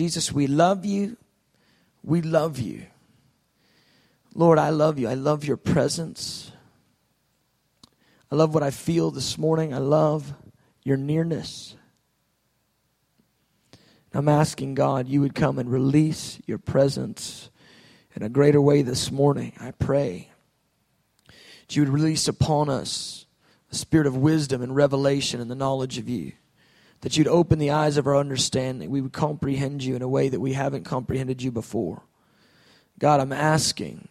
Jesus, 0.00 0.32
we 0.32 0.46
love 0.46 0.86
you. 0.86 1.18
We 2.02 2.22
love 2.22 2.58
you. 2.58 2.86
Lord, 4.34 4.58
I 4.58 4.70
love 4.70 4.98
you. 4.98 5.06
I 5.06 5.12
love 5.12 5.44
your 5.44 5.58
presence. 5.58 6.52
I 8.32 8.34
love 8.34 8.54
what 8.54 8.62
I 8.62 8.70
feel 8.70 9.10
this 9.10 9.36
morning. 9.36 9.74
I 9.74 9.76
love 9.76 10.32
your 10.84 10.96
nearness. 10.96 11.76
I'm 14.14 14.26
asking 14.26 14.74
God 14.74 15.06
you 15.06 15.20
would 15.20 15.34
come 15.34 15.58
and 15.58 15.70
release 15.70 16.40
your 16.46 16.56
presence 16.56 17.50
in 18.16 18.22
a 18.22 18.30
greater 18.30 18.58
way 18.58 18.80
this 18.80 19.10
morning. 19.10 19.52
I 19.60 19.72
pray 19.72 20.30
that 21.26 21.76
you 21.76 21.82
would 21.82 21.92
release 21.92 22.26
upon 22.26 22.70
us 22.70 23.26
a 23.70 23.74
spirit 23.74 24.06
of 24.06 24.16
wisdom 24.16 24.62
and 24.62 24.74
revelation 24.74 25.42
and 25.42 25.50
the 25.50 25.54
knowledge 25.54 25.98
of 25.98 26.08
you. 26.08 26.32
That 27.00 27.16
you'd 27.16 27.28
open 27.28 27.58
the 27.58 27.70
eyes 27.70 27.96
of 27.96 28.06
our 28.06 28.16
understanding. 28.16 28.90
We 28.90 29.00
would 29.00 29.12
comprehend 29.12 29.82
you 29.82 29.96
in 29.96 30.02
a 30.02 30.08
way 30.08 30.28
that 30.28 30.40
we 30.40 30.52
haven't 30.52 30.84
comprehended 30.84 31.42
you 31.42 31.50
before. 31.50 32.02
God, 32.98 33.20
I'm 33.20 33.32
asking 33.32 34.08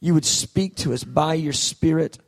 you 0.00 0.14
would 0.14 0.24
speak 0.24 0.76
to 0.76 0.92
us 0.92 1.02
by 1.02 1.34
your 1.34 1.52
Spirit 1.52 2.18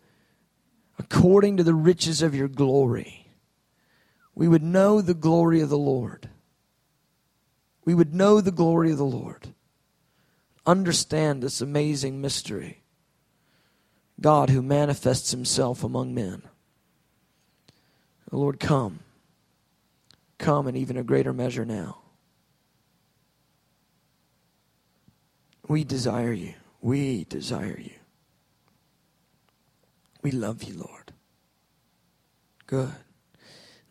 according 0.98 1.56
to 1.56 1.62
the 1.62 1.74
riches 1.74 2.20
of 2.22 2.34
your 2.34 2.48
glory. 2.48 3.28
We 4.34 4.48
would 4.48 4.62
know 4.62 5.00
the 5.00 5.14
glory 5.14 5.60
of 5.60 5.68
the 5.68 5.78
Lord. 5.78 6.28
We 7.84 7.94
would 7.94 8.14
know 8.14 8.40
the 8.40 8.50
glory 8.50 8.90
of 8.92 8.98
the 8.98 9.04
Lord. 9.04 9.54
Understand 10.66 11.42
this 11.42 11.60
amazing 11.60 12.20
mystery. 12.20 12.82
God 14.20 14.50
who 14.50 14.62
manifests 14.62 15.30
himself 15.30 15.82
among 15.82 16.14
men. 16.14 16.42
Lord, 18.30 18.60
come. 18.60 19.00
Come 20.40 20.68
in 20.68 20.74
even 20.74 20.96
a 20.96 21.02
greater 21.02 21.34
measure 21.34 21.66
now. 21.66 21.98
We 25.68 25.84
desire 25.84 26.32
you. 26.32 26.54
We 26.80 27.24
desire 27.24 27.78
you. 27.78 27.92
We 30.22 30.30
love 30.30 30.62
you, 30.62 30.78
Lord. 30.78 31.12
Good. 32.66 32.88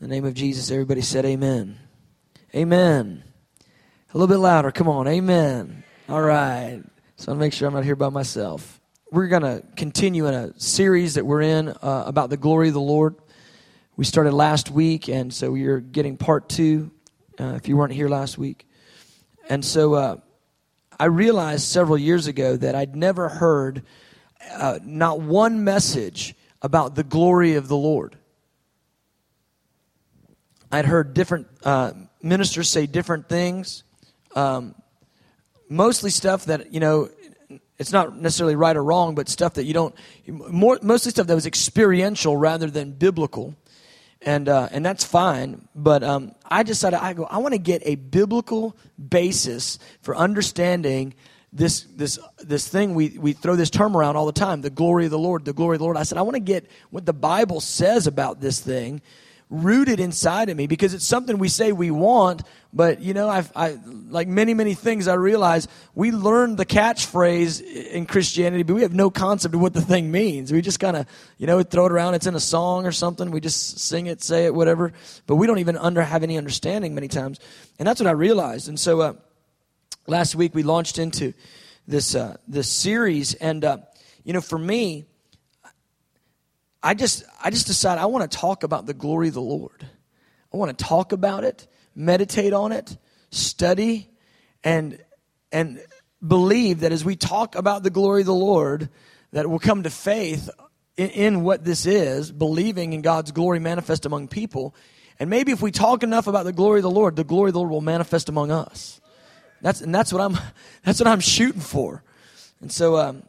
In 0.02 0.08
the 0.08 0.08
name 0.08 0.26
of 0.26 0.34
Jesus, 0.34 0.72
everybody 0.72 1.02
said 1.02 1.24
amen. 1.24 1.78
Amen. 2.56 3.24
A 4.12 4.18
little 4.18 4.28
bit 4.28 4.42
louder. 4.42 4.72
Come 4.72 4.88
on. 4.88 5.08
Amen. 5.08 5.84
All 6.10 6.22
right. 6.22 6.82
So 7.18 7.32
I'll 7.32 7.38
make 7.38 7.54
sure 7.54 7.68
I'm 7.68 7.76
not 7.76 7.86
here 7.86 7.96
by 7.96 8.10
myself. 8.10 8.82
We're 9.12 9.28
going 9.28 9.44
to 9.44 9.64
continue 9.76 10.26
in 10.26 10.34
a 10.34 10.60
series 10.60 11.14
that 11.14 11.28
we're 11.28 11.44
in 11.44 11.70
uh, 11.70 12.06
about 12.08 12.32
the 12.32 12.38
glory 12.38 12.70
of 12.70 12.74
the 12.74 12.82
Lord. 12.82 13.18
We 14.00 14.06
started 14.06 14.34
last 14.34 14.72
week, 14.72 15.10
and 15.10 15.34
so 15.34 15.56
you're 15.56 15.82
getting 15.82 16.16
part 16.16 16.48
two 16.48 16.90
uh, 17.38 17.56
if 17.58 17.68
you 17.68 17.76
weren't 17.76 17.92
here 17.92 18.08
last 18.08 18.38
week. 18.38 18.66
And 19.50 19.66
so 19.66 19.94
uh, 19.94 20.18
I 20.98 21.08
realized 21.08 21.66
several 21.66 21.98
years 21.98 22.26
ago 22.26 22.56
that 22.56 22.76
I'd 22.76 22.96
never 22.96 23.28
heard 23.28 23.84
uh, 24.54 24.80
not 24.86 25.20
one 25.20 25.66
message 25.66 26.34
about 26.62 26.96
the 26.96 27.04
glory 27.04 27.56
of 27.56 27.68
the 27.68 27.76
Lord. 27.76 28.16
I'd 30.72 30.86
heard 30.86 31.14
different 31.14 31.48
uh, 31.66 31.92
ministers 32.24 32.70
say 32.70 32.86
different 32.86 33.28
things, 33.28 33.84
um, 34.34 34.76
mostly 35.68 36.10
stuff 36.10 36.46
that, 36.46 36.74
you 36.74 36.80
know, 36.80 37.10
it's 37.78 37.92
not 37.92 38.16
necessarily 38.16 38.56
right 38.56 38.78
or 38.78 38.84
wrong, 38.86 39.14
but 39.14 39.28
stuff 39.28 39.56
that 39.56 39.66
you 39.66 39.74
don't, 39.74 39.94
more, 40.26 40.80
mostly 40.82 41.12
stuff 41.12 41.28
that 41.28 41.36
was 41.36 41.46
experiential 41.46 42.38
rather 42.38 42.70
than 42.70 42.94
biblical 42.94 43.58
and 44.22 44.50
uh, 44.50 44.70
and 44.72 44.86
that's 44.86 45.04
fine. 45.04 45.68
But 45.76 46.04
um, 46.04 46.34
I 46.46 46.64
decided 46.64 47.00
I 47.02 47.14
go. 47.14 47.26
I 47.26 47.38
want 47.38 47.54
to 47.54 47.60
get 47.60 47.82
a 47.86 47.96
biblical 47.96 48.76
basis 48.98 49.80
for 50.02 50.16
understanding 50.16 51.14
this 51.54 51.82
this 51.96 52.20
this 52.38 52.68
thing 52.68 52.96
we 52.96 53.18
we 53.18 53.34
throw 53.34 53.56
this 53.56 53.70
term 53.70 53.96
around 53.96 54.16
all 54.16 54.26
the 54.26 54.32
time. 54.32 54.62
The 54.62 54.70
glory 54.70 55.06
of 55.06 55.12
the 55.12 55.20
Lord. 55.20 55.46
The 55.46 55.54
glory 55.54 55.76
of 55.76 55.80
the 55.80 55.86
Lord. 55.86 55.98
I 55.98 56.04
said 56.04 56.18
I 56.18 56.22
want 56.24 56.36
to 56.36 56.42
get 56.42 56.70
what 56.90 57.06
the 57.06 57.14
Bible 57.14 57.60
says 57.60 58.08
about 58.08 58.42
this 58.42 58.60
thing 58.60 59.02
rooted 59.50 60.00
inside 60.00 60.50
of 60.50 60.58
me 60.58 60.68
because 60.68 60.94
it's 60.94 61.06
something 61.06 61.40
we 61.40 61.48
say 61.48 61.72
we 61.72 61.90
want, 61.90 62.44
but 62.72 63.02
you 63.02 63.16
know, 63.16 63.28
I've, 63.28 63.52
I, 63.56 63.80
like 64.10 64.28
many, 64.28 64.54
many 64.54 64.76
things, 64.76 65.08
I 65.08 65.16
realize 65.16 65.68
we 65.96 66.12
learned 66.12 66.58
the 66.58 66.68
catchphrase 66.68 67.62
in 67.62 68.06
Christianity, 68.06 68.62
but 68.62 68.76
we 68.76 68.84
have 68.84 68.94
no 68.94 69.10
concept 69.10 69.56
of 69.56 69.62
what 69.62 69.74
the 69.74 69.82
thing 69.82 70.12
means. 70.12 70.54
We 70.54 70.62
just 70.62 70.80
kind 70.80 70.96
of, 70.96 71.08
you 71.40 71.48
know, 71.48 71.64
throw 71.64 71.88
it 71.88 71.92
around. 71.92 72.14
It's 72.14 72.28
in 72.28 72.36
a 72.36 72.40
song 72.40 72.86
or 72.86 72.92
something. 72.92 73.32
We 73.32 73.40
just 73.40 73.80
sing 73.80 74.06
it, 74.06 74.22
say 74.22 74.46
it, 74.46 74.54
whatever, 74.54 74.94
but 75.26 75.38
we 75.38 75.48
don't 75.48 75.60
even 75.60 75.78
under, 75.78 76.04
have 76.04 76.22
any 76.22 76.38
understanding 76.38 76.94
many 76.94 77.08
times. 77.08 77.40
And 77.80 77.88
that's 77.88 78.00
what 78.00 78.08
I 78.08 78.12
realized. 78.12 78.70
And 78.70 78.80
so, 78.80 79.02
uh, 79.02 79.14
last 80.06 80.36
week 80.36 80.54
we 80.54 80.62
launched 80.62 81.00
into 81.00 81.34
this, 81.88 82.14
uh, 82.14 82.38
this 82.48 82.70
series 82.70 83.34
and, 83.34 83.66
uh, 83.66 83.78
you 84.24 84.34
know, 84.34 84.42
for 84.42 84.60
me, 84.60 85.06
I 86.82 86.94
just 86.94 87.24
I 87.44 87.50
just 87.50 87.68
decided 87.68 88.02
I 88.02 88.06
want 88.06 88.30
to 88.30 88.38
talk 88.38 88.64
about 88.64 88.86
the 88.86 88.94
glory 88.94 89.28
of 89.28 89.34
the 89.34 89.42
Lord. 89.42 89.86
I 90.54 90.58
want 90.58 90.78
to 90.78 90.84
talk 90.84 91.12
about 91.12 91.44
it, 91.44 91.68
meditate 91.94 92.54
on 92.54 92.72
it, 92.72 92.98
study, 93.32 94.10
and 94.64 94.98
and 95.52 95.82
believe 96.26 96.82
that 96.82 96.92
as 96.92 97.04
we 97.04 97.16
talk 97.16 97.56
about 97.56 97.84
the 97.84 97.90
glory 97.90 98.22
of 98.22 98.28
the 98.28 98.34
Lord, 98.34 98.90
that 99.32 99.50
we'll 99.50 99.60
come 99.60 99.84
to 99.84 99.90
faith 99.90 100.50
in, 100.98 101.10
in 101.10 101.44
what 101.44 101.64
this 101.64 101.86
is, 101.86 102.32
believing 102.32 102.94
in 102.94 103.02
God's 103.02 103.32
glory 103.32 103.60
manifest 103.60 104.06
among 104.06 104.28
people. 104.28 104.76
And 105.20 105.30
maybe 105.30 105.52
if 105.52 105.62
we 105.62 105.72
talk 105.72 106.04
enough 106.04 106.28
about 106.28 106.46
the 106.46 106.54
glory 106.54 106.80
of 106.80 106.84
the 106.84 106.92
Lord, 106.92 107.16
the 107.16 107.24
glory 107.24 107.50
of 107.50 107.54
the 107.54 107.60
Lord 107.60 107.72
will 107.72 107.82
manifest 107.82 108.30
among 108.30 108.52
us. 108.52 109.02
That's 109.62 109.82
and 109.82 109.94
that's 109.94 110.14
what 110.14 110.22
I'm 110.22 110.38
that's 110.84 111.00
what 111.00 111.08
I'm 111.08 111.20
shooting 111.20 111.62
for. 111.62 112.04
And 112.62 112.72
so 112.72 112.98
um, 112.98 113.24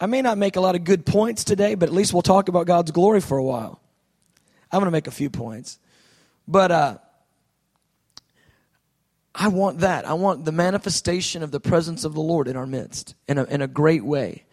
I 0.00 0.06
may 0.06 0.22
not 0.22 0.36
make 0.38 0.56
a 0.56 0.60
lot 0.60 0.74
of 0.74 0.84
good 0.84 1.06
points 1.06 1.44
today, 1.44 1.74
but 1.74 1.88
at 1.88 1.94
least 1.94 2.12
we'll 2.12 2.22
talk 2.22 2.48
about 2.48 2.66
God's 2.66 2.90
glory 2.90 3.20
for 3.20 3.38
a 3.38 3.44
while. 3.44 3.80
I'm 4.70 4.80
going 4.80 4.86
to 4.86 4.90
make 4.90 5.06
a 5.06 5.12
few 5.12 5.30
points. 5.30 5.78
But 6.46 6.70
uh, 6.70 6.98
I 9.34 9.48
want 9.48 9.80
that. 9.80 10.06
I 10.06 10.14
want 10.14 10.44
the 10.44 10.52
manifestation 10.52 11.42
of 11.42 11.50
the 11.50 11.60
presence 11.60 12.04
of 12.04 12.14
the 12.14 12.20
Lord 12.20 12.48
in 12.48 12.56
our 12.56 12.66
midst 12.66 13.14
in 13.26 13.38
a, 13.38 13.44
in 13.44 13.62
a 13.62 13.66
great 13.66 14.04
way. 14.04 14.44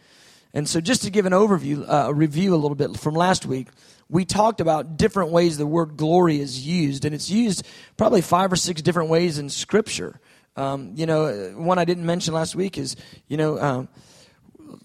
And 0.53 0.69
so, 0.69 0.79
just 0.79 1.01
to 1.03 1.09
give 1.09 1.25
an 1.25 1.33
overview, 1.33 1.81
uh, 1.89 2.09
a 2.09 2.13
review 2.13 2.53
a 2.53 2.57
little 2.57 2.75
bit 2.75 2.95
from 2.97 3.15
last 3.15 3.45
week, 3.45 3.69
we 4.07 4.23
talked 4.23 4.61
about 4.61 4.97
different 4.97 5.31
ways 5.31 5.57
the 5.57 5.65
word 5.65 5.97
glory 5.97 6.39
is 6.39 6.65
used, 6.65 7.05
and 7.05 7.15
it's 7.15 7.29
used 7.29 7.65
probably 7.97 8.21
five 8.21 8.51
or 8.53 8.55
six 8.55 8.81
different 8.83 9.09
ways 9.09 9.39
in 9.39 9.49
Scripture. 9.49 10.19
Um, 10.55 10.91
you 10.95 11.07
know, 11.07 11.53
one 11.55 11.79
I 11.79 11.85
didn't 11.85 12.05
mention 12.05 12.35
last 12.35 12.55
week 12.55 12.77
is, 12.77 12.95
you 13.27 13.37
know, 13.37 13.59
um, 13.59 13.87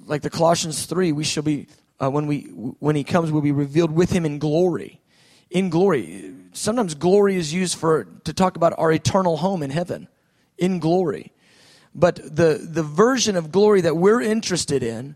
like 0.09 0.23
the 0.23 0.31
Colossians 0.31 0.87
3, 0.87 1.13
we 1.13 1.23
shall 1.23 1.43
be, 1.43 1.69
uh, 2.01 2.11
when, 2.11 2.27
we, 2.27 2.43
when 2.81 2.97
he 2.97 3.05
comes, 3.05 3.31
we'll 3.31 3.43
be 3.43 3.53
revealed 3.53 3.93
with 3.93 4.11
him 4.11 4.25
in 4.25 4.39
glory. 4.39 5.01
In 5.51 5.71
glory. 5.71 6.35
Sometimes 6.53 6.95
glory 6.95 7.37
is 7.37 7.53
used 7.53 7.79
for, 7.79 8.05
to 8.25 8.33
talk 8.33 8.57
about 8.57 8.75
our 8.79 8.91
eternal 8.91 9.37
home 9.37 9.63
in 9.63 9.71
heaven. 9.71 10.09
In 10.57 10.79
glory. 10.79 11.33
But 11.95 12.17
the, 12.17 12.59
the 12.61 12.83
version 12.83 13.37
of 13.37 13.53
glory 13.53 13.83
that 13.83 13.97
we're 13.97 14.21
interested 14.21 14.83
in 14.83 15.15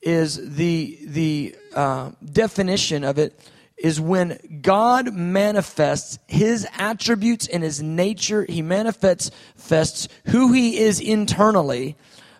is 0.00 0.54
the, 0.54 0.98
the 1.04 1.56
uh, 1.74 2.12
definition 2.24 3.02
of 3.02 3.18
it 3.18 3.38
is 3.76 4.00
when 4.00 4.38
God 4.62 5.12
manifests 5.14 6.18
his 6.26 6.66
attributes 6.76 7.46
and 7.48 7.62
his 7.62 7.82
nature. 7.82 8.44
He 8.48 8.62
manifests 8.62 10.08
who 10.26 10.52
he 10.52 10.78
is 10.78 11.00
internally 11.00 11.96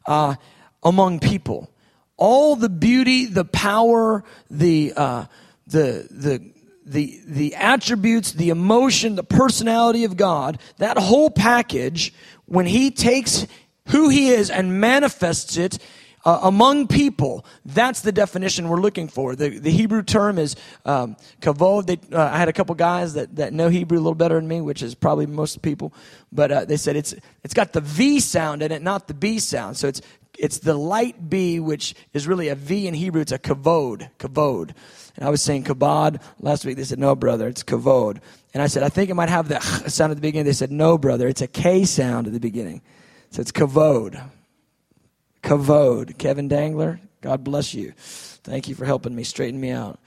uh, 0.06 0.36
among 0.82 1.20
people 1.20 1.70
all 2.18 2.56
the 2.56 2.68
beauty, 2.68 3.24
the 3.24 3.44
power, 3.44 4.24
the, 4.50 4.92
uh, 4.94 5.24
the, 5.66 6.06
the, 6.10 6.52
the, 6.84 7.20
the 7.26 7.54
attributes, 7.54 8.32
the 8.32 8.50
emotion, 8.50 9.14
the 9.14 9.24
personality 9.24 10.04
of 10.04 10.16
God, 10.16 10.58
that 10.78 10.98
whole 10.98 11.30
package, 11.30 12.12
when 12.46 12.66
He 12.66 12.90
takes 12.90 13.46
who 13.86 14.08
He 14.10 14.28
is 14.28 14.50
and 14.50 14.80
manifests 14.80 15.56
it 15.56 15.78
uh, 16.24 16.40
among 16.42 16.88
people, 16.88 17.46
that's 17.64 18.00
the 18.00 18.12
definition 18.12 18.68
we're 18.68 18.80
looking 18.80 19.08
for. 19.08 19.36
The, 19.36 19.58
the 19.58 19.70
Hebrew 19.70 20.02
term 20.02 20.38
is 20.38 20.56
um, 20.84 21.16
kavod. 21.40 21.86
They, 21.86 21.98
uh, 22.14 22.22
I 22.22 22.36
had 22.36 22.48
a 22.48 22.52
couple 22.52 22.74
guys 22.74 23.14
that, 23.14 23.36
that 23.36 23.52
know 23.52 23.68
Hebrew 23.68 23.96
a 23.96 24.00
little 24.00 24.14
better 24.14 24.34
than 24.34 24.48
me, 24.48 24.60
which 24.60 24.82
is 24.82 24.94
probably 24.94 25.26
most 25.26 25.62
people, 25.62 25.92
but 26.32 26.50
uh, 26.50 26.64
they 26.64 26.76
said 26.76 26.96
it's, 26.96 27.14
it's 27.44 27.54
got 27.54 27.72
the 27.72 27.80
V 27.80 28.20
sound 28.20 28.62
in 28.62 28.72
it, 28.72 28.82
not 28.82 29.08
the 29.08 29.14
B 29.14 29.38
sound. 29.38 29.76
So 29.76 29.88
it's 29.88 30.02
it's 30.38 30.58
the 30.58 30.74
light 30.74 31.28
B, 31.28 31.60
which 31.60 31.94
is 32.12 32.26
really 32.26 32.48
a 32.48 32.54
V 32.54 32.86
in 32.86 32.94
Hebrew. 32.94 33.20
It's 33.20 33.32
a 33.32 33.38
kavod, 33.38 34.08
kavod. 34.18 34.72
And 35.16 35.26
I 35.26 35.30
was 35.30 35.42
saying 35.42 35.64
kabod 35.64 36.22
last 36.38 36.64
week. 36.64 36.76
They 36.76 36.84
said, 36.84 36.98
no, 37.00 37.16
brother, 37.16 37.48
it's 37.48 37.64
kavod. 37.64 38.20
And 38.54 38.62
I 38.62 38.68
said, 38.68 38.84
I 38.84 38.88
think 38.88 39.10
it 39.10 39.14
might 39.14 39.28
have 39.28 39.48
the 39.48 39.60
sound 39.88 40.12
at 40.12 40.16
the 40.16 40.22
beginning. 40.22 40.46
They 40.46 40.52
said, 40.52 40.70
no, 40.70 40.96
brother, 40.96 41.26
it's 41.26 41.42
a 41.42 41.48
K 41.48 41.84
sound 41.84 42.28
at 42.28 42.32
the 42.32 42.40
beginning. 42.40 42.82
So 43.30 43.40
it's 43.40 43.52
kavod. 43.52 44.22
Kavod. 45.42 46.18
Kevin 46.18 46.48
Dangler, 46.48 47.00
God 47.20 47.42
bless 47.42 47.74
you. 47.74 47.92
Thank 47.96 48.68
you 48.68 48.74
for 48.74 48.84
helping 48.84 49.14
me 49.14 49.24
straighten 49.24 49.60
me 49.60 49.70
out. 49.70 49.98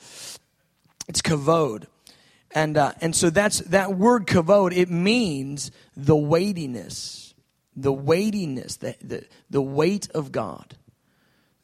It's 1.07 1.21
kavod. 1.21 1.87
And, 2.53 2.77
uh, 2.77 2.93
and 3.01 3.15
so 3.15 3.29
that's 3.29 3.59
that 3.59 3.95
word 3.97 4.27
kavod, 4.27 4.75
it 4.75 4.89
means 4.89 5.71
the 5.95 6.15
weightiness, 6.15 7.20
the 7.81 7.93
weightiness, 7.93 8.77
the, 8.77 8.95
the, 9.01 9.25
the 9.49 9.61
weight 9.61 10.09
of 10.11 10.31
God. 10.31 10.75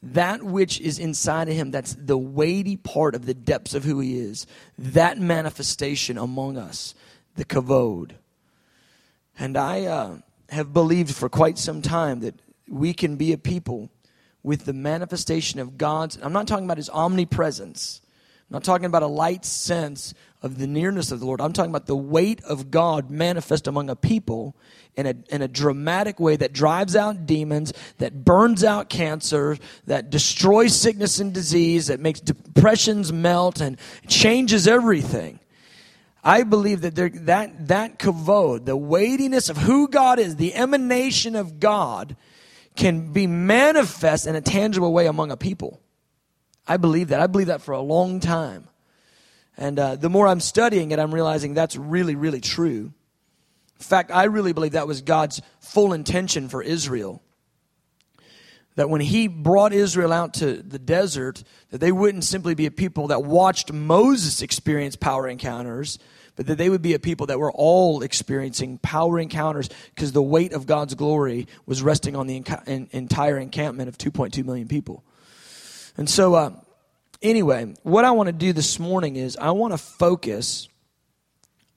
That 0.04 0.44
which 0.44 0.80
is 0.80 1.00
inside 1.00 1.50
of 1.50 1.56
him, 1.56 1.72
that's 1.72 1.96
the 1.96 2.18
weighty 2.18 2.78
part 2.78 3.16
of 3.16 3.26
the 3.26 3.34
depths 3.34 3.74
of 3.74 3.84
who 3.84 4.00
he 4.00 4.20
is. 4.20 4.46
That 4.78 5.18
manifestation 5.18 6.18
among 6.18 6.58
us, 6.58 6.94
the 7.36 7.46
kavod. 7.46 8.12
And 9.40 9.58
I 9.58 9.86
uh, 9.86 10.18
have 10.50 10.74
believed 10.74 11.16
for 11.16 11.30
quite 11.30 11.58
some 11.58 11.82
time 11.82 12.22
that 12.22 12.36
we 12.68 12.94
can 12.94 13.16
be 13.16 13.34
a 13.34 13.38
people 13.38 13.90
with 14.44 14.66
the 14.66 14.74
manifestation 14.74 15.60
of 15.60 15.78
God's. 15.78 16.18
I'm 16.22 16.34
not 16.34 16.48
talking 16.48 16.66
about 16.66 16.78
his 16.78 16.90
omnipresence. 16.90 18.02
I'm 18.50 18.56
not 18.56 18.64
talking 18.64 18.86
about 18.86 19.04
a 19.04 19.08
light 19.08 19.46
sense 19.46 20.14
of 20.42 20.58
the 20.58 20.68
nearness 20.68 21.12
of 21.12 21.20
the 21.20 21.26
Lord. 21.26 21.42
I'm 21.42 21.54
talking 21.54 21.72
about 21.72 21.88
the 21.88 21.96
weight 21.96 22.44
of 22.44 22.70
God 22.70 23.10
manifest 23.10 23.68
among 23.68 23.90
a 23.90 23.96
people 23.96 24.56
in 24.96 25.06
a, 25.06 25.16
in 25.30 25.42
a 25.42 25.48
dramatic 25.48 26.20
way 26.20 26.36
that 26.36 26.54
drives 26.54 26.96
out 26.96 27.26
demons, 27.26 27.74
that 27.98 28.24
burns 28.24 28.64
out 28.64 28.90
cancer, 28.90 29.58
that 29.86 30.10
destroys 30.10 30.76
sickness 30.76 31.20
and 31.20 31.34
disease, 31.34 31.88
that 31.88 32.00
makes 32.00 32.20
depressions 32.20 33.12
melt 33.12 33.62
and 33.62 33.78
changes 34.08 34.68
everything. 34.68 35.40
I 36.24 36.44
believe 36.44 36.82
that 36.82 36.96
there, 36.96 37.10
that 37.10 37.70
that 37.70 38.00
kavod, 38.00 38.66
the 38.66 38.76
weightiness 38.76 39.50
of 39.50 39.58
who 39.58 39.88
God 39.88 40.20
is, 40.20 40.36
the 40.36 40.54
emanation 40.54 41.36
of 41.36 41.60
God, 41.60 42.16
can 42.76 43.14
be 43.14 43.28
manifest 43.28 44.28
in 44.28 44.36
a 44.36 44.42
tangible 44.42 44.94
way 44.94 45.08
among 45.08 45.32
a 45.32 45.38
people. 45.38 45.80
I 46.68 46.78
believe 46.78 47.10
that. 47.10 47.22
I 47.22 47.28
believe 47.28 47.48
that 47.48 47.62
for 47.62 47.72
a 47.72 47.82
long 47.82 48.20
time. 48.20 48.68
And 49.58 49.80
uh, 49.80 49.96
the 49.96 50.10
more 50.10 50.28
I'm 50.28 50.40
studying 50.40 50.92
it, 50.92 51.00
I'm 51.00 51.14
realizing 51.14 51.54
that's 51.54 51.76
really, 51.76 52.16
really 52.16 52.42
true. 52.42 52.94
In 53.80 53.84
fact, 53.84 54.12
I 54.12 54.26
really 54.26 54.54
believe 54.54 54.74
that 54.74 54.88
was 54.88 55.02
God's 55.02 55.42
full 55.60 55.94
intention 55.94 56.48
for 56.50 56.62
Israel. 56.62 57.22
That 58.76 58.90
when 58.90 59.02
he 59.02 59.28
brought 59.28 59.74
Israel 59.74 60.14
out 60.14 60.36
to 60.36 60.62
the 60.62 60.78
desert, 60.78 61.44
that 61.72 61.80
they 61.80 61.92
wouldn't 61.92 62.24
simply 62.24 62.54
be 62.54 62.68
a 62.68 62.72
people 62.72 63.08
that 63.08 63.24
watched 63.24 63.74
Moses 63.74 64.44
experience 64.44 64.96
power 64.96 65.28
encounters, 65.28 65.98
but 66.36 66.46
that 66.46 66.60
they 66.60 66.70
would 66.70 66.84
be 66.84 66.94
a 66.94 67.00
people 67.00 67.26
that 67.28 67.40
were 67.40 67.52
all 67.52 68.04
experiencing 68.04 68.78
power 68.78 69.20
encounters 69.20 69.70
because 69.96 70.12
the 70.12 70.22
weight 70.22 70.54
of 70.54 70.68
God's 70.68 70.94
glory 70.94 71.48
was 71.66 71.82
resting 71.82 72.16
on 72.16 72.28
the 72.28 72.44
entire 72.68 73.38
encampment 73.40 73.90
of 73.90 73.98
2.2 73.98 74.46
million 74.46 74.68
people. 74.68 75.04
And 75.98 76.08
so, 76.08 76.36
uh, 76.36 76.52
anyway, 77.22 77.74
what 77.84 78.06
I 78.06 78.12
want 78.12 78.28
to 78.28 78.34
do 78.34 78.54
this 78.54 78.80
morning 78.80 79.16
is 79.16 79.38
I 79.38 79.52
want 79.52 79.74
to 79.74 79.78
focus 79.78 80.68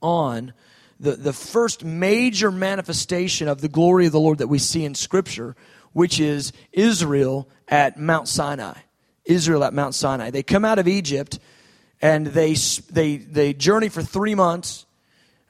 on 0.02 0.52
the, 0.98 1.12
the 1.12 1.32
first 1.32 1.84
major 1.84 2.50
manifestation 2.50 3.48
of 3.48 3.60
the 3.60 3.68
glory 3.68 4.06
of 4.06 4.12
the 4.12 4.20
Lord 4.20 4.38
that 4.38 4.48
we 4.48 4.58
see 4.58 4.84
in 4.84 4.94
Scripture, 4.94 5.56
which 5.92 6.20
is 6.20 6.52
Israel 6.72 7.48
at 7.68 7.98
Mount 7.98 8.28
Sinai. 8.28 8.74
Israel 9.24 9.64
at 9.64 9.72
Mount 9.72 9.94
Sinai. 9.94 10.30
They 10.30 10.42
come 10.42 10.64
out 10.64 10.78
of 10.78 10.88
Egypt 10.88 11.38
and 12.02 12.26
they, 12.26 12.54
they, 12.90 13.16
they 13.16 13.52
journey 13.52 13.88
for 13.88 14.02
three 14.02 14.34
months. 14.34 14.86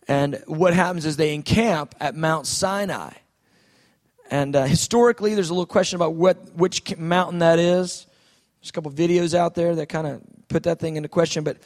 And 0.09 0.43
what 0.47 0.75
happens 0.75 1.07
is 1.07 1.17
they 1.17 1.35
encamp 1.35 1.95
at 2.01 2.17
Mount 2.17 2.47
Sinai. 2.47 3.13
And 4.31 4.55
uh, 4.55 4.65
historically, 4.65 5.35
there's 5.35 5.51
a 5.51 5.55
little 5.55 5.67
question 5.67 5.97
about 5.97 6.15
what, 6.15 6.55
which 6.55 6.97
mountain 6.97 7.41
that 7.41 7.59
is. 7.59 8.07
There's 8.61 8.71
a 8.71 8.73
couple 8.73 8.91
videos 8.91 9.35
out 9.35 9.55
there 9.55 9.75
that 9.77 9.89
kind 9.89 10.07
of 10.07 10.23
put 10.49 10.65
that 10.65 10.79
thing 10.79 10.97
into 10.97 11.09
question. 11.09 11.45
But 11.45 11.59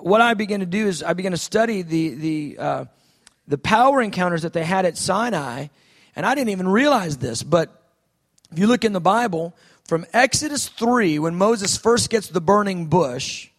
what 0.00 0.20
I 0.20 0.34
began 0.34 0.60
to 0.60 0.66
do 0.66 0.86
is 0.86 1.02
I 1.02 1.12
began 1.12 1.32
to 1.32 1.38
study 1.38 1.82
the, 1.82 2.14
the, 2.14 2.56
uh, 2.58 2.84
the 3.46 3.58
power 3.58 4.00
encounters 4.00 4.42
that 4.42 4.54
they 4.54 4.64
had 4.64 4.86
at 4.86 4.96
Sinai. 4.96 5.66
And 6.16 6.24
I 6.24 6.34
didn't 6.34 6.50
even 6.50 6.68
realize 6.68 7.18
this. 7.18 7.42
But 7.42 7.82
if 8.50 8.58
you 8.58 8.66
look 8.66 8.84
in 8.84 8.92
the 8.92 9.00
Bible, 9.00 9.54
from 9.84 10.06
Exodus 10.14 10.68
3, 10.68 11.18
when 11.18 11.34
Moses 11.34 11.76
first 11.76 12.08
gets 12.08 12.28
the 12.28 12.40
burning 12.40 12.86
bush, 12.86 13.50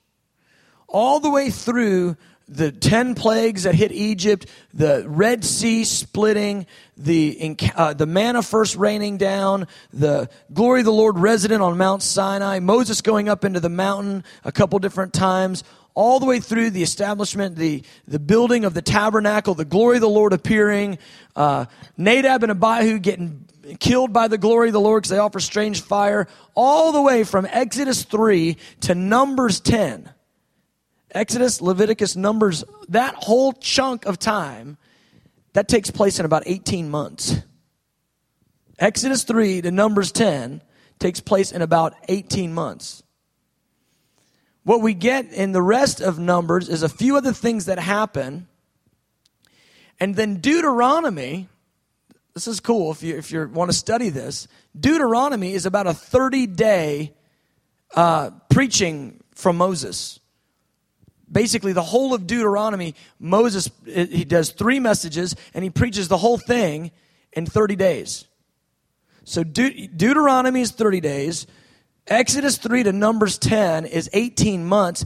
all 0.87 1.19
the 1.19 1.29
way 1.29 1.51
through 1.51 2.17
the 2.47 2.71
10 2.71 3.15
plagues 3.15 3.63
that 3.63 3.73
hit 3.73 3.91
Egypt, 3.91 4.45
the 4.73 5.03
Red 5.07 5.43
Sea 5.43 5.83
splitting, 5.83 6.67
the, 6.95 7.57
uh, 7.75 7.93
the 7.93 8.05
manna 8.05 8.43
first 8.43 8.75
raining 8.75 9.17
down, 9.17 9.67
the 9.91 10.29
glory 10.53 10.81
of 10.81 10.85
the 10.85 10.93
Lord 10.93 11.17
resident 11.17 11.61
on 11.61 11.77
Mount 11.77 12.03
Sinai, 12.03 12.59
Moses 12.59 13.01
going 13.01 13.29
up 13.29 13.45
into 13.45 13.59
the 13.59 13.69
mountain 13.69 14.23
a 14.43 14.51
couple 14.51 14.77
different 14.79 15.13
times, 15.13 15.63
all 15.95 16.19
the 16.19 16.25
way 16.25 16.39
through 16.39 16.69
the 16.69 16.83
establishment, 16.83 17.55
the, 17.55 17.83
the 18.07 18.19
building 18.19 18.65
of 18.65 18.73
the 18.73 18.81
tabernacle, 18.81 19.55
the 19.55 19.65
glory 19.65 19.97
of 19.97 20.01
the 20.01 20.09
Lord 20.09 20.33
appearing, 20.33 20.99
uh, 21.35 21.65
Nadab 21.97 22.43
and 22.43 22.51
Abihu 22.51 22.99
getting 22.99 23.45
killed 23.79 24.13
by 24.13 24.27
the 24.27 24.37
glory 24.37 24.67
of 24.69 24.73
the 24.73 24.79
Lord 24.79 25.01
because 25.01 25.11
they 25.11 25.17
offer 25.17 25.39
strange 25.39 25.81
fire, 25.81 26.27
all 26.53 26.91
the 26.91 27.01
way 27.01 27.23
from 27.23 27.47
Exodus 27.49 28.03
3 28.03 28.57
to 28.81 28.93
Numbers 28.93 29.59
10 29.61 30.11
Exodus, 31.15 31.61
Leviticus, 31.61 32.17
Numbers, 32.17 32.65
that 32.89 33.15
whole 33.15 33.53
chunk 33.53 34.05
of 34.05 34.19
time, 34.19 34.77
that 35.53 35.69
takes 35.69 35.89
place 35.89 36.19
in 36.19 36.25
about 36.25 36.43
18 36.45 36.89
months. 36.89 37.37
Exodus 38.77 39.23
3 39.23 39.61
to 39.61 39.71
Numbers 39.71 40.11
10 40.11 40.61
takes 40.99 41.21
place 41.21 41.53
in 41.53 41.61
about 41.61 41.93
18 42.09 42.53
months. 42.53 43.01
What 44.63 44.81
we 44.81 44.93
get 44.93 45.31
in 45.31 45.53
the 45.53 45.61
rest 45.61 46.01
of 46.01 46.19
Numbers 46.19 46.67
is 46.67 46.83
a 46.83 46.89
few 46.89 47.15
other 47.15 47.31
things 47.31 47.65
that 47.65 47.79
happen. 47.79 48.47
And 50.01 50.17
then 50.17 50.41
Deuteronomy, 50.41 51.47
this 52.33 52.47
is 52.47 52.59
cool 52.59 52.91
if 52.91 53.01
you, 53.01 53.15
if 53.15 53.31
you 53.31 53.47
want 53.47 53.71
to 53.71 53.77
study 53.77 54.09
this. 54.09 54.49
Deuteronomy 54.77 55.53
is 55.53 55.65
about 55.65 55.87
a 55.87 55.93
30 55.93 56.47
day 56.47 57.13
uh, 57.95 58.31
preaching 58.49 59.23
from 59.33 59.55
Moses 59.55 60.19
basically 61.31 61.73
the 61.73 61.83
whole 61.83 62.13
of 62.13 62.27
Deuteronomy, 62.27 62.95
Moses, 63.19 63.69
he 63.85 64.25
does 64.25 64.51
three 64.51 64.79
messages 64.79 65.35
and 65.53 65.63
he 65.63 65.69
preaches 65.69 66.07
the 66.07 66.17
whole 66.17 66.37
thing 66.37 66.91
in 67.33 67.45
30 67.45 67.75
days. 67.75 68.25
So 69.23 69.43
De- 69.43 69.87
Deuteronomy 69.87 70.61
is 70.61 70.71
30 70.71 71.01
days. 71.01 71.47
Exodus 72.07 72.57
3 72.57 72.83
to 72.83 72.93
Numbers 72.93 73.37
10 73.37 73.85
is 73.85 74.09
18 74.13 74.65
months. 74.65 75.05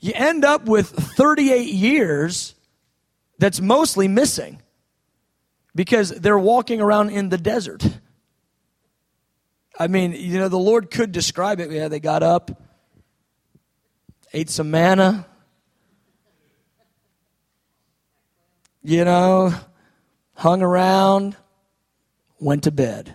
You 0.00 0.12
end 0.14 0.44
up 0.44 0.66
with 0.66 0.90
38 0.90 1.66
years 1.66 2.54
that's 3.38 3.60
mostly 3.60 4.06
missing 4.06 4.60
because 5.74 6.10
they're 6.10 6.38
walking 6.38 6.80
around 6.80 7.10
in 7.10 7.30
the 7.30 7.38
desert. 7.38 7.84
I 9.78 9.88
mean, 9.88 10.12
you 10.12 10.38
know, 10.38 10.48
the 10.48 10.58
Lord 10.58 10.90
could 10.90 11.10
describe 11.10 11.58
it. 11.58 11.70
Yeah, 11.70 11.88
they 11.88 12.00
got 12.00 12.22
up, 12.22 12.62
ate 14.34 14.50
some 14.50 14.70
manna, 14.70 15.24
you 18.82 19.04
know, 19.04 19.54
hung 20.34 20.60
around, 20.60 21.36
went 22.40 22.64
to 22.64 22.72
bed. 22.72 23.14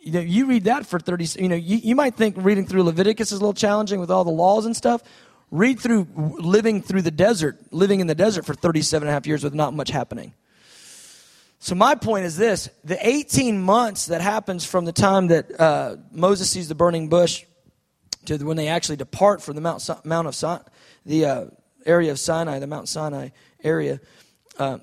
You 0.00 0.12
know, 0.12 0.20
you 0.20 0.46
read 0.46 0.64
that 0.64 0.86
for 0.86 0.98
30, 0.98 1.42
you 1.42 1.48
know, 1.50 1.56
you, 1.56 1.76
you 1.76 1.94
might 1.94 2.16
think 2.16 2.36
reading 2.38 2.64
through 2.66 2.84
Leviticus 2.84 3.32
is 3.32 3.38
a 3.38 3.40
little 3.40 3.52
challenging 3.52 4.00
with 4.00 4.10
all 4.10 4.24
the 4.24 4.30
laws 4.30 4.64
and 4.64 4.74
stuff. 4.74 5.02
Read 5.50 5.78
through 5.78 6.06
living 6.16 6.80
through 6.80 7.02
the 7.02 7.10
desert, 7.10 7.58
living 7.70 8.00
in 8.00 8.06
the 8.06 8.14
desert 8.14 8.46
for 8.46 8.54
37 8.54 9.06
and 9.06 9.10
a 9.10 9.12
half 9.12 9.26
years 9.26 9.44
with 9.44 9.54
not 9.54 9.74
much 9.74 9.90
happening. 9.90 10.32
So 11.58 11.74
my 11.74 11.94
point 11.94 12.24
is 12.26 12.36
this: 12.36 12.68
the 12.84 12.98
18 13.06 13.60
months 13.60 14.06
that 14.06 14.20
happens 14.20 14.64
from 14.66 14.84
the 14.84 14.92
time 14.92 15.28
that 15.28 15.58
uh, 15.58 15.96
Moses 16.12 16.50
sees 16.50 16.68
the 16.68 16.74
burning 16.74 17.08
bush 17.08 17.44
to 18.28 18.44
when 18.44 18.56
they 18.56 18.68
actually 18.68 18.96
depart 18.96 19.42
from 19.42 19.54
the 19.54 19.60
Mount, 19.60 19.88
Mount 20.04 20.28
of 20.28 20.34
Sinai, 20.34 20.62
the 21.04 21.24
uh, 21.24 21.44
area 21.84 22.10
of 22.10 22.18
Sinai, 22.18 22.58
the 22.58 22.66
Mount 22.66 22.88
Sinai 22.88 23.30
area. 23.62 24.00
Uh, 24.58 24.78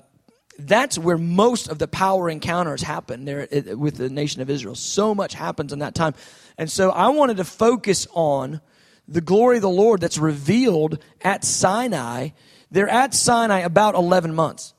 that's 0.58 0.98
where 0.98 1.18
most 1.18 1.68
of 1.68 1.78
the 1.78 1.88
power 1.88 2.30
encounters 2.30 2.82
happen 2.82 3.24
there 3.24 3.46
with 3.76 3.96
the 3.96 4.08
nation 4.08 4.40
of 4.40 4.48
Israel. 4.48 4.74
So 4.74 5.14
much 5.14 5.34
happens 5.34 5.72
in 5.72 5.80
that 5.80 5.94
time. 5.94 6.14
And 6.56 6.70
so 6.70 6.90
I 6.90 7.08
wanted 7.08 7.36
to 7.38 7.44
focus 7.44 8.06
on 8.12 8.60
the 9.06 9.20
glory 9.20 9.56
of 9.56 9.62
the 9.62 9.68
Lord 9.68 10.00
that's 10.00 10.18
revealed 10.18 10.98
at 11.20 11.44
Sinai. 11.44 12.30
They're 12.70 12.88
at 12.88 13.14
Sinai 13.14 13.60
about 13.60 13.94
11 13.94 14.34
months. 14.34 14.74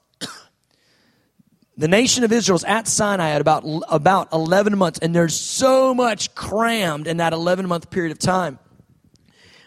The 1.77 1.87
nation 1.87 2.23
of 2.23 2.31
Israel 2.31 2.55
is 2.55 2.63
at 2.63 2.87
Sinai 2.87 3.29
at 3.29 3.41
about, 3.41 3.63
about 3.87 4.33
11 4.33 4.77
months, 4.77 4.99
and 4.99 5.13
there's 5.13 5.39
so 5.39 5.93
much 5.93 6.33
crammed 6.33 7.07
in 7.07 7.17
that 7.17 7.33
11 7.33 7.67
month 7.67 7.89
period 7.91 8.11
of 8.11 8.19
time. 8.19 8.57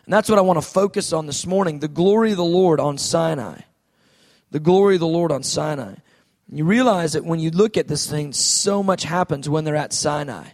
And 0.05 0.13
that's 0.13 0.29
what 0.29 0.39
I 0.39 0.43
want 0.43 0.57
to 0.57 0.69
focus 0.69 1.13
on 1.13 1.27
this 1.27 1.47
morning 1.47 1.79
the 1.79 1.87
glory 1.89 2.33
of 2.33 2.37
the 2.37 2.45
Lord 2.45 2.81
on 2.81 2.99
Sinai. 2.99 3.61
The 4.51 4.59
glory 4.59 4.97
of 4.97 5.01
the 5.01 5.07
Lord 5.07 5.31
on 5.31 5.45
Sinai. 5.45 5.95
You 6.53 6.65
realize 6.65 7.13
that 7.13 7.25
when 7.25 7.39
you 7.39 7.51
look 7.51 7.77
at 7.77 7.87
this 7.87 8.11
thing, 8.11 8.33
so 8.33 8.83
much 8.83 9.05
happens 9.05 9.49
when 9.49 9.63
they're 9.63 9.77
at 9.77 9.93
Sinai. 9.93 10.49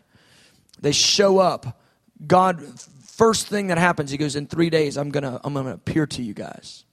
They 0.79 0.93
show 0.93 1.39
up. 1.39 1.81
God, 2.27 2.63
first 3.07 3.47
thing 3.47 3.69
that 3.69 3.79
happens, 3.79 4.11
He 4.11 4.19
goes, 4.19 4.37
In 4.37 4.47
three 4.47 4.69
days, 4.69 4.99
I'm 4.99 5.11
going 5.11 5.25
to 5.25 5.41
I'm 5.43 5.55
going 5.55 5.65
to 5.65 5.73
appear 5.73 6.07
to 6.07 6.23
you 6.23 6.35
guys. 6.35 6.85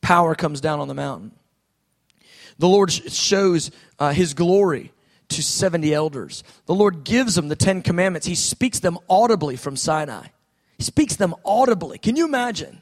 power 0.00 0.34
comes 0.34 0.60
down 0.60 0.80
on 0.80 0.88
the 0.88 0.94
mountain. 0.94 1.30
The 2.58 2.68
Lord 2.68 2.90
shows 2.90 3.70
uh, 3.98 4.12
his 4.12 4.34
glory 4.34 4.92
to 5.28 5.42
70 5.42 5.92
elders. 5.94 6.42
The 6.66 6.74
Lord 6.74 7.04
gives 7.04 7.34
them 7.34 7.48
the 7.48 7.56
Ten 7.56 7.82
Commandments. 7.82 8.26
He 8.26 8.34
speaks 8.34 8.80
them 8.80 8.98
audibly 9.08 9.56
from 9.56 9.76
Sinai. 9.76 10.28
He 10.76 10.84
speaks 10.84 11.16
them 11.16 11.34
audibly. 11.44 11.98
Can 11.98 12.16
you 12.16 12.24
imagine 12.24 12.80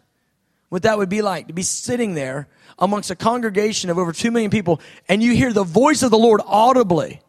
what 0.68 0.82
that 0.82 0.98
would 0.98 1.08
be 1.08 1.22
like 1.22 1.48
to 1.48 1.52
be 1.52 1.62
sitting 1.62 2.14
there 2.14 2.48
amongst 2.78 3.10
a 3.10 3.16
congregation 3.16 3.90
of 3.90 3.98
over 3.98 4.12
2 4.12 4.30
million 4.30 4.50
people 4.50 4.80
and 5.08 5.22
you 5.22 5.32
hear 5.32 5.52
the 5.52 5.64
voice 5.64 6.02
of 6.02 6.10
the 6.10 6.18
Lord 6.18 6.40
audibly 6.44 7.20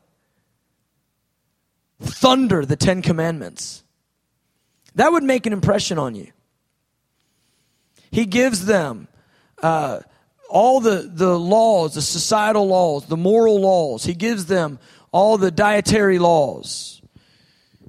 thunder 2.00 2.66
the 2.66 2.76
Ten 2.76 3.02
Commandments? 3.02 3.84
That 4.96 5.12
would 5.12 5.24
make 5.24 5.46
an 5.46 5.54
impression 5.54 6.00
on 6.00 6.16
you. 6.16 6.32
He 8.12 8.26
gives 8.26 8.66
them 8.66 9.08
uh, 9.62 10.00
all 10.50 10.80
the, 10.80 11.10
the 11.14 11.38
laws, 11.38 11.96
the 11.96 12.02
societal 12.02 12.68
laws, 12.68 13.06
the 13.08 13.18
moral 13.18 13.60
laws. 13.62 14.04
He 14.04 14.14
gives 14.14 14.46
them 14.46 14.80
all 15.12 15.38
the 15.38 15.52
dietary 15.52 16.20
laws. 16.20 17.02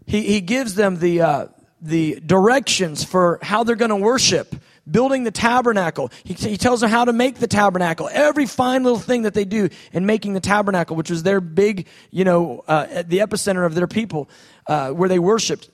He, 0.07 0.23
he 0.23 0.41
gives 0.41 0.75
them 0.75 0.99
the, 0.99 1.21
uh, 1.21 1.47
the 1.81 2.21
directions 2.25 3.05
for 3.05 3.39
how 3.43 3.65
they're 3.65 3.77
going 3.77 3.91
to 3.91 3.97
worship, 3.97 4.55
building 4.91 5.25
the 5.25 5.31
tabernacle. 5.31 6.11
He, 6.25 6.35
he 6.35 6.57
tells 6.57 6.81
them 6.81 6.91
how 6.91 7.05
to 7.05 7.13
make 7.13 7.37
the 7.37 7.47
tabernacle. 7.47 8.09
Every 8.11 8.47
fine 8.47 8.85
little 8.85 8.99
thing 8.99 9.23
that 9.23 9.35
they 9.35 9.45
do 9.45 9.69
in 9.93 10.07
making 10.07 10.33
the 10.33 10.41
tabernacle, 10.41 10.97
which 10.97 11.11
was 11.11 11.23
their 11.23 11.41
big, 11.41 11.87
you 12.11 12.25
know, 12.25 12.65
uh, 12.67 13.03
the 13.03 13.19
epicenter 13.19 13.67
of 13.67 13.75
their 13.75 13.87
people, 13.87 14.29
uh, 14.67 14.91
where 14.91 15.09
they 15.09 15.19
worshiped 15.19 15.69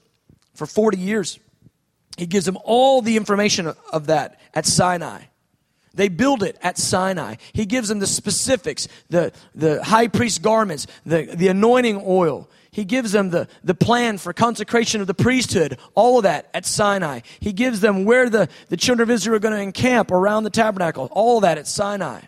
for 0.55 0.67
40 0.67 0.99
years. 0.99 1.39
He 2.17 2.27
gives 2.27 2.47
them 2.47 2.59
all 2.65 3.03
the 3.03 3.17
information 3.17 3.73
of 3.93 4.07
that 4.07 4.41
at 4.53 4.67
Sinai. 4.67 5.23
They 5.95 6.09
build 6.09 6.43
it 6.43 6.59
at 6.63 6.77
Sinai. 6.79 7.37
He 7.53 7.67
gives 7.67 7.89
them 7.89 8.01
the 8.01 8.07
specifics, 8.07 8.89
the, 9.11 9.33
the 9.55 9.83
high 9.83 10.09
priest 10.09 10.43
garments, 10.43 10.87
the, 11.07 11.25
the 11.25 11.49
anointing 11.49 12.03
oil. 12.05 12.49
He 12.71 12.85
gives 12.85 13.13
them 13.13 13.31
the, 13.31 13.47
the 13.63 13.75
plan 13.75 14.19
for 14.19 14.33
consecration 14.33 15.01
of 15.01 15.07
the 15.07 15.15
priesthood, 15.15 15.79
all 15.95 16.19
of 16.19 16.25
that 16.25 16.51
at 16.53 16.67
Sinai. 16.67 17.21
He 17.39 17.53
gives 17.53 17.81
them 17.81 18.05
where 18.05 18.29
the, 18.29 18.49
the 18.69 18.77
children 18.77 19.09
of 19.09 19.15
Israel 19.15 19.37
are 19.37 19.41
going 19.41 19.55
to 19.55 19.61
encamp 19.61 20.11
around 20.11 20.43
the 20.43 20.51
tabernacle, 20.51 21.09
all 21.13 21.39
of 21.39 21.43
that 21.43 21.57
at 21.57 21.69
Sinai. 21.69 22.23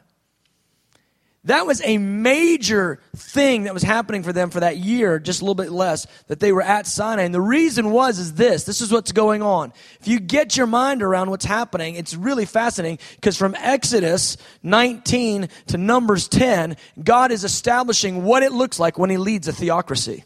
That 1.46 1.64
was 1.64 1.80
a 1.84 1.98
major 1.98 2.98
thing 3.14 3.64
that 3.64 3.74
was 3.74 3.84
happening 3.84 4.24
for 4.24 4.32
them 4.32 4.50
for 4.50 4.58
that 4.60 4.78
year, 4.78 5.20
just 5.20 5.40
a 5.40 5.44
little 5.44 5.54
bit 5.54 5.70
less, 5.70 6.04
that 6.26 6.40
they 6.40 6.50
were 6.50 6.62
at 6.62 6.88
Sinai. 6.88 7.22
And 7.22 7.32
the 7.32 7.40
reason 7.40 7.92
was 7.92 8.18
is 8.18 8.34
this. 8.34 8.64
This 8.64 8.80
is 8.80 8.90
what's 8.90 9.12
going 9.12 9.42
on. 9.42 9.72
If 10.00 10.08
you 10.08 10.18
get 10.18 10.56
your 10.56 10.66
mind 10.66 11.04
around 11.04 11.30
what's 11.30 11.44
happening, 11.44 11.94
it's 11.94 12.16
really 12.16 12.46
fascinating 12.46 12.98
because 13.14 13.36
from 13.36 13.54
Exodus 13.54 14.36
19 14.64 15.48
to 15.68 15.78
Numbers 15.78 16.26
10, 16.26 16.76
God 17.02 17.30
is 17.30 17.44
establishing 17.44 18.24
what 18.24 18.42
it 18.42 18.50
looks 18.50 18.80
like 18.80 18.98
when 18.98 19.10
he 19.10 19.16
leads 19.16 19.46
a 19.46 19.52
theocracy. 19.52 20.24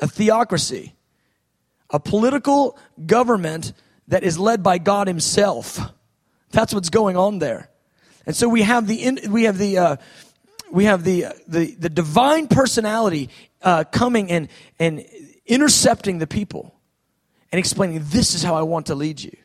A 0.00 0.06
theocracy. 0.06 0.92
A 1.90 1.98
political 1.98 2.78
government 3.04 3.72
that 4.06 4.22
is 4.22 4.38
led 4.38 4.62
by 4.62 4.78
God 4.78 5.08
himself. 5.08 5.80
That's 6.50 6.72
what's 6.72 6.90
going 6.90 7.16
on 7.16 7.40
there. 7.40 7.70
And 8.26 8.34
so 8.34 8.48
we 8.48 8.62
have 8.62 8.86
the 8.86 9.20
we 9.28 9.44
have 9.44 9.58
the 9.58 9.78
uh, 9.78 9.96
we 10.70 10.84
have 10.84 11.04
the, 11.04 11.26
the 11.46 11.74
the 11.74 11.88
divine 11.88 12.48
personality 12.48 13.30
uh, 13.62 13.84
coming 13.84 14.30
and 14.30 14.48
and 14.78 15.04
intercepting 15.46 16.18
the 16.18 16.26
people 16.26 16.74
and 17.52 17.58
explaining 17.58 18.00
this 18.04 18.34
is 18.34 18.42
how 18.42 18.54
I 18.54 18.62
want 18.62 18.86
to 18.86 18.94
lead 18.94 19.22
you. 19.22 19.36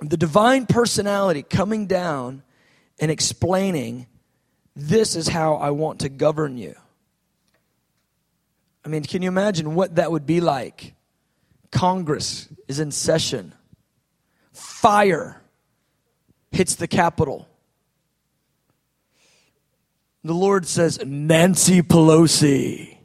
The 0.00 0.16
divine 0.16 0.66
personality 0.66 1.42
coming 1.42 1.86
down 1.86 2.42
and 3.00 3.10
explaining 3.10 4.06
this 4.76 5.16
is 5.16 5.26
how 5.26 5.56
I 5.56 5.70
want 5.70 6.00
to 6.00 6.08
govern 6.08 6.56
you. 6.56 6.74
I 8.84 8.88
mean, 8.88 9.02
can 9.02 9.22
you 9.22 9.28
imagine 9.28 9.74
what 9.74 9.96
that 9.96 10.12
would 10.12 10.24
be 10.24 10.40
like? 10.40 10.94
Congress 11.70 12.48
is 12.68 12.78
in 12.80 12.92
session. 12.92 13.52
Fire 14.52 15.42
hits 16.50 16.74
the 16.74 16.88
Capitol. 16.88 17.48
The 20.24 20.34
Lord 20.34 20.66
says, 20.66 20.98
Nancy 21.04 21.80
Pelosi, 21.82 22.98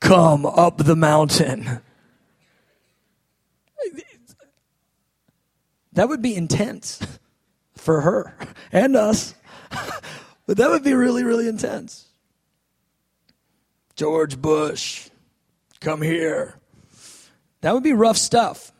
come 0.00 0.44
up 0.44 0.78
the 0.78 0.96
mountain. 0.96 1.80
That 5.92 6.08
would 6.08 6.22
be 6.22 6.36
intense 6.36 7.00
for 7.74 8.02
her 8.02 8.36
and 8.70 8.94
us. 8.94 9.34
but 10.46 10.56
that 10.56 10.70
would 10.70 10.84
be 10.84 10.94
really, 10.94 11.24
really 11.24 11.48
intense. 11.48 12.06
George 13.96 14.40
Bush, 14.40 15.08
come 15.80 16.02
here. 16.02 16.54
That 17.62 17.74
would 17.74 17.82
be 17.82 17.92
rough 17.92 18.16
stuff. 18.16 18.72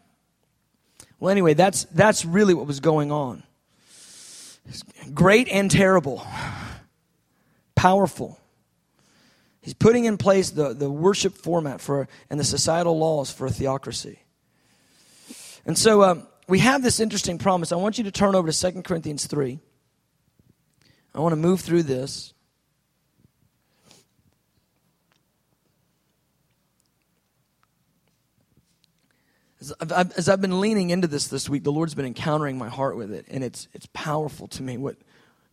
Well, 1.20 1.30
anyway, 1.30 1.54
that's, 1.54 1.84
that's 1.86 2.24
really 2.24 2.54
what 2.54 2.66
was 2.66 2.80
going 2.80 3.10
on. 3.10 3.42
Great 5.14 5.48
and 5.48 5.70
terrible, 5.70 6.24
powerful. 7.74 8.38
He's 9.60 9.74
putting 9.74 10.04
in 10.04 10.16
place 10.16 10.50
the, 10.50 10.74
the 10.74 10.90
worship 10.90 11.34
format 11.34 11.80
for 11.80 12.08
and 12.30 12.38
the 12.38 12.44
societal 12.44 12.98
laws 12.98 13.30
for 13.30 13.46
a 13.46 13.50
theocracy. 13.50 14.20
And 15.66 15.76
so 15.76 16.02
um, 16.02 16.26
we 16.48 16.60
have 16.60 16.82
this 16.82 17.00
interesting 17.00 17.38
promise. 17.38 17.72
I 17.72 17.76
want 17.76 17.98
you 17.98 18.04
to 18.04 18.10
turn 18.10 18.34
over 18.34 18.50
to 18.50 18.72
2 18.72 18.82
Corinthians 18.82 19.26
3. 19.26 19.58
I 21.14 21.20
want 21.20 21.32
to 21.32 21.36
move 21.36 21.60
through 21.60 21.82
this. 21.82 22.32
As 29.60 29.74
I've, 29.80 30.12
as 30.12 30.28
I've 30.28 30.40
been 30.40 30.60
leaning 30.60 30.90
into 30.90 31.08
this 31.08 31.28
this 31.28 31.48
week, 31.48 31.64
the 31.64 31.72
Lord's 31.72 31.94
been 31.94 32.06
encountering 32.06 32.58
my 32.58 32.68
heart 32.68 32.96
with 32.96 33.12
it, 33.12 33.26
and 33.28 33.42
it's, 33.42 33.66
it's 33.72 33.88
powerful 33.92 34.46
to 34.48 34.62
me 34.62 34.76
what, 34.76 34.96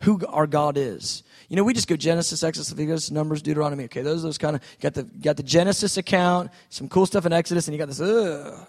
who 0.02 0.24
our 0.28 0.46
God 0.46 0.76
is. 0.76 1.22
You 1.48 1.56
know, 1.56 1.64
we 1.64 1.74
just 1.74 1.88
go 1.88 1.96
Genesis, 1.96 2.42
Exodus, 2.42 2.70
Leviticus, 2.70 3.10
Numbers, 3.10 3.42
Deuteronomy. 3.42 3.84
Okay, 3.84 4.02
those 4.02 4.22
those 4.22 4.38
kind 4.38 4.56
of 4.56 4.62
got 4.80 4.94
the 4.94 5.04
got 5.04 5.36
the 5.36 5.42
Genesis 5.42 5.96
account, 5.96 6.50
some 6.68 6.88
cool 6.88 7.06
stuff 7.06 7.26
in 7.26 7.32
Exodus, 7.32 7.66
and 7.66 7.74
you 7.74 7.78
got 7.78 7.88
this 7.88 8.00
ugh, 8.00 8.66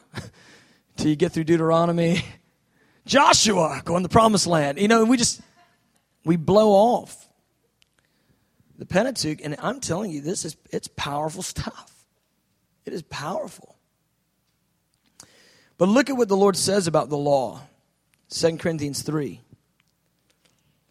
you 1.00 1.16
get 1.16 1.32
through 1.32 1.44
Deuteronomy, 1.44 2.24
Joshua 3.06 3.82
going 3.84 4.04
to 4.04 4.08
the 4.08 4.12
Promised 4.12 4.48
Land. 4.48 4.80
You 4.80 4.88
know, 4.88 5.06
we 5.06 5.18
just 5.18 5.42
we 6.24 6.36
blow 6.36 6.70
off 6.70 7.28
the 8.78 8.86
Pentateuch, 8.86 9.42
and 9.44 9.56
I'm 9.60 9.80
telling 9.80 10.12
you, 10.12 10.22
this 10.22 10.46
is 10.46 10.56
it's 10.72 10.88
powerful 10.88 11.44
stuff. 11.44 11.94
It 12.86 12.94
is 12.94 13.02
powerful. 13.04 13.77
But 15.78 15.90
look 15.90 16.10
at 16.10 16.18
what 16.18 16.28
the 16.28 16.38
Lord 16.38 16.58
says 16.58 16.88
about 16.88 17.10
the 17.10 17.18
law. 17.18 17.62
2 18.30 18.58
Corinthians 18.58 19.02
3. 19.04 19.42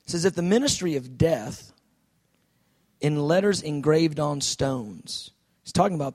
It 0.05 0.11
says, 0.11 0.25
If 0.25 0.35
the 0.35 0.43
ministry 0.43 0.97
of 0.97 1.19
death 1.19 1.73
in 3.01 3.19
letters 3.19 3.63
engraved 3.63 4.21
on 4.21 4.41
stones, 4.41 5.31
he's 5.63 5.73
talking 5.73 5.97
about 5.97 6.15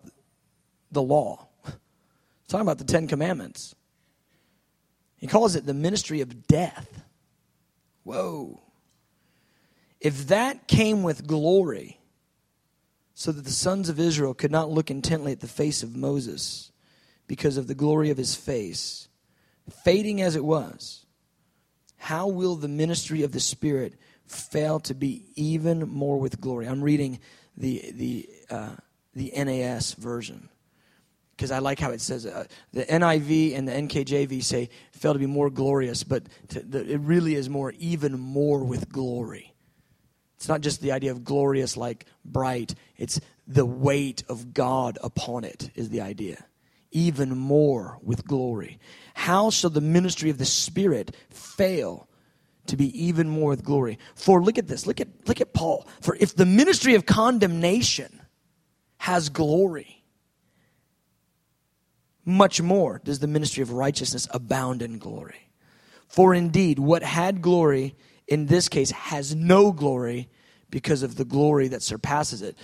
the 0.92 1.02
law, 1.02 1.48
he's 1.66 2.48
talking 2.48 2.66
about 2.66 2.78
the 2.78 2.86
Ten 2.86 3.08
Commandments. 3.08 3.76
He 5.18 5.28
calls 5.28 5.56
it 5.56 5.66
the 5.66 5.74
ministry 5.74 6.22
of 6.22 6.48
death. 6.48 7.04
Whoa. 8.04 8.62
If 10.00 10.30
that 10.30 10.68
came 10.68 11.04
with 11.04 11.28
glory, 11.28 12.00
so 13.14 13.32
that 13.32 13.44
the 13.44 13.52
sons 13.52 13.88
of 13.88 14.00
Israel 14.00 14.34
could 14.34 14.50
not 14.50 14.72
look 14.72 14.90
intently 14.90 15.32
at 15.32 15.42
the 15.42 15.48
face 15.48 15.84
of 15.84 15.96
Moses, 15.96 16.71
because 17.32 17.56
of 17.56 17.68
the 17.68 17.74
glory 17.74 18.10
of 18.10 18.18
his 18.18 18.36
face, 18.36 19.08
fading 19.86 20.22
as 20.22 20.36
it 20.36 20.44
was, 20.44 21.06
how 21.96 22.28
will 22.28 22.58
the 22.58 22.68
ministry 22.68 23.24
of 23.24 23.32
the 23.32 23.40
Spirit 23.40 23.94
fail 24.26 24.82
to 24.82 24.94
be 24.94 25.24
even 25.38 25.88
more 25.88 26.20
with 26.20 26.42
glory? 26.42 26.68
I'm 26.68 26.82
reading 26.82 27.22
the, 27.56 27.90
the, 27.94 28.30
uh, 28.50 28.72
the 29.14 29.32
NAS 29.34 29.94
version 29.94 30.50
because 31.32 31.52
I 31.52 31.60
like 31.60 31.80
how 31.80 31.92
it 31.92 32.02
says 32.02 32.26
uh, 32.26 32.44
the 32.74 32.84
NIV 32.84 33.58
and 33.58 33.66
the 33.66 33.72
NKJV 33.72 34.44
say 34.44 34.70
fail 34.92 35.14
to 35.14 35.20
be 35.20 35.26
more 35.26 35.50
glorious, 35.50 36.04
but 36.04 36.24
to, 36.50 36.60
the, 36.60 36.86
it 36.86 37.00
really 37.00 37.36
is 37.36 37.50
more, 37.50 37.74
even 37.80 38.20
more 38.20 38.62
with 38.62 38.90
glory. 38.90 39.54
It's 40.36 40.50
not 40.50 40.60
just 40.60 40.82
the 40.82 40.92
idea 40.92 41.12
of 41.12 41.24
glorious 41.24 41.78
like 41.78 42.08
bright, 42.26 42.76
it's 42.98 43.22
the 43.48 43.66
weight 43.66 44.26
of 44.28 44.54
God 44.54 44.98
upon 45.02 45.46
it, 45.46 45.72
is 45.76 45.88
the 45.88 46.02
idea 46.02 46.44
even 46.92 47.38
more 47.38 47.98
with 48.04 48.26
glory. 48.26 48.80
How 49.14 49.50
shall 49.50 49.70
the 49.70 49.82
ministry 49.82 50.30
of 50.30 50.38
the 50.38 50.46
Spirit 50.46 51.16
fail 51.30 52.08
to 52.68 52.78
be 52.78 53.06
even 53.06 53.30
more 53.30 53.50
with 53.52 53.64
glory? 53.64 54.00
For 54.16 54.42
look 54.42 54.58
at 54.58 54.68
this, 54.68 54.86
look 54.86 55.02
at, 55.02 55.08
look 55.28 55.42
at 55.42 55.54
Paul. 55.54 55.88
For 56.02 56.16
if 56.20 56.36
the 56.36 56.46
ministry 56.46 56.96
of 56.96 57.06
condemnation 57.06 58.22
has 58.98 59.30
glory, 59.30 60.04
much 62.26 62.62
more 62.62 63.02
does 63.04 63.20
the 63.20 63.28
ministry 63.28 63.64
of 63.64 63.72
righteousness 63.72 64.28
abound 64.32 64.82
in 64.82 65.00
glory. 65.00 65.50
For 66.08 66.34
indeed, 66.34 66.78
what 66.78 67.04
had 67.04 67.42
glory 67.42 67.96
in 68.28 68.46
this 68.46 68.70
case 68.70 68.92
has 68.92 69.36
no 69.36 69.72
glory 69.72 70.30
because 70.70 71.04
of 71.04 71.16
the 71.16 71.26
glory 71.26 71.68
that 71.70 71.82
surpasses 71.82 72.42
it. 72.42 72.58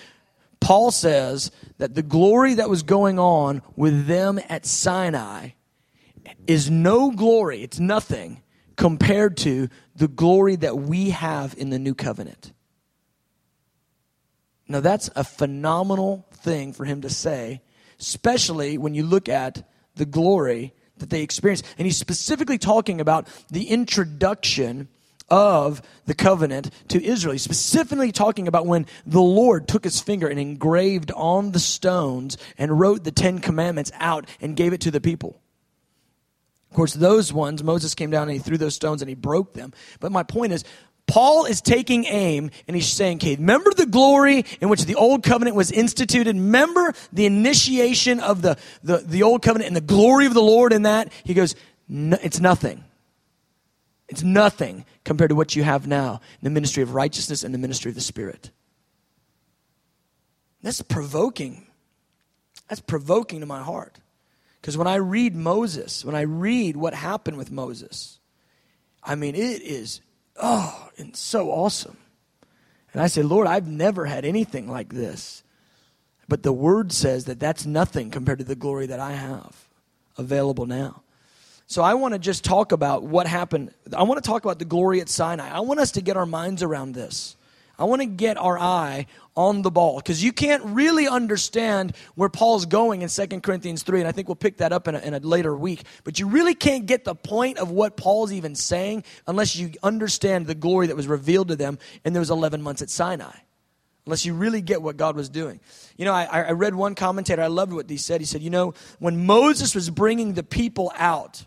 Paul 0.60 0.92
says 0.92 1.52
that 1.78 1.96
the 1.96 2.04
glory 2.04 2.56
that 2.56 2.70
was 2.70 2.84
going 2.84 3.20
on 3.20 3.62
with 3.76 4.08
them 4.08 4.40
at 4.50 4.66
Sinai 4.66 5.50
is 6.46 6.70
no 6.70 7.12
glory, 7.12 7.64
it's 7.64 7.80
nothing 7.80 8.42
compared 8.76 9.38
to 9.38 9.70
the 9.96 10.08
glory 10.08 10.56
that 10.56 10.78
we 10.78 11.10
have 11.10 11.56
in 11.58 11.70
the 11.70 11.80
new 11.80 11.96
covenant. 11.96 12.54
Now, 14.68 14.82
that's 14.82 15.10
a 15.16 15.24
phenomenal 15.24 16.28
thing 16.34 16.74
for 16.74 16.86
him 16.86 17.02
to 17.02 17.10
say, 17.10 17.62
especially 18.00 18.78
when 18.78 18.94
you 18.94 19.04
look 19.04 19.30
at 19.30 19.68
the 19.96 20.06
glory 20.06 20.74
that 20.98 21.10
they 21.10 21.22
experienced. 21.22 21.66
And 21.78 21.86
he's 21.86 21.98
specifically 21.98 22.58
talking 22.58 23.00
about 23.00 23.28
the 23.50 23.70
introduction 23.70 24.90
of 25.30 25.82
the 26.06 26.16
covenant 26.16 26.70
to 26.90 27.04
Israel. 27.04 27.34
He's 27.34 27.42
specifically 27.42 28.12
talking 28.12 28.48
about 28.48 28.66
when 28.66 28.86
the 29.06 29.22
Lord 29.22 29.68
took 29.68 29.84
his 29.84 30.00
finger 30.00 30.28
and 30.28 30.40
engraved 30.40 31.12
on 31.12 31.52
the 31.52 31.60
stones 31.60 32.38
and 32.58 32.80
wrote 32.80 33.04
the 33.04 33.12
Ten 33.12 33.40
Commandments 33.40 33.92
out 33.96 34.26
and 34.42 34.56
gave 34.56 34.74
it 34.74 34.82
to 34.82 34.92
the 34.92 35.02
people. 35.02 35.40
Of 36.72 36.76
course, 36.76 36.94
those 36.94 37.32
ones, 37.32 37.64
Moses 37.64 37.96
came 37.96 38.12
down 38.12 38.24
and 38.24 38.32
he 38.32 38.40
threw 38.40 38.58
those 38.58 38.76
stones 38.76 39.02
and 39.02 39.10
he 39.10 39.16
broke 39.16 39.54
them. 39.54 39.74
But 40.00 40.12
my 40.12 40.24
point 40.24 40.54
is, 40.54 40.64
Paul 41.08 41.46
is 41.46 41.62
taking 41.62 42.06
aim 42.06 42.52
and 42.68 42.76
he's 42.76 42.88
saying, 42.88 43.18
okay, 43.18 43.36
remember 43.38 43.72
the 43.72 43.86
glory 43.86 44.44
in 44.60 44.68
which 44.68 44.84
the 44.84 44.96
old 44.96 45.24
covenant 45.24 45.56
was 45.56 45.72
instituted? 45.72 46.36
Remember 46.36 46.94
the 47.14 47.26
initiation 47.26 48.20
of 48.20 48.42
the, 48.42 48.58
the, 48.84 48.98
the 48.98 49.24
old 49.24 49.42
covenant 49.42 49.68
and 49.68 49.76
the 49.76 49.82
glory 49.82 50.26
of 50.26 50.34
the 50.34 50.42
Lord 50.42 50.74
in 50.74 50.82
that? 50.82 51.12
He 51.24 51.34
goes, 51.34 51.56
no, 51.88 52.18
it's 52.22 52.42
nothing. 52.42 52.84
It's 54.10 54.24
nothing 54.24 54.86
compared 55.08 55.30
to 55.30 55.36
what 55.36 55.56
you 55.56 55.64
have 55.64 55.88
now 55.88 56.20
the 56.42 56.50
ministry 56.50 56.84
of 56.84 56.94
righteousness 56.94 57.42
and 57.42 57.54
the 57.54 57.58
ministry 57.58 57.90
of 57.90 57.96
the 57.96 58.02
Spirit. 58.02 58.52
That's 60.62 60.82
provoking. 60.82 61.66
That's 62.68 62.82
provoking 62.82 63.40
to 63.40 63.46
my 63.46 63.64
heart. 63.64 63.96
Because 64.60 64.78
when 64.78 64.86
I 64.88 64.96
read 64.96 65.34
Moses, 65.34 66.04
when 66.04 66.14
I 66.14 66.22
read 66.22 66.76
what 66.76 66.94
happened 66.94 67.38
with 67.38 67.52
Moses, 67.52 68.20
I 69.02 69.16
mean, 69.16 69.34
it 69.34 69.62
is, 69.62 70.02
oh, 70.36 70.90
and 70.98 71.16
so 71.16 71.52
awesome. 71.52 71.96
And 72.92 73.02
I 73.02 73.08
say, 73.08 73.22
Lord, 73.22 73.48
I've 73.48 73.68
never 73.68 74.08
had 74.08 74.26
anything 74.26 74.68
like 74.68 74.90
this. 74.90 75.42
But 76.28 76.44
the 76.44 76.52
word 76.52 76.92
says 76.92 77.26
that 77.26 77.40
that's 77.40 77.66
nothing 77.66 78.12
compared 78.12 78.40
to 78.40 78.46
the 78.46 78.56
glory 78.56 78.88
that 78.88 79.00
I 79.00 79.14
have 79.14 79.70
available 80.18 80.66
now. 80.66 81.04
So 81.68 81.84
I 81.84 81.96
want 81.96 82.14
to 82.14 82.20
just 82.20 82.46
talk 82.46 82.72
about 82.72 83.04
what 83.04 83.28
happened. 83.28 83.72
I 83.96 84.04
want 84.04 84.24
to 84.24 84.28
talk 84.28 84.46
about 84.46 84.58
the 84.58 84.66
glory 84.66 85.02
at 85.02 85.10
Sinai. 85.10 85.50
I 85.50 85.60
want 85.60 85.82
us 85.82 85.92
to 85.92 86.02
get 86.02 86.16
our 86.16 86.26
minds 86.26 86.64
around 86.64 86.94
this. 86.94 87.36
I 87.78 87.84
want 87.84 88.02
to 88.02 88.08
get 88.08 88.38
our 88.38 88.58
eye 88.58 89.06
on 89.36 89.62
the 89.62 89.70
ball 89.70 89.98
because 89.98 90.24
you 90.24 90.32
can't 90.32 90.64
really 90.64 91.08
understand 91.08 91.94
where 92.16 92.30
Paul's 92.30 92.66
going 92.66 93.02
in 93.02 93.10
2 93.10 93.28
Corinthians 93.42 93.84
3, 93.84 94.00
and 94.00 94.08
I 94.08 94.14
think 94.14 94.30
we'll 94.30 94.36
pick 94.36 94.58
that 94.58 94.72
up 94.72 94.88
in 94.88 94.96
a, 94.96 95.00
in 95.00 95.14
a 95.14 95.20
later 95.20 95.56
week. 95.56 95.84
But 96.06 96.20
you 96.20 96.28
really 96.28 96.56
can't 96.56 96.86
get 96.86 97.04
the 97.04 97.14
point 97.14 97.60
of 97.60 97.70
what 97.70 97.98
Paul's 97.98 98.32
even 98.32 98.56
saying 98.56 99.04
unless 99.28 99.56
you 99.56 99.72
understand 99.84 100.48
the 100.48 100.56
glory 100.56 100.88
that 100.88 100.96
was 100.96 101.08
revealed 101.08 101.50
to 101.50 101.56
them 101.56 101.78
in 102.04 102.14
those 102.14 102.32
11 102.32 102.62
months 102.62 102.82
at 102.82 102.90
Sinai 102.90 103.36
unless 104.06 104.26
you 104.26 104.34
really 104.34 104.62
get 104.62 104.82
what 104.82 104.96
God 104.96 105.18
was 105.18 105.28
doing. 105.28 105.60
You 105.98 106.06
know, 106.06 106.14
I, 106.14 106.24
I, 106.24 106.52
read 106.52 106.74
one 106.74 106.96
commentator, 106.96 107.42
I 107.42 107.48
loved 107.48 107.74
what 107.74 107.90
he 107.90 107.98
said. 107.98 108.22
He 108.22 108.26
said, 108.26 108.42
You 108.42 108.50
know, 108.50 108.74
when 109.00 109.26
Moses 109.26 109.76
was 109.76 109.90
bringing 109.90 110.34
the 110.34 110.44
people 110.44 110.94
out, 110.96 111.44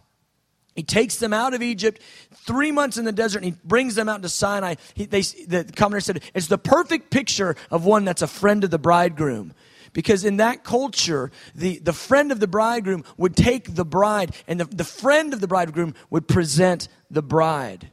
he 0.80 0.84
takes 0.84 1.16
them 1.16 1.34
out 1.34 1.52
of 1.52 1.60
Egypt, 1.60 2.00
three 2.46 2.72
months 2.72 2.96
in 2.96 3.04
the 3.04 3.12
desert, 3.12 3.44
and 3.44 3.52
he 3.52 3.60
brings 3.64 3.96
them 3.96 4.08
out 4.08 4.22
to 4.22 4.30
Sinai. 4.30 4.76
He, 4.94 5.04
they, 5.04 5.20
the 5.20 5.70
commentator 5.76 6.00
said, 6.00 6.22
it's 6.32 6.46
the 6.46 6.56
perfect 6.56 7.10
picture 7.10 7.54
of 7.70 7.84
one 7.84 8.06
that's 8.06 8.22
a 8.22 8.26
friend 8.26 8.64
of 8.64 8.70
the 8.70 8.78
bridegroom. 8.78 9.52
Because 9.92 10.24
in 10.24 10.38
that 10.38 10.64
culture, 10.64 11.30
the, 11.54 11.80
the 11.80 11.92
friend 11.92 12.32
of 12.32 12.40
the 12.40 12.46
bridegroom 12.46 13.04
would 13.18 13.36
take 13.36 13.74
the 13.74 13.84
bride, 13.84 14.34
and 14.48 14.58
the, 14.58 14.64
the 14.64 14.84
friend 14.84 15.34
of 15.34 15.42
the 15.42 15.48
bridegroom 15.48 15.94
would 16.08 16.26
present 16.26 16.88
the 17.10 17.20
bride 17.20 17.90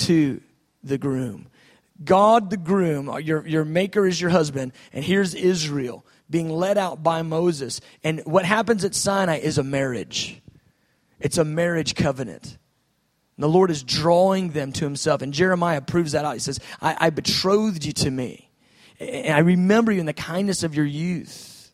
to 0.00 0.42
the 0.84 0.98
groom. 0.98 1.46
God, 2.04 2.50
the 2.50 2.58
groom, 2.58 3.08
uh, 3.08 3.16
your, 3.16 3.46
your 3.46 3.64
maker 3.64 4.06
is 4.06 4.20
your 4.20 4.28
husband, 4.28 4.72
and 4.92 5.02
here's 5.02 5.34
Israel 5.34 6.04
being 6.28 6.50
led 6.50 6.76
out 6.76 7.02
by 7.02 7.22
Moses. 7.22 7.80
And 8.04 8.20
what 8.26 8.44
happens 8.44 8.84
at 8.84 8.94
Sinai 8.94 9.38
is 9.38 9.56
a 9.56 9.62
marriage. 9.62 10.42
It's 11.20 11.38
a 11.38 11.44
marriage 11.44 11.94
covenant. 11.94 12.58
And 13.36 13.44
the 13.44 13.48
Lord 13.48 13.70
is 13.70 13.82
drawing 13.82 14.50
them 14.50 14.72
to 14.72 14.84
himself. 14.84 15.22
And 15.22 15.32
Jeremiah 15.32 15.80
proves 15.80 16.12
that 16.12 16.24
out. 16.24 16.34
He 16.34 16.40
says, 16.40 16.60
I, 16.80 16.96
I 16.98 17.10
betrothed 17.10 17.84
you 17.84 17.92
to 17.92 18.10
me. 18.10 18.50
And 19.00 19.34
I 19.34 19.40
remember 19.40 19.92
you 19.92 20.00
in 20.00 20.06
the 20.06 20.12
kindness 20.12 20.64
of 20.64 20.74
your 20.74 20.84
youth. 20.84 21.72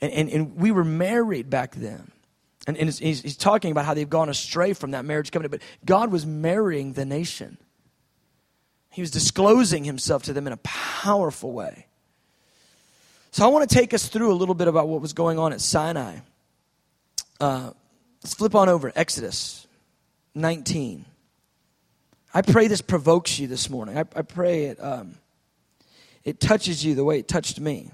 And, 0.00 0.12
and, 0.12 0.30
and 0.30 0.56
we 0.56 0.70
were 0.70 0.84
married 0.84 1.50
back 1.50 1.74
then. 1.74 2.10
And, 2.66 2.76
and 2.76 2.92
he's, 2.92 3.20
he's 3.20 3.36
talking 3.36 3.70
about 3.70 3.84
how 3.84 3.94
they've 3.94 4.08
gone 4.08 4.28
astray 4.28 4.72
from 4.72 4.92
that 4.92 5.04
marriage 5.04 5.30
covenant. 5.30 5.52
But 5.52 5.62
God 5.84 6.10
was 6.10 6.26
marrying 6.26 6.94
the 6.94 7.04
nation, 7.04 7.58
He 8.90 9.00
was 9.00 9.10
disclosing 9.10 9.84
Himself 9.84 10.24
to 10.24 10.32
them 10.32 10.46
in 10.46 10.52
a 10.52 10.58
powerful 10.58 11.52
way. 11.52 11.86
So 13.30 13.44
I 13.44 13.48
want 13.48 13.68
to 13.68 13.74
take 13.74 13.92
us 13.92 14.08
through 14.08 14.32
a 14.32 14.34
little 14.34 14.54
bit 14.54 14.66
about 14.66 14.88
what 14.88 15.02
was 15.02 15.12
going 15.12 15.38
on 15.38 15.52
at 15.52 15.60
Sinai. 15.60 16.20
Uh, 17.38 17.72
Let's 18.26 18.34
flip 18.34 18.56
on 18.56 18.68
over. 18.68 18.90
Exodus 18.96 19.68
19. 20.34 21.04
I 22.34 22.42
pray 22.42 22.66
this 22.66 22.82
provokes 22.82 23.38
you 23.38 23.46
this 23.46 23.70
morning. 23.70 23.96
I, 23.96 24.00
I 24.00 24.22
pray 24.22 24.64
it, 24.64 24.82
um, 24.82 25.14
it 26.24 26.40
touches 26.40 26.84
you 26.84 26.96
the 26.96 27.04
way 27.04 27.20
it 27.20 27.28
touched 27.28 27.60
me 27.60 27.92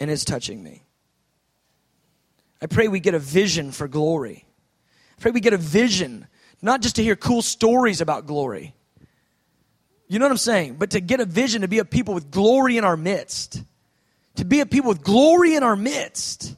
and 0.00 0.10
is 0.10 0.24
touching 0.24 0.62
me. 0.62 0.82
I 2.62 2.66
pray 2.66 2.88
we 2.88 2.98
get 2.98 3.12
a 3.12 3.18
vision 3.18 3.72
for 3.72 3.86
glory. 3.86 4.46
I 5.18 5.20
pray 5.20 5.32
we 5.32 5.40
get 5.40 5.52
a 5.52 5.58
vision, 5.58 6.26
not 6.62 6.80
just 6.80 6.96
to 6.96 7.02
hear 7.02 7.16
cool 7.16 7.42
stories 7.42 8.00
about 8.00 8.24
glory. 8.24 8.74
You 10.08 10.18
know 10.18 10.24
what 10.24 10.32
I'm 10.32 10.38
saying? 10.38 10.76
But 10.76 10.92
to 10.92 11.00
get 11.02 11.20
a 11.20 11.26
vision 11.26 11.60
to 11.60 11.68
be 11.68 11.78
a 11.78 11.84
people 11.84 12.14
with 12.14 12.30
glory 12.30 12.78
in 12.78 12.84
our 12.84 12.96
midst. 12.96 13.62
To 14.36 14.46
be 14.46 14.60
a 14.60 14.66
people 14.66 14.88
with 14.88 15.02
glory 15.02 15.56
in 15.56 15.62
our 15.62 15.76
midst. 15.76 16.56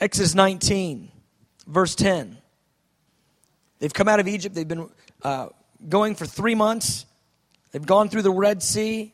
Exodus 0.00 0.34
19, 0.34 1.10
verse 1.66 1.94
10. 1.94 2.38
They've 3.78 3.92
come 3.92 4.08
out 4.08 4.18
of 4.18 4.26
Egypt. 4.26 4.54
They've 4.54 4.66
been 4.66 4.88
uh, 5.22 5.48
going 5.88 6.14
for 6.14 6.24
three 6.24 6.54
months. 6.54 7.04
They've 7.72 7.84
gone 7.84 8.08
through 8.08 8.22
the 8.22 8.32
Red 8.32 8.62
Sea. 8.62 9.12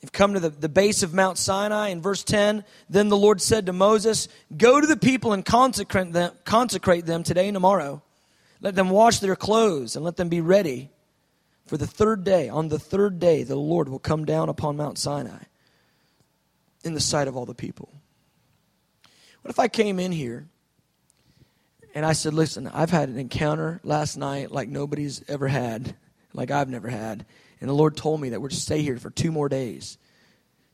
They've 0.00 0.12
come 0.12 0.34
to 0.34 0.40
the, 0.40 0.50
the 0.50 0.68
base 0.68 1.02
of 1.02 1.14
Mount 1.14 1.38
Sinai. 1.38 1.88
In 1.88 2.02
verse 2.02 2.22
10, 2.22 2.64
then 2.90 3.08
the 3.08 3.16
Lord 3.16 3.40
said 3.40 3.66
to 3.66 3.72
Moses, 3.72 4.28
Go 4.54 4.80
to 4.80 4.86
the 4.86 4.96
people 4.96 5.32
and 5.32 5.44
consecrate 5.44 6.12
them, 6.12 6.32
consecrate 6.44 7.06
them 7.06 7.22
today 7.22 7.48
and 7.48 7.54
tomorrow. 7.54 8.02
Let 8.60 8.74
them 8.74 8.90
wash 8.90 9.20
their 9.20 9.36
clothes 9.36 9.96
and 9.96 10.04
let 10.04 10.16
them 10.16 10.28
be 10.28 10.40
ready. 10.40 10.90
For 11.66 11.76
the 11.76 11.86
third 11.86 12.24
day, 12.24 12.48
on 12.48 12.68
the 12.68 12.78
third 12.78 13.18
day, 13.18 13.44
the 13.44 13.56
Lord 13.56 13.88
will 13.88 13.98
come 13.98 14.24
down 14.24 14.48
upon 14.48 14.76
Mount 14.76 14.98
Sinai 14.98 15.44
in 16.84 16.94
the 16.94 17.00
sight 17.00 17.28
of 17.28 17.36
all 17.36 17.46
the 17.46 17.54
people. 17.54 17.88
What 19.42 19.50
if 19.50 19.58
I 19.58 19.68
came 19.68 19.98
in 19.98 20.12
here 20.12 20.46
and 21.94 22.06
I 22.06 22.12
said, 22.12 22.32
Listen, 22.32 22.68
I've 22.68 22.90
had 22.90 23.08
an 23.08 23.18
encounter 23.18 23.80
last 23.82 24.16
night 24.16 24.50
like 24.50 24.68
nobody's 24.68 25.22
ever 25.28 25.48
had, 25.48 25.94
like 26.32 26.50
I've 26.50 26.68
never 26.68 26.88
had. 26.88 27.26
And 27.60 27.68
the 27.68 27.74
Lord 27.74 27.96
told 27.96 28.20
me 28.20 28.30
that 28.30 28.40
we're 28.40 28.48
to 28.48 28.56
stay 28.56 28.82
here 28.82 28.98
for 28.98 29.10
two 29.10 29.30
more 29.30 29.48
days 29.48 29.98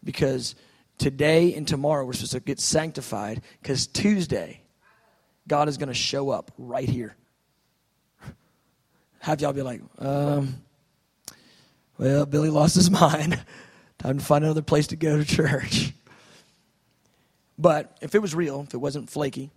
because 0.04 0.54
today 0.98 1.54
and 1.54 1.66
tomorrow 1.66 2.04
we're 2.04 2.12
supposed 2.12 2.32
to 2.32 2.40
get 2.40 2.60
sanctified 2.60 3.42
because 3.62 3.86
Tuesday, 3.86 4.60
God 5.46 5.68
is 5.68 5.78
going 5.78 5.88
to 5.88 5.94
show 5.94 6.30
up 6.30 6.50
right 6.58 6.88
here. 6.88 7.16
Have 9.20 9.40
y'all 9.40 9.52
be 9.52 9.62
like, 9.62 9.80
um, 9.98 10.62
well, 11.98 12.26
Billy 12.26 12.50
lost 12.50 12.74
his 12.74 12.90
mind. 13.00 13.42
Time 13.98 14.18
to 14.18 14.24
find 14.24 14.44
another 14.44 14.62
place 14.62 14.88
to 14.88 14.96
go 14.96 15.16
to 15.16 15.24
church. 15.24 15.92
But 17.58 17.98
if 18.00 18.14
it 18.14 18.20
was 18.20 18.34
real, 18.34 18.64
if 18.66 18.72
it 18.72 18.78
wasn't 18.78 19.10
flaky, 19.10 19.50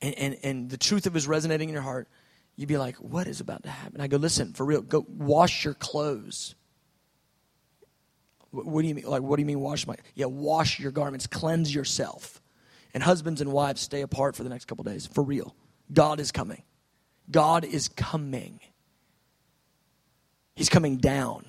and, 0.00 0.14
and, 0.14 0.36
and 0.42 0.70
the 0.70 0.78
truth 0.78 1.06
of 1.06 1.12
it 1.12 1.14
was 1.14 1.28
resonating 1.28 1.68
in 1.68 1.74
your 1.74 1.82
heart, 1.82 2.08
you'd 2.56 2.68
be 2.68 2.78
like, 2.78 2.96
what 2.96 3.26
is 3.26 3.40
about 3.40 3.62
to 3.64 3.70
happen? 3.70 4.00
I 4.00 4.06
go, 4.06 4.16
listen, 4.16 4.54
for 4.54 4.64
real, 4.64 4.80
go 4.80 5.04
wash 5.08 5.64
your 5.64 5.74
clothes. 5.74 6.54
What, 8.50 8.66
what 8.66 8.82
do 8.82 8.88
you 8.88 8.94
mean? 8.94 9.04
Like, 9.04 9.22
what 9.22 9.36
do 9.36 9.42
you 9.42 9.46
mean 9.46 9.60
wash 9.60 9.86
my? 9.86 9.96
Yeah, 10.14 10.26
wash 10.26 10.80
your 10.80 10.90
garments, 10.90 11.26
cleanse 11.26 11.74
yourself. 11.74 12.40
And 12.94 13.02
husbands 13.02 13.40
and 13.40 13.52
wives 13.52 13.82
stay 13.82 14.00
apart 14.00 14.34
for 14.34 14.42
the 14.42 14.48
next 14.48 14.64
couple 14.64 14.82
days. 14.84 15.06
For 15.06 15.22
real. 15.22 15.54
God 15.92 16.18
is 16.18 16.32
coming. 16.32 16.62
God 17.30 17.64
is 17.64 17.88
coming. 17.88 18.60
He's 20.56 20.68
coming 20.68 20.96
down. 20.96 21.46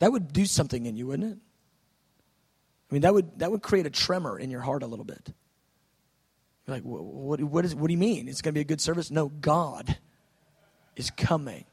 That 0.00 0.12
would 0.12 0.32
do 0.32 0.44
something 0.44 0.84
in 0.86 0.96
you, 0.96 1.06
wouldn't 1.06 1.32
it? 1.32 1.38
I 2.92 2.94
mean, 2.94 3.02
that 3.02 3.14
would, 3.14 3.38
that 3.38 3.50
would 3.50 3.62
create 3.62 3.86
a 3.86 3.90
tremor 3.90 4.38
in 4.38 4.50
your 4.50 4.60
heart 4.60 4.82
a 4.82 4.86
little 4.86 5.06
bit. 5.06 5.32
You're 6.66 6.76
like, 6.76 6.82
what, 6.82 7.40
what, 7.40 7.64
is, 7.64 7.74
what 7.74 7.86
do 7.86 7.92
you 7.94 7.98
mean? 7.98 8.28
It's 8.28 8.42
going 8.42 8.52
to 8.52 8.54
be 8.54 8.60
a 8.60 8.64
good 8.64 8.82
service? 8.82 9.10
No, 9.10 9.30
God 9.30 9.96
is 10.94 11.10
coming. 11.10 11.64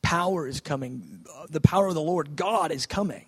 Power 0.00 0.46
is 0.46 0.60
coming. 0.60 1.26
The 1.48 1.60
power 1.60 1.88
of 1.88 1.94
the 1.94 2.00
Lord, 2.00 2.36
God 2.36 2.70
is 2.70 2.86
coming. 2.86 3.26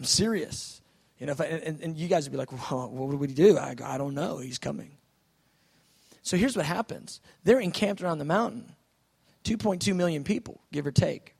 I'm 0.00 0.04
serious. 0.04 0.82
You 1.20 1.26
know, 1.26 1.36
I, 1.38 1.44
and, 1.44 1.80
and, 1.80 1.96
you 1.96 2.08
guys 2.08 2.24
would 2.24 2.32
be 2.32 2.38
like, 2.38 2.50
well, 2.50 2.88
what 2.90 3.08
would 3.08 3.20
we 3.20 3.28
do? 3.28 3.56
I, 3.56 3.76
I 3.84 3.98
don't 3.98 4.14
know. 4.14 4.38
He's 4.38 4.58
coming. 4.58 4.96
So 6.22 6.36
here's 6.36 6.56
what 6.56 6.66
happens 6.66 7.20
they're 7.44 7.60
encamped 7.60 8.02
around 8.02 8.18
the 8.18 8.24
mountain 8.24 8.74
2.2 9.44 9.94
million 9.94 10.24
people, 10.24 10.60
give 10.72 10.88
or 10.88 10.90
take. 10.90 11.36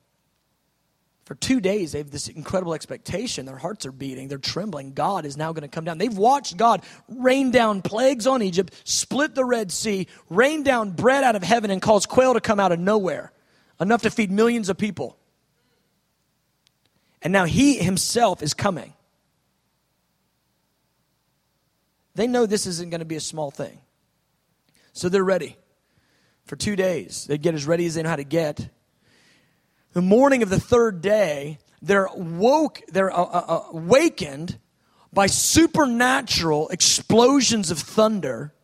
For 1.29 1.35
two 1.35 1.61
days, 1.61 1.93
they 1.93 1.99
have 1.99 2.11
this 2.11 2.29
incredible 2.29 2.73
expectation. 2.73 3.45
Their 3.45 3.59
hearts 3.59 3.85
are 3.85 3.93
beating. 3.93 4.29
They're 4.29 4.39
trembling. 4.39 4.95
God 4.95 5.27
is 5.27 5.37
now 5.37 5.53
going 5.53 5.61
to 5.61 5.69
come 5.69 5.85
down. 5.85 5.99
They've 5.99 6.17
watched 6.17 6.57
God 6.57 6.83
rain 7.07 7.51
down 7.51 7.83
plagues 7.83 8.27
on 8.27 8.41
Egypt, 8.41 8.73
split 8.85 9.35
the 9.35 9.45
Red 9.45 9.71
Sea, 9.71 10.07
rain 10.31 10.63
down 10.63 10.93
bread 10.93 11.25
out 11.25 11.37
of 11.37 11.43
heaven, 11.43 11.71
and 11.71 11.83
cause 11.83 12.07
quail 12.07 12.33
to 12.33 12.41
come 12.41 12.59
out 12.59 12.73
of 12.73 12.79
nowhere, 12.79 13.31
enough 13.79 14.01
to 14.05 14.11
feed 14.11 14.31
millions 14.31 14.71
of 14.71 14.79
people. 14.79 15.19
And 17.21 17.31
now 17.31 17.45
he 17.45 17.77
himself 17.77 18.43
is 18.43 18.55
coming. 18.55 18.95
They 22.15 22.27
know 22.27 22.47
this 22.47 22.67
isn't 22.67 22.89
going 22.89 23.01
to 23.01 23.05
be 23.05 23.17
a 23.17 23.21
small 23.21 23.51
thing. 23.51 23.79
So 24.95 25.11
they're 25.11 25.23
ready 25.23 25.59
for 26.47 26.57
two 26.57 26.75
days. 26.75 27.27
They 27.27 27.37
get 27.37 27.55
as 27.55 27.67
ready 27.67 27.85
as 27.85 27.97
they 27.97 28.03
know 28.03 28.09
how 28.09 28.17
to 28.17 28.25
get. 28.25 28.71
The 29.99 30.03
morning 30.03 30.45
of 30.45 30.49
the 30.49 30.61
third 30.61 31.01
day, 31.03 31.59
they're 31.83 32.09
woke, 32.15 32.83
they're 32.87 33.11
uh, 33.11 33.21
uh, 33.21 33.45
uh, 33.49 33.65
awakened 33.73 34.57
by 35.13 35.27
supernatural 35.27 36.69
explosions 36.69 37.73
of 37.73 37.81
thunder, 37.81 38.55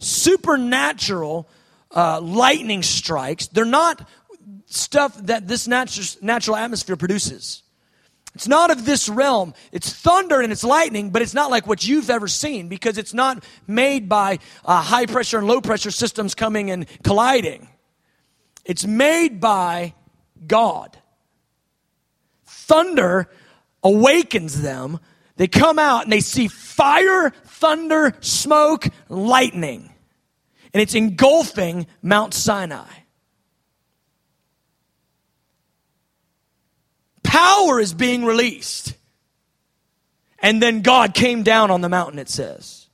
supernatural 0.00 1.48
uh, 1.92 2.20
lightning 2.20 2.82
strikes. 2.82 3.46
They're 3.46 3.64
not 3.64 4.06
stuff 4.66 5.16
that 5.22 5.48
this 5.48 5.66
natural, 5.66 6.06
natural 6.20 6.56
atmosphere 6.56 6.96
produces. 6.96 7.62
It's 8.34 8.46
not 8.46 8.70
of 8.70 8.84
this 8.84 9.08
realm. 9.08 9.54
It's 9.72 9.90
thunder 9.90 10.42
and 10.42 10.52
it's 10.52 10.62
lightning, 10.62 11.08
but 11.08 11.22
it's 11.22 11.32
not 11.32 11.50
like 11.50 11.66
what 11.66 11.88
you've 11.88 12.10
ever 12.10 12.28
seen 12.28 12.68
because 12.68 12.98
it's 12.98 13.14
not 13.14 13.42
made 13.66 14.10
by 14.10 14.40
uh, 14.62 14.82
high 14.82 15.06
pressure 15.06 15.38
and 15.38 15.46
low 15.46 15.62
pressure 15.62 15.90
systems 15.90 16.34
coming 16.34 16.70
and 16.70 16.84
colliding. 17.02 17.66
It's 18.66 18.84
made 18.86 19.40
by 19.40 19.94
God. 20.46 20.96
Thunder 22.44 23.30
awakens 23.82 24.62
them. 24.62 24.98
They 25.36 25.48
come 25.48 25.78
out 25.78 26.04
and 26.04 26.12
they 26.12 26.20
see 26.20 26.48
fire, 26.48 27.30
thunder, 27.30 28.16
smoke, 28.20 28.86
lightning. 29.08 29.92
And 30.72 30.82
it's 30.82 30.94
engulfing 30.94 31.86
Mount 32.02 32.34
Sinai. 32.34 32.88
Power 37.22 37.80
is 37.80 37.92
being 37.92 38.24
released. 38.24 38.94
And 40.38 40.62
then 40.62 40.82
God 40.82 41.14
came 41.14 41.42
down 41.42 41.70
on 41.70 41.80
the 41.80 41.88
mountain, 41.88 42.18
it 42.18 42.28
says. 42.28 42.86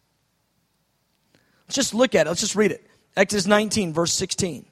Let's 1.67 1.77
just 1.77 1.95
look 1.95 2.15
at 2.15 2.27
it. 2.27 2.31
Let's 2.31 2.41
just 2.41 2.57
read 2.57 2.73
it. 2.73 2.87
Exodus 3.17 3.47
19, 3.47 3.93
verse 3.93 4.13
16. 4.13 4.67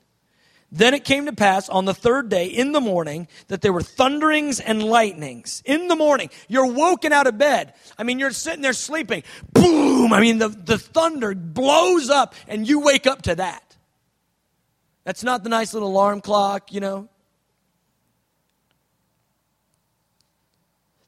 Then 0.73 0.95
it 0.95 1.05
came 1.05 1.27
to 1.27 1.33
pass 1.33 1.69
on 1.69 1.85
the 1.85 1.95
third 1.95 2.29
day 2.29 2.47
in 2.47 2.71
the 2.71 2.81
morning 2.81 3.27
that 3.49 3.61
there 3.61 3.73
were 3.73 3.83
thunderings 3.83 4.61
and 4.61 4.83
lightnings. 4.83 5.63
In 5.65 5.89
the 5.89 5.97
morning, 5.97 6.31
you're 6.47 6.67
woken 6.67 7.13
out 7.13 7.27
of 7.27 7.37
bed. 7.39 7.75
I 7.99 8.05
mean, 8.05 8.21
you're 8.21 8.31
sitting 8.31 8.63
there 8.63 8.73
sleeping. 8.73 9.25
Boom! 9.53 10.13
I 10.13 10.21
mean, 10.21 10.39
the, 10.39 10.49
the 10.49 10.79
thunder 10.79 11.35
blows 11.35 12.09
up 12.09 12.35
and 12.47 12.69
you 12.69 12.81
wake 12.81 13.09
up 13.09 13.23
to 13.23 13.35
that. 13.35 13.77
That's 15.05 15.25
not 15.25 15.43
the 15.43 15.49
nice 15.49 15.75
little 15.75 15.89
alarm 15.89 16.21
clock, 16.21 16.73
you 16.73 16.79
know. 16.79 17.09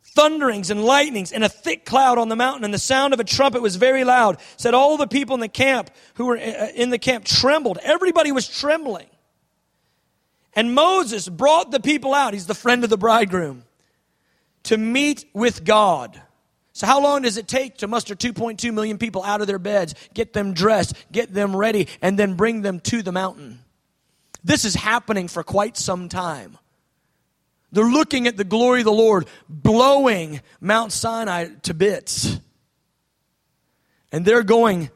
Thunderings 0.02 0.70
and 0.70 0.84
lightnings 0.84 1.30
and 1.30 1.44
a 1.44 1.48
thick 1.48 1.86
cloud 1.86 2.18
on 2.18 2.28
the 2.28 2.36
mountain, 2.36 2.64
and 2.64 2.74
the 2.74 2.78
sound 2.78 3.14
of 3.14 3.20
a 3.20 3.24
trumpet 3.24 3.62
was 3.62 3.76
very 3.76 4.02
loud. 4.02 4.38
Said 4.56 4.74
all 4.74 4.96
the 4.96 5.06
people 5.06 5.34
in 5.34 5.40
the 5.40 5.48
camp 5.48 5.88
who 6.14 6.26
were 6.26 6.36
uh, 6.36 6.68
in 6.74 6.90
the 6.90 6.98
camp 6.98 7.24
trembled. 7.24 7.78
Everybody 7.82 8.32
was 8.32 8.48
trembling. 8.48 9.06
And 10.54 10.74
Moses 10.74 11.28
brought 11.28 11.70
the 11.70 11.80
people 11.80 12.14
out. 12.14 12.34
He's 12.34 12.46
the 12.46 12.54
friend 12.54 12.84
of 12.84 12.90
the 12.90 12.98
bridegroom 12.98 13.64
to 14.64 14.76
meet 14.76 15.24
with 15.32 15.64
God. 15.64 16.20
So, 16.74 16.86
how 16.86 17.02
long 17.02 17.22
does 17.22 17.36
it 17.36 17.48
take 17.48 17.78
to 17.78 17.88
muster 17.88 18.14
2.2 18.14 18.72
million 18.72 18.96
people 18.96 19.22
out 19.22 19.40
of 19.40 19.46
their 19.46 19.58
beds, 19.58 19.94
get 20.14 20.32
them 20.32 20.54
dressed, 20.54 20.94
get 21.12 21.32
them 21.32 21.54
ready, 21.54 21.88
and 22.00 22.18
then 22.18 22.34
bring 22.34 22.62
them 22.62 22.80
to 22.80 23.02
the 23.02 23.12
mountain? 23.12 23.60
This 24.42 24.64
is 24.64 24.74
happening 24.74 25.28
for 25.28 25.42
quite 25.42 25.76
some 25.76 26.08
time. 26.08 26.58
They're 27.72 27.84
looking 27.84 28.26
at 28.26 28.36
the 28.36 28.44
glory 28.44 28.80
of 28.80 28.84
the 28.84 28.92
Lord 28.92 29.26
blowing 29.48 30.40
Mount 30.60 30.92
Sinai 30.92 31.48
to 31.62 31.74
bits. 31.74 32.38
And 34.10 34.24
they're 34.24 34.42
going 34.42 34.90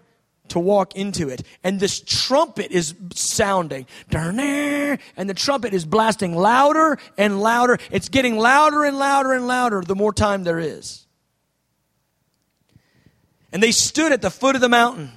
to 0.51 0.59
walk 0.59 0.97
into 0.97 1.29
it. 1.29 1.43
And 1.63 1.81
this 1.81 2.01
trumpet 2.01 2.71
is 2.71 2.95
sounding. 3.15 3.87
And 4.11 4.99
the 5.29 5.35
trumpet 5.35 5.75
is 5.75 5.85
blasting 5.85 6.37
louder 6.37 6.99
and 7.17 7.41
louder. 7.41 7.79
It's 7.91 8.09
getting 8.09 8.37
louder 8.39 8.85
and 8.85 8.99
louder 8.99 9.33
and 9.33 9.47
louder 9.47 9.83
the 9.83 9.95
more 9.97 10.13
time 10.13 10.45
there 10.45 10.59
is. 10.59 11.07
And 13.53 13.63
they 13.63 13.73
stood 13.73 14.13
at 14.13 14.23
the 14.23 14.31
foot 14.31 14.55
of 14.55 14.61
the 14.61 14.69
mountain. 14.69 15.13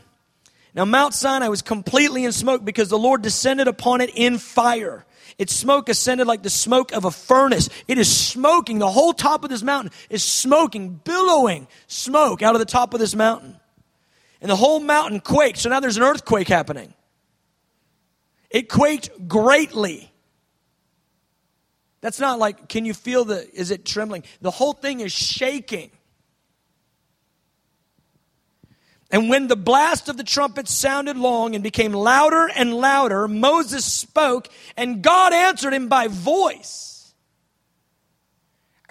Now, 0.76 0.86
Mount 0.86 1.14
Sinai 1.14 1.48
was 1.48 1.62
completely 1.62 2.24
in 2.24 2.32
smoke 2.32 2.64
because 2.64 2.90
the 2.90 2.98
Lord 2.98 3.22
descended 3.22 3.68
upon 3.68 4.02
it 4.02 4.12
in 4.14 4.38
fire. 4.38 5.06
Its 5.38 5.54
smoke 5.54 5.90
ascended 5.90 6.28
like 6.28 6.44
the 6.44 6.50
smoke 6.50 6.92
of 6.92 7.06
a 7.06 7.12
furnace. 7.12 7.70
It 7.88 7.98
is 7.98 8.16
smoking. 8.16 8.80
The 8.80 8.90
whole 8.90 9.14
top 9.14 9.44
of 9.44 9.50
this 9.50 9.64
mountain 9.64 9.92
is 10.10 10.24
smoking, 10.24 11.02
billowing 11.04 11.68
smoke 11.88 12.42
out 12.42 12.56
of 12.56 12.60
the 12.60 12.66
top 12.66 12.94
of 12.94 13.00
this 13.00 13.16
mountain 13.16 13.59
and 14.42 14.50
the 14.50 14.56
whole 14.56 14.80
mountain 14.80 15.20
quaked. 15.20 15.60
So 15.60 15.70
now 15.70 15.80
there's 15.80 15.98
an 15.98 16.04
earthquake 16.04 16.48
happening. 16.48 16.94
It 18.50 18.70
quaked 18.70 19.28
greatly. 19.28 20.12
That's 22.02 22.20
not 22.20 22.40
like, 22.40 22.70
can 22.70 22.86
you 22.86 22.94
feel 22.94 23.26
the, 23.26 23.48
is 23.54 23.72
it 23.72 23.86
trembling? 23.86 24.24
The 24.42 24.52
whole 24.52 24.74
thing 24.74 25.02
is 25.02 25.12
shaking. 25.12 25.92
And 29.12 29.28
when 29.28 29.48
the 29.48 29.56
blast 29.56 30.08
of 30.08 30.18
the 30.18 30.24
trumpet 30.24 30.68
sounded 30.68 31.18
long 31.18 31.56
and 31.56 31.64
became 31.64 31.94
louder 31.94 32.48
and 32.56 32.74
louder, 32.74 33.28
Moses 33.28 33.84
spoke, 33.84 34.48
and 34.78 35.02
God 35.02 35.34
answered 35.34 35.74
him 35.74 35.88
by 35.88 36.08
voice. 36.08 37.14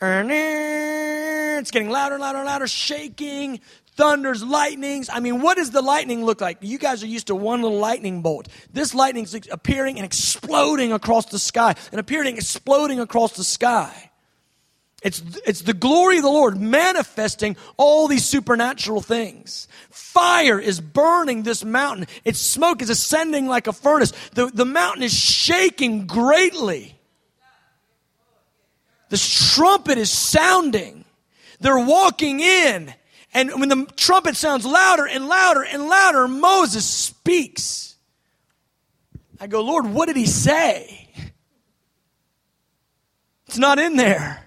It's 0.01 1.71
getting 1.71 1.91
louder 1.91 2.17
and 2.17 2.23
louder 2.23 2.39
and 2.39 2.47
louder, 2.47 2.67
shaking 2.67 3.61
thunders, 3.99 4.45
lightnings. 4.45 5.11
I 5.13 5.19
mean, 5.19 5.43
what 5.43 5.57
does 5.57 5.73
the 5.73 5.83
lightning 5.83 6.25
look 6.25 6.41
like? 6.41 6.59
You 6.61 6.79
guys 6.79 7.03
are 7.03 7.09
used 7.09 7.27
to 7.27 7.35
one 7.35 7.63
little 7.63 7.79
lightning 7.79 8.23
bolt. 8.23 8.47
This 8.73 8.95
lightning's 8.95 9.35
appearing 9.51 9.97
and 9.97 10.07
exploding 10.07 10.93
across 10.93 11.27
the 11.27 11.39
sky, 11.39 11.75
and 11.91 12.01
appearing 12.01 12.37
exploding 12.37 13.01
across 13.01 13.33
the 13.33 13.45
sky. 13.45 14.11
It's, 15.03 15.21
it's 15.47 15.63
the 15.63 15.75
glory 15.75 16.17
of 16.17 16.23
the 16.23 16.31
Lord 16.31 16.61
manifesting 16.61 17.57
all 17.77 18.09
these 18.09 18.25
supernatural 18.25 19.01
things. 19.01 19.67
Fire 19.91 20.61
is 20.61 20.81
burning 20.81 21.43
this 21.43 21.65
mountain. 21.65 22.07
Its 22.25 22.39
smoke 22.39 22.83
is 22.83 22.91
ascending 22.91 23.47
like 23.47 23.67
a 23.67 23.73
furnace. 23.73 24.13
The, 24.35 24.47
the 24.47 24.65
mountain 24.65 25.03
is 25.03 25.13
shaking 25.13 26.07
greatly. 26.07 26.97
This 29.09 29.55
trumpet 29.55 29.99
is 29.99 30.11
sounding. 30.11 31.05
They're 31.61 31.79
walking 31.79 32.41
in 32.41 32.95
and 33.35 33.51
when 33.61 33.69
the 33.69 33.87
trumpet 33.97 34.37
sounds 34.37 34.65
louder 34.65 35.07
and 35.07 35.29
louder 35.29 35.63
and 35.63 35.87
louder, 35.87 36.27
Moses 36.27 36.85
speaks. 36.85 37.97
I 39.41 39.47
go, 39.47 39.63
Lord, 39.63 39.87
what 39.87 40.07
did 40.07 40.17
he 40.17 40.27
say? 40.27 41.11
It's 43.47 43.59
not 43.59 43.79
in 43.79 43.97
there. 43.97 44.47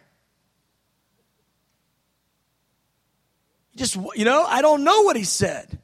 Just, 3.76 3.96
you 4.16 4.26
know, 4.26 4.44
I 4.44 4.62
don't 4.62 4.84
know 4.84 5.02
what 5.02 5.16
he 5.16 5.24
said. 5.24 5.80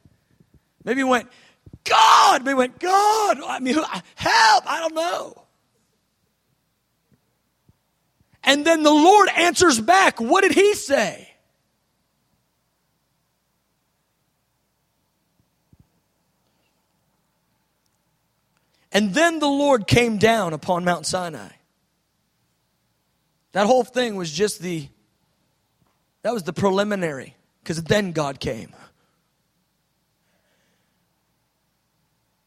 Maybe 0.84 1.00
he 1.00 1.04
went, 1.04 1.28
God. 1.84 2.44
Maybe 2.44 2.50
he 2.50 2.54
went, 2.54 2.78
God. 2.78 3.40
I 3.44 3.58
mean, 3.60 3.74
help. 3.74 4.64
I 4.70 4.80
don't 4.80 4.94
know. 4.94 5.42
And 8.44 8.64
then 8.64 8.82
the 8.82 8.92
Lord 8.92 9.28
answers 9.36 9.80
back, 9.80 10.20
what 10.20 10.42
did 10.42 10.52
he 10.52 10.74
say? 10.74 11.27
And 18.92 19.14
then 19.14 19.38
the 19.38 19.48
Lord 19.48 19.86
came 19.86 20.18
down 20.18 20.52
upon 20.52 20.84
Mount 20.84 21.06
Sinai. 21.06 21.50
That 23.52 23.66
whole 23.66 23.84
thing 23.84 24.16
was 24.16 24.30
just 24.30 24.60
the 24.60 24.88
That 26.22 26.32
was 26.32 26.42
the 26.42 26.52
preliminary, 26.52 27.36
because 27.62 27.82
then 27.82 28.12
God 28.12 28.40
came. 28.40 28.74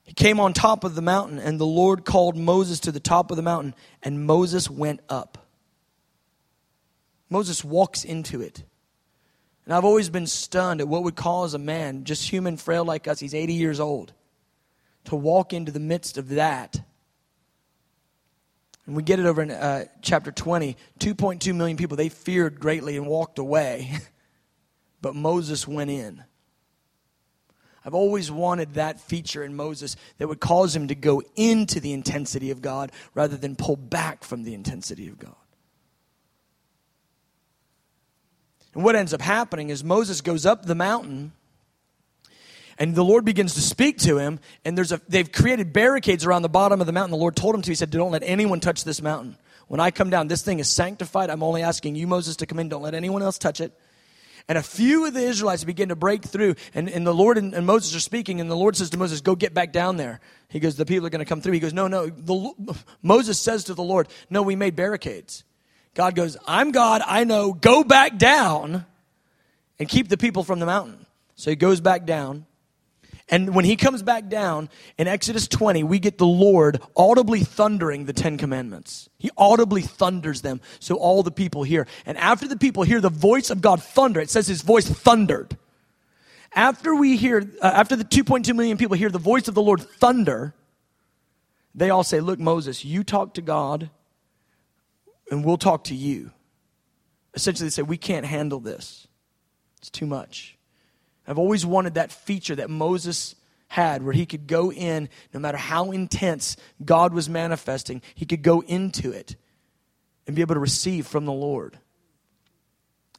He 0.04 0.14
came 0.14 0.42
on 0.42 0.52
top 0.52 0.84
of 0.84 0.94
the 0.94 1.02
mountain, 1.02 1.40
and 1.40 1.58
the 1.58 1.66
Lord 1.66 2.04
called 2.04 2.36
Moses 2.36 2.82
to 2.82 2.92
the 2.92 3.00
top 3.00 3.32
of 3.32 3.38
the 3.38 3.44
mountain, 3.44 3.74
and 4.04 4.26
Moses 4.26 4.70
went 4.70 5.00
up. 5.08 5.38
Moses 7.30 7.64
walks 7.64 8.04
into 8.04 8.42
it. 8.42 8.64
And 9.64 9.74
I've 9.74 9.86
always 9.86 10.10
been 10.10 10.28
stunned 10.28 10.82
at 10.82 10.88
what 10.90 11.04
would 11.04 11.16
cause 11.16 11.54
a 11.54 11.58
man, 11.58 12.04
just 12.04 12.30
human, 12.30 12.58
frail 12.58 12.84
like 12.84 13.08
us, 13.08 13.22
he's 13.22 13.34
80 13.34 13.54
years 13.54 13.80
old, 13.80 14.12
to 15.06 15.16
walk 15.16 15.54
into 15.54 15.72
the 15.72 15.80
midst 15.80 16.18
of 16.18 16.30
that. 16.30 16.82
And 18.86 18.96
we 18.96 19.04
get 19.04 19.20
it 19.20 19.26
over 19.26 19.42
in 19.42 19.52
uh, 19.52 19.86
chapter 20.02 20.32
20. 20.32 20.76
2.2 21.00 21.56
million 21.56 21.78
people, 21.78 21.98
they 21.98 22.10
feared 22.10 22.60
greatly 22.60 22.98
and 22.98 23.08
walked 23.08 23.40
away. 23.40 23.92
but 25.02 25.16
Moses 25.16 25.68
went 25.68 25.90
in. 25.90 26.24
I've 27.84 27.96
always 27.96 28.30
wanted 28.30 28.76
that 28.76 29.00
feature 29.00 29.44
in 29.44 29.56
Moses 29.56 29.96
that 30.20 30.28
would 30.28 30.40
cause 30.40 30.76
him 30.76 30.88
to 30.90 30.96
go 30.96 31.24
into 31.36 31.80
the 31.80 31.94
intensity 31.94 32.52
of 32.52 32.62
God 32.62 32.92
rather 33.16 33.38
than 33.38 33.56
pull 33.56 33.76
back 33.76 34.24
from 34.24 34.44
the 34.44 34.54
intensity 34.54 35.08
of 35.08 35.18
God. 35.18 35.36
And 38.74 38.84
what 38.84 38.96
ends 38.96 39.14
up 39.14 39.22
happening 39.22 39.70
is 39.70 39.84
Moses 39.84 40.22
goes 40.22 40.46
up 40.46 40.66
the 40.66 40.76
mountain 40.76 41.34
and 42.82 42.96
the 42.96 43.04
Lord 43.04 43.26
begins 43.26 43.54
to 43.54 43.62
speak 43.62 44.00
to 44.00 44.18
him 44.18 44.40
and 44.66 44.76
there's 44.76 44.92
a 44.92 45.00
they've 45.08 45.32
created 45.32 45.72
barricades 45.72 46.26
around 46.26 46.42
the 46.42 46.50
bottom 46.50 46.82
of 46.82 46.88
the 46.88 46.94
mountain. 46.94 47.12
The 47.12 47.18
Lord 47.18 47.36
told 47.36 47.54
him 47.54 47.62
to. 47.62 47.70
He 47.70 47.76
said, 47.76 47.92
"Don't 47.92 48.12
let 48.12 48.24
anyone 48.24 48.60
touch 48.60 48.84
this 48.84 49.04
mountain. 49.04 49.38
When 49.68 49.80
I 49.80 49.92
come 49.92 50.10
down, 50.10 50.28
this 50.28 50.42
thing 50.42 50.58
is 50.60 50.68
sanctified. 50.68 51.30
I'm 51.30 51.44
only 51.44 51.62
asking 51.62 51.96
you 51.96 52.08
Moses 52.08 52.38
to 52.38 52.48
come 52.48 52.58
in. 52.58 52.70
Don't 52.70 52.82
let 52.82 52.96
anyone 52.96 53.22
else 53.22 53.38
touch 53.38 53.62
it." 53.62 53.72
And 54.48 54.58
a 54.58 54.64
few 54.64 55.06
of 55.06 55.14
the 55.14 55.22
Israelites 55.22 55.64
begin 55.64 55.90
to 55.90 55.96
break 55.96 56.24
through, 56.24 56.56
and, 56.74 56.90
and 56.90 57.06
the 57.06 57.14
Lord 57.14 57.38
and, 57.38 57.54
and, 57.54 57.68
Moses 57.68 57.96
are 57.96 58.00
speaking, 58.00 58.42
and 58.42 58.50
the 58.50 58.56
Lord 58.56 58.76
says 58.76 58.90
to 58.90 58.98
Moses, 58.98 59.22
Go 59.22 59.36
get 59.36 59.54
back 59.54 59.72
down 59.72 59.98
there. 59.98 60.20
He 60.50 60.60
goes, 60.60 60.76
The 60.76 60.86
people 60.86 61.06
are 61.06 61.12
going 61.12 61.24
to 61.24 61.30
come 61.30 61.42
through. 61.42 61.54
He 61.54 61.60
goes, 61.60 61.74
No, 61.74 61.88
no. 61.88 62.08
The, 62.08 62.76
Moses 63.04 63.40
says 63.40 63.66
to 63.66 63.76
the 63.76 63.84
Lord, 63.84 64.08
No, 64.32 64.42
we 64.42 64.56
made 64.56 64.76
barricades. 64.76 65.44
God 65.94 66.16
goes, 66.16 66.38
I'm 66.48 66.72
God, 66.72 67.04
I 67.06 67.24
know, 67.26 67.54
go 67.54 67.84
back 67.84 68.18
down 68.18 68.86
and 69.78 69.88
keep 69.88 70.08
the 70.08 70.18
people 70.18 70.44
from 70.44 70.60
the 70.60 70.66
mountain. 70.66 71.06
So 71.36 71.50
he 71.50 71.56
goes 71.56 71.80
back 71.80 72.06
down. 72.06 72.46
And 73.32 73.56
when 73.56 73.64
he 73.64 73.78
comes 73.78 74.04
back 74.04 74.28
down 74.28 74.70
in 74.98 75.08
Exodus 75.08 75.48
20, 75.48 75.84
we 75.86 76.00
get 76.00 76.18
the 76.18 76.26
Lord 76.26 76.82
audibly 76.98 77.40
thundering 77.40 78.04
the 78.04 78.12
Ten 78.12 78.38
Commandments. 78.38 79.10
He 79.18 79.32
audibly 79.38 79.82
thunders 79.82 80.42
them 80.42 80.60
so 80.82 80.96
all 80.96 81.24
the 81.24 81.32
people 81.32 81.64
hear. 81.64 81.88
And 82.06 82.18
after 82.18 82.46
the 82.46 82.58
people 82.58 82.84
hear 82.84 83.00
the 83.00 83.10
voice 83.10 83.50
of 83.50 83.62
God 83.62 83.82
thunder, 83.82 84.20
it 84.20 84.30
says 84.30 84.48
his 84.48 84.62
voice 84.62 84.86
thundered. 84.86 85.58
After 86.54 86.94
we 86.94 87.16
hear, 87.16 87.50
uh, 87.62 87.68
after 87.74 87.96
the 87.96 88.04
2.2 88.04 88.54
million 88.54 88.78
people 88.78 88.98
hear 88.98 89.10
the 89.10 89.18
voice 89.18 89.48
of 89.48 89.56
the 89.56 89.62
Lord 89.62 89.80
thunder, 89.80 90.54
they 91.74 91.90
all 91.90 92.04
say, 92.04 92.20
Look, 92.20 92.38
Moses, 92.38 92.84
you 92.84 93.06
talk 93.06 93.36
to 93.36 93.42
God 93.42 93.90
and 95.30 95.46
we'll 95.46 95.58
talk 95.58 95.86
to 95.86 95.96
you. 95.96 96.32
Essentially, 97.34 97.68
they 97.68 97.72
say, 97.72 97.82
We 97.82 97.96
can't 97.96 98.26
handle 98.26 98.60
this. 98.60 99.08
It's 99.78 99.90
too 99.90 100.06
much. 100.06 100.58
I've 101.28 101.38
always 101.38 101.66
wanted 101.66 101.96
that 101.96 102.12
feature 102.12 102.56
that 102.56 102.70
Moses 102.70 103.36
had 103.68 104.04
where 104.04 104.14
he 104.14 104.26
could 104.26 104.48
go 104.48 104.72
in, 104.72 105.08
no 105.34 105.40
matter 105.40 105.58
how 105.58 105.92
intense 105.92 106.58
God 106.84 107.14
was 107.14 107.30
manifesting, 107.30 108.02
he 108.16 108.26
could 108.26 108.42
go 108.42 108.62
into 108.62 109.12
it 109.12 109.36
and 110.28 110.36
be 110.36 110.42
able 110.42 110.56
to 110.56 110.60
receive 110.60 111.08
from 111.08 111.26
the 111.26 111.32
Lord 111.32 111.78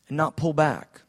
and 0.08 0.16
not 0.16 0.36
pull 0.36 0.52
back. 0.52 1.00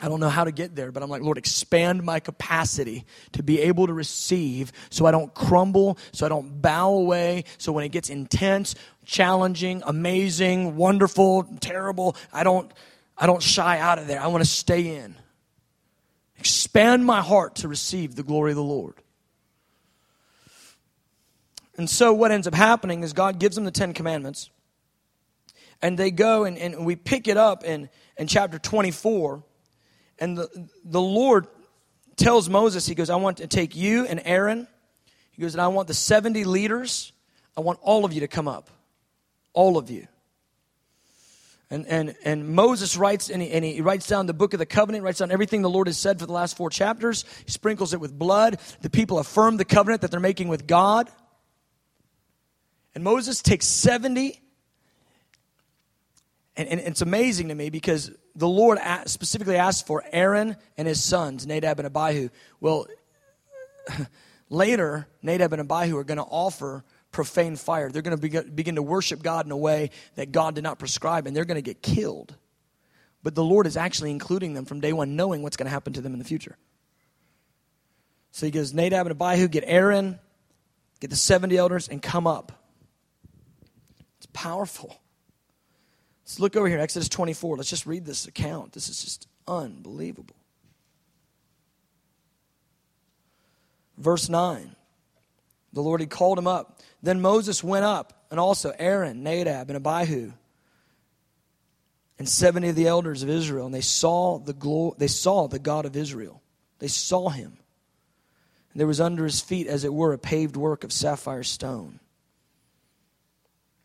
I 0.00 0.08
don't 0.08 0.18
know 0.18 0.28
how 0.28 0.42
to 0.42 0.50
get 0.50 0.74
there, 0.74 0.90
but 0.90 1.04
I'm 1.04 1.08
like, 1.08 1.22
Lord, 1.22 1.38
expand 1.38 2.02
my 2.02 2.18
capacity 2.18 3.04
to 3.32 3.44
be 3.44 3.60
able 3.60 3.86
to 3.86 3.92
receive 3.92 4.72
so 4.90 5.06
I 5.06 5.12
don't 5.12 5.32
crumble, 5.32 5.98
so 6.10 6.26
I 6.26 6.28
don't 6.28 6.60
bow 6.60 6.92
away, 6.92 7.44
so 7.58 7.70
when 7.70 7.84
it 7.84 7.90
gets 7.90 8.10
intense, 8.10 8.74
challenging, 9.04 9.82
amazing, 9.86 10.76
wonderful, 10.76 11.44
terrible, 11.60 12.16
I 12.32 12.42
don't 12.42 12.72
I 13.16 13.26
don't 13.26 13.42
shy 13.42 13.78
out 13.78 14.00
of 14.00 14.08
there. 14.08 14.20
I 14.20 14.26
want 14.26 14.42
to 14.42 14.50
stay 14.50 14.96
in. 14.96 15.14
Expand 16.44 17.06
my 17.06 17.22
heart 17.22 17.54
to 17.56 17.68
receive 17.68 18.16
the 18.16 18.22
glory 18.22 18.52
of 18.52 18.56
the 18.56 18.62
Lord. 18.62 18.96
And 21.78 21.88
so, 21.88 22.12
what 22.12 22.32
ends 22.32 22.46
up 22.46 22.52
happening 22.52 23.02
is 23.02 23.14
God 23.14 23.38
gives 23.38 23.56
them 23.56 23.64
the 23.64 23.70
Ten 23.70 23.94
Commandments, 23.94 24.50
and 25.80 25.98
they 25.98 26.10
go 26.10 26.44
and, 26.44 26.58
and 26.58 26.84
we 26.84 26.96
pick 26.96 27.28
it 27.28 27.38
up 27.38 27.64
in, 27.64 27.88
in 28.18 28.26
chapter 28.26 28.58
24. 28.58 29.42
And 30.18 30.36
the, 30.36 30.68
the 30.84 31.00
Lord 31.00 31.46
tells 32.16 32.50
Moses, 32.50 32.86
He 32.86 32.94
goes, 32.94 33.08
I 33.08 33.16
want 33.16 33.38
to 33.38 33.46
take 33.46 33.74
you 33.74 34.04
and 34.04 34.20
Aaron. 34.22 34.68
He 35.30 35.40
goes, 35.40 35.54
and 35.54 35.62
I 35.62 35.68
want 35.68 35.88
the 35.88 35.94
70 35.94 36.44
leaders, 36.44 37.12
I 37.56 37.62
want 37.62 37.78
all 37.80 38.04
of 38.04 38.12
you 38.12 38.20
to 38.20 38.28
come 38.28 38.48
up. 38.48 38.68
All 39.54 39.78
of 39.78 39.88
you. 39.88 40.08
And, 41.74 41.88
and, 41.88 42.14
and 42.24 42.48
Moses 42.50 42.96
writes, 42.96 43.28
and 43.28 43.42
he, 43.42 43.50
and 43.50 43.64
he 43.64 43.80
writes 43.80 44.06
down 44.06 44.26
the 44.26 44.32
book 44.32 44.52
of 44.52 44.60
the 44.60 44.66
covenant, 44.66 45.02
writes 45.02 45.18
down 45.18 45.32
everything 45.32 45.60
the 45.62 45.68
Lord 45.68 45.88
has 45.88 45.98
said 45.98 46.20
for 46.20 46.26
the 46.26 46.32
last 46.32 46.56
four 46.56 46.70
chapters. 46.70 47.24
He 47.44 47.50
sprinkles 47.50 47.92
it 47.92 47.98
with 47.98 48.16
blood. 48.16 48.60
The 48.82 48.90
people 48.90 49.18
affirm 49.18 49.56
the 49.56 49.64
covenant 49.64 50.02
that 50.02 50.12
they're 50.12 50.20
making 50.20 50.46
with 50.46 50.68
God. 50.68 51.10
And 52.94 53.02
Moses 53.02 53.42
takes 53.42 53.66
70. 53.66 54.40
And, 56.56 56.68
and 56.68 56.78
it's 56.78 57.02
amazing 57.02 57.48
to 57.48 57.56
me 57.56 57.70
because 57.70 58.12
the 58.36 58.46
Lord 58.46 58.78
specifically 59.06 59.56
asked 59.56 59.84
for 59.88 60.04
Aaron 60.12 60.54
and 60.78 60.86
his 60.86 61.02
sons, 61.02 61.44
Nadab 61.44 61.80
and 61.80 61.86
Abihu. 61.86 62.28
Well, 62.60 62.86
later, 64.48 65.08
Nadab 65.22 65.52
and 65.52 65.68
Abihu 65.68 65.98
are 65.98 66.04
going 66.04 66.18
to 66.18 66.22
offer 66.22 66.84
profane 67.14 67.56
fire. 67.56 67.90
They're 67.90 68.02
going 68.02 68.18
to 68.18 68.42
begin 68.42 68.74
to 68.74 68.82
worship 68.82 69.22
God 69.22 69.46
in 69.46 69.52
a 69.52 69.56
way 69.56 69.90
that 70.16 70.32
God 70.32 70.54
did 70.54 70.64
not 70.64 70.78
prescribe, 70.78 71.26
and 71.26 71.34
they're 71.34 71.46
going 71.46 71.56
to 71.56 71.62
get 71.62 71.80
killed. 71.80 72.34
But 73.22 73.34
the 73.34 73.42
Lord 73.42 73.66
is 73.66 73.78
actually 73.78 74.10
including 74.10 74.52
them 74.52 74.66
from 74.66 74.80
day 74.80 74.92
one, 74.92 75.16
knowing 75.16 75.42
what's 75.42 75.56
going 75.56 75.64
to 75.66 75.70
happen 75.70 75.94
to 75.94 76.02
them 76.02 76.12
in 76.12 76.18
the 76.18 76.26
future. 76.26 76.58
So 78.32 78.44
he 78.44 78.52
goes, 78.52 78.74
Nadab 78.74 79.06
and 79.06 79.18
Abihu, 79.18 79.48
get 79.48 79.64
Aaron, 79.66 80.18
get 81.00 81.08
the 81.08 81.16
70 81.16 81.56
elders, 81.56 81.88
and 81.88 82.02
come 82.02 82.26
up. 82.26 82.52
It's 84.18 84.26
powerful. 84.32 85.00
Let's 86.24 86.40
look 86.40 86.56
over 86.56 86.68
here, 86.68 86.80
Exodus 86.80 87.08
24. 87.08 87.58
Let's 87.58 87.70
just 87.70 87.86
read 87.86 88.04
this 88.04 88.26
account. 88.26 88.72
This 88.72 88.88
is 88.88 89.02
just 89.02 89.28
unbelievable. 89.46 90.36
Verse 93.96 94.28
9. 94.28 94.74
The 95.72 95.82
Lord 95.82 96.00
had 96.00 96.10
called 96.10 96.38
him 96.38 96.46
up. 96.46 96.73
Then 97.04 97.20
Moses 97.20 97.62
went 97.62 97.84
up, 97.84 98.24
and 98.30 98.40
also 98.40 98.72
Aaron, 98.78 99.22
Nadab, 99.22 99.68
and 99.68 99.76
Abihu, 99.76 100.32
and 102.18 102.26
70 102.26 102.70
of 102.70 102.76
the 102.76 102.86
elders 102.86 103.22
of 103.22 103.28
Israel, 103.28 103.66
and 103.66 103.74
they 103.74 103.82
saw 103.82 104.38
the 104.38 104.54
glo- 104.54 104.94
they 104.96 105.06
saw 105.06 105.46
the 105.46 105.58
God 105.58 105.84
of 105.84 105.96
Israel. 105.96 106.40
They 106.78 106.88
saw 106.88 107.28
him. 107.28 107.58
And 108.72 108.80
there 108.80 108.86
was 108.86 109.02
under 109.02 109.24
his 109.24 109.42
feet, 109.42 109.66
as 109.66 109.84
it 109.84 109.92
were, 109.92 110.14
a 110.14 110.18
paved 110.18 110.56
work 110.56 110.82
of 110.82 110.92
sapphire 110.92 111.42
stone. 111.42 112.00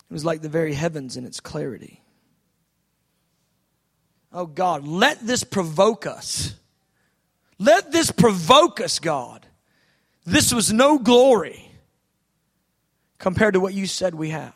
It 0.09 0.13
was 0.13 0.23
like 0.23 0.41
the 0.41 0.47
very 0.47 0.73
heavens 0.73 1.17
in 1.17 1.25
its 1.25 1.41
clarity. 1.41 2.01
Oh 4.31 4.45
God, 4.45 4.87
let 4.87 5.19
this 5.27 5.43
provoke 5.43 6.05
us. 6.05 6.55
Let 7.57 7.91
this 7.91 8.11
provoke 8.11 8.79
us, 8.79 8.99
God. 8.99 9.45
This 10.23 10.53
was 10.53 10.71
no 10.71 10.97
glory 10.97 11.68
compared 13.19 13.53
to 13.53 13.59
what 13.59 13.73
you 13.73 13.85
said 13.85 14.15
we 14.15 14.29
have. 14.29 14.53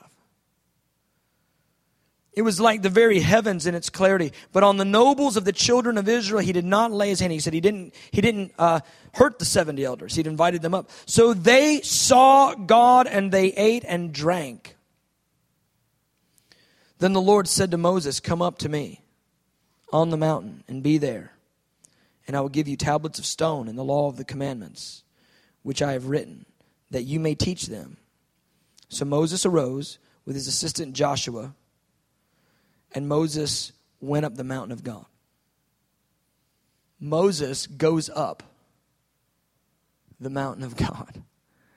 It 2.36 2.42
was 2.42 2.60
like 2.60 2.82
the 2.82 2.90
very 2.90 3.20
heavens 3.20 3.68
in 3.68 3.76
its 3.76 3.92
clarity. 3.92 4.34
But 4.52 4.64
on 4.64 4.78
the 4.78 4.86
nobles 4.86 5.38
of 5.38 5.46
the 5.46 5.52
children 5.52 6.00
of 6.00 6.10
Israel, 6.10 6.42
he 6.42 6.52
did 6.52 6.66
not 6.66 6.92
lay 6.92 7.10
his 7.10 7.20
hand. 7.20 7.32
He 7.32 7.40
said 7.40 7.54
he 7.54 7.62
didn't, 7.62 7.94
he 8.10 8.22
didn't 8.22 8.54
uh, 8.58 8.80
hurt 9.14 9.38
the 9.38 9.46
70 9.46 9.84
elders. 9.84 10.16
He'd 10.16 10.26
invited 10.26 10.64
them 10.64 10.74
up. 10.74 10.90
So 11.06 11.36
they 11.36 11.82
saw 11.82 12.56
God 12.56 13.06
and 13.06 13.32
they 13.32 13.48
ate 13.54 13.86
and 13.88 14.12
drank. 14.12 14.76
Then 16.98 17.14
the 17.14 17.22
Lord 17.22 17.48
said 17.48 17.70
to 17.72 17.78
Moses, 17.78 18.20
Come 18.20 18.42
up 18.42 18.58
to 18.60 18.70
me 18.70 19.04
on 19.92 20.10
the 20.10 20.18
mountain 20.18 20.64
and 20.68 20.82
be 20.82 20.98
there. 20.98 21.34
And 22.26 22.36
I 22.36 22.42
will 22.42 22.50
give 22.50 22.68
you 22.68 22.78
tablets 22.78 23.20
of 23.20 23.26
stone 23.26 23.68
and 23.68 23.78
the 23.78 23.84
law 23.84 24.08
of 24.08 24.18
the 24.18 24.24
commandments, 24.24 25.04
which 25.62 25.82
I 25.84 25.92
have 25.92 26.08
written, 26.08 26.46
that 26.90 27.04
you 27.04 27.20
may 27.20 27.36
teach 27.36 27.68
them 27.68 27.98
so 28.94 29.06
Moses 29.06 29.46
arose 29.46 30.00
with 30.26 30.36
his 30.36 30.48
assistant 30.48 30.94
Joshua, 30.94 31.54
and 32.94 33.08
Moses 33.08 33.72
went 34.00 34.26
up 34.26 34.36
the 34.36 34.44
mountain 34.44 34.72
of 34.72 34.84
God. 34.84 35.06
Moses 37.00 37.68
goes 37.68 38.10
up 38.10 38.44
the 40.20 40.30
mountain 40.30 40.64
of 40.64 40.76
God 40.76 41.22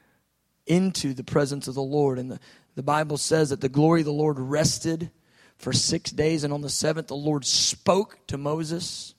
into 0.66 1.14
the 1.14 1.24
presence 1.24 1.66
of 1.68 1.74
the 1.74 1.82
Lord. 1.82 2.18
And 2.18 2.30
the, 2.30 2.40
the 2.74 2.82
Bible 2.82 3.16
says 3.16 3.50
that 3.50 3.60
the 3.60 3.68
glory 3.68 4.02
of 4.02 4.06
the 4.06 4.12
Lord 4.12 4.38
rested 4.38 5.10
for 5.56 5.72
six 5.72 6.10
days, 6.10 6.44
and 6.44 6.52
on 6.52 6.60
the 6.60 6.68
seventh, 6.68 7.08
the 7.08 7.16
Lord 7.16 7.44
spoke 7.44 8.18
to 8.26 8.36
Moses. 8.36 9.14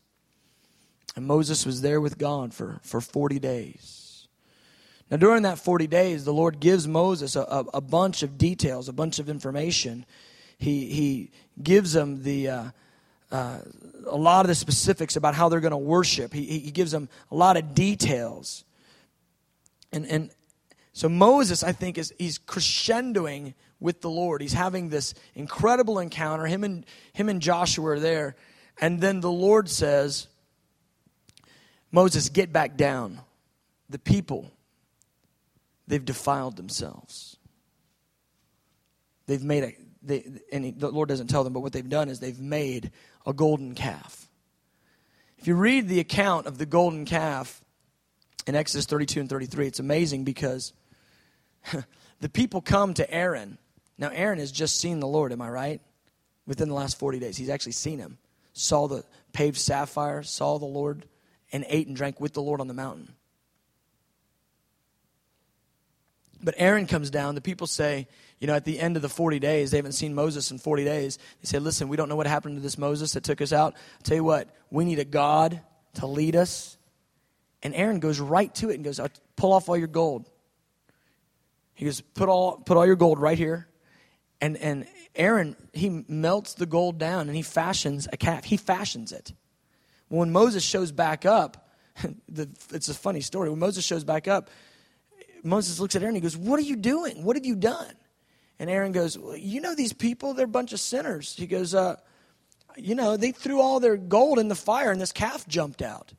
And 1.15 1.25
Moses 1.25 1.65
was 1.65 1.81
there 1.81 1.99
with 1.99 2.17
God 2.17 2.53
for, 2.53 2.79
for 2.83 3.01
40 3.01 3.39
days. 3.39 3.96
Now, 5.09 5.17
during 5.17 5.43
that 5.43 5.57
40 5.57 5.87
days, 5.87 6.25
the 6.25 6.33
Lord 6.33 6.59
gives 6.59 6.87
Moses 6.87 7.35
a, 7.35 7.41
a, 7.41 7.65
a 7.75 7.81
bunch 7.81 8.23
of 8.23 8.37
details, 8.37 8.89
a 8.89 8.93
bunch 8.93 9.19
of 9.19 9.29
information. 9.29 10.05
He, 10.57 10.87
he 10.87 11.31
gives 11.61 11.93
them 11.93 12.23
the, 12.23 12.49
uh, 12.49 12.63
uh, 13.31 13.59
a 14.05 14.17
lot 14.17 14.41
of 14.41 14.47
the 14.47 14.55
specifics 14.55 15.15
about 15.15 15.33
how 15.33 15.49
they're 15.49 15.61
going 15.61 15.71
to 15.71 15.77
worship. 15.77 16.33
He, 16.33 16.43
he 16.59 16.71
gives 16.71 16.91
them 16.91 17.07
a 17.31 17.35
lot 17.35 17.55
of 17.55 17.73
details. 17.73 18.65
And, 19.91 20.05
and 20.07 20.29
so 20.93 21.07
Moses, 21.07 21.63
I 21.63 21.71
think, 21.71 21.97
is 21.97 22.13
he's 22.17 22.39
crescendoing 22.39 23.53
with 23.79 24.01
the 24.01 24.09
Lord. 24.09 24.41
He's 24.41 24.53
having 24.53 24.89
this 24.89 25.13
incredible 25.35 25.99
encounter. 25.99 26.45
Him 26.45 26.63
and 26.63 26.85
him 27.13 27.29
and 27.29 27.41
Joshua 27.41 27.91
are 27.91 27.99
there. 27.99 28.35
And 28.79 28.99
then 28.99 29.21
the 29.21 29.31
Lord 29.31 29.69
says, 29.69 30.27
Moses, 31.91 32.29
get 32.29 32.51
back 32.51 32.77
down. 32.77 33.21
The 33.89 33.99
people, 33.99 34.51
they've 35.87 36.03
defiled 36.03 36.57
themselves. 36.57 37.37
They've 39.25 39.43
made 39.43 39.63
a, 39.63 39.73
they, 40.01 40.25
and 40.51 40.65
he, 40.65 40.71
the 40.71 40.89
Lord 40.89 41.09
doesn't 41.09 41.27
tell 41.27 41.43
them, 41.43 41.53
but 41.53 41.61
what 41.61 41.73
they've 41.73 41.87
done 41.87 42.09
is 42.09 42.19
they've 42.19 42.39
made 42.39 42.91
a 43.25 43.33
golden 43.33 43.75
calf. 43.75 44.29
If 45.37 45.47
you 45.47 45.55
read 45.55 45.87
the 45.87 45.99
account 45.99 46.47
of 46.47 46.57
the 46.57 46.65
golden 46.65 47.05
calf 47.05 47.61
in 48.47 48.55
Exodus 48.55 48.85
32 48.85 49.19
and 49.19 49.29
33, 49.29 49.67
it's 49.67 49.79
amazing 49.79 50.23
because 50.23 50.73
the 52.21 52.29
people 52.29 52.61
come 52.61 52.93
to 52.95 53.11
Aaron. 53.11 53.57
Now, 53.97 54.09
Aaron 54.09 54.39
has 54.39 54.51
just 54.51 54.79
seen 54.79 54.99
the 54.99 55.07
Lord, 55.07 55.31
am 55.31 55.41
I 55.41 55.49
right? 55.49 55.81
Within 56.45 56.69
the 56.69 56.75
last 56.75 56.97
40 56.97 57.19
days. 57.19 57.37
He's 57.37 57.49
actually 57.49 57.73
seen 57.73 57.99
him, 57.99 58.17
saw 58.53 58.87
the 58.87 59.03
paved 59.33 59.57
sapphire, 59.57 60.23
saw 60.23 60.57
the 60.57 60.65
Lord 60.65 61.05
and 61.51 61.65
ate 61.67 61.87
and 61.87 61.95
drank 61.95 62.19
with 62.19 62.33
the 62.33 62.41
Lord 62.41 62.61
on 62.61 62.67
the 62.67 62.73
mountain. 62.73 63.13
But 66.41 66.55
Aaron 66.57 66.85
comes 66.85 67.09
down. 67.09 67.35
The 67.35 67.41
people 67.41 67.67
say, 67.67 68.07
you 68.39 68.47
know, 68.47 68.53
at 68.53 68.65
the 68.65 68.79
end 68.79 68.95
of 68.95 69.01
the 69.01 69.09
40 69.09 69.39
days, 69.39 69.71
they 69.71 69.77
haven't 69.77 69.93
seen 69.93 70.13
Moses 70.13 70.51
in 70.51 70.59
40 70.59 70.83
days. 70.83 71.17
They 71.41 71.47
say, 71.47 71.59
listen, 71.59 71.87
we 71.87 71.97
don't 71.97 72.09
know 72.09 72.15
what 72.15 72.27
happened 72.27 72.57
to 72.57 72.61
this 72.61 72.77
Moses 72.77 73.13
that 73.13 73.23
took 73.23 73.41
us 73.41 73.51
out. 73.51 73.73
I'll 73.73 74.03
tell 74.03 74.17
you 74.17 74.23
what, 74.23 74.55
we 74.69 74.85
need 74.85 74.99
a 74.99 75.05
God 75.05 75.61
to 75.95 76.07
lead 76.07 76.35
us. 76.35 76.77
And 77.63 77.73
Aaron 77.73 77.99
goes 77.99 78.19
right 78.19 78.53
to 78.55 78.69
it 78.69 78.75
and 78.75 78.83
goes, 78.83 78.99
uh, 78.99 79.07
pull 79.35 79.51
off 79.51 79.67
all 79.67 79.77
your 79.77 79.87
gold. 79.87 80.29
He 81.73 81.85
goes, 81.85 82.01
put 82.01 82.29
all, 82.29 82.57
put 82.57 82.77
all 82.77 82.85
your 82.85 82.95
gold 82.95 83.19
right 83.19 83.37
here. 83.37 83.67
And, 84.39 84.57
and 84.57 84.85
Aaron, 85.15 85.55
he 85.73 86.03
melts 86.07 86.53
the 86.53 86.67
gold 86.67 86.99
down 86.99 87.27
and 87.27 87.35
he 87.35 87.41
fashions 87.41 88.07
a 88.11 88.17
calf. 88.17 88.45
He 88.45 88.57
fashions 88.57 89.11
it. 89.11 89.33
When 90.09 90.31
Moses 90.31 90.63
shows 90.63 90.91
back 90.91 91.25
up, 91.25 91.69
the, 92.29 92.49
it's 92.71 92.89
a 92.89 92.93
funny 92.93 93.21
story. 93.21 93.49
When 93.49 93.59
Moses 93.59 93.83
shows 93.83 94.03
back 94.03 94.27
up, 94.27 94.49
Moses 95.47 95.79
looks 95.79 95.95
at 95.95 96.01
Aaron 96.01 96.15
and 96.15 96.17
he 96.17 96.21
goes, 96.21 96.37
What 96.37 96.59
are 96.59 96.63
you 96.63 96.75
doing? 96.75 97.23
What 97.23 97.35
have 97.35 97.45
you 97.45 97.55
done? 97.55 97.93
And 98.59 98.69
Aaron 98.69 98.91
goes, 98.91 99.17
well, 99.17 99.37
You 99.37 99.61
know 99.61 99.75
these 99.75 99.93
people? 99.93 100.33
They're 100.33 100.45
a 100.45 100.49
bunch 100.49 100.73
of 100.73 100.79
sinners. 100.79 101.35
He 101.35 101.47
goes, 101.47 101.73
uh, 101.73 101.95
You 102.75 102.95
know, 102.95 103.17
they 103.17 103.31
threw 103.31 103.61
all 103.61 103.79
their 103.79 103.97
gold 103.97 104.39
in 104.39 104.47
the 104.47 104.55
fire 104.55 104.91
and 104.91 104.99
this 104.99 105.11
calf 105.11 105.47
jumped 105.47 105.81
out. 105.81 106.13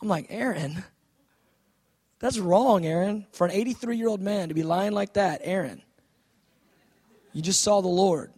I'm 0.00 0.08
like, 0.08 0.26
Aaron, 0.30 0.82
that's 2.20 2.38
wrong, 2.38 2.86
Aaron. 2.86 3.26
For 3.32 3.46
an 3.46 3.52
83 3.52 3.96
year 3.96 4.08
old 4.08 4.22
man 4.22 4.48
to 4.48 4.54
be 4.54 4.62
lying 4.62 4.92
like 4.92 5.14
that, 5.14 5.40
Aaron, 5.44 5.82
you 7.32 7.42
just 7.42 7.62
saw 7.62 7.80
the 7.80 7.88
Lord. 7.88 8.32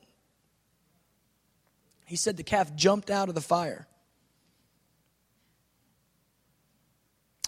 He 2.04 2.16
said 2.16 2.36
the 2.36 2.42
calf 2.42 2.74
jumped 2.74 3.10
out 3.10 3.28
of 3.28 3.34
the 3.34 3.40
fire. 3.40 3.86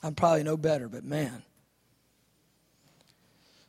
I'm 0.04 0.14
probably 0.14 0.42
no 0.42 0.58
better, 0.58 0.86
but 0.86 1.02
man. 1.02 1.42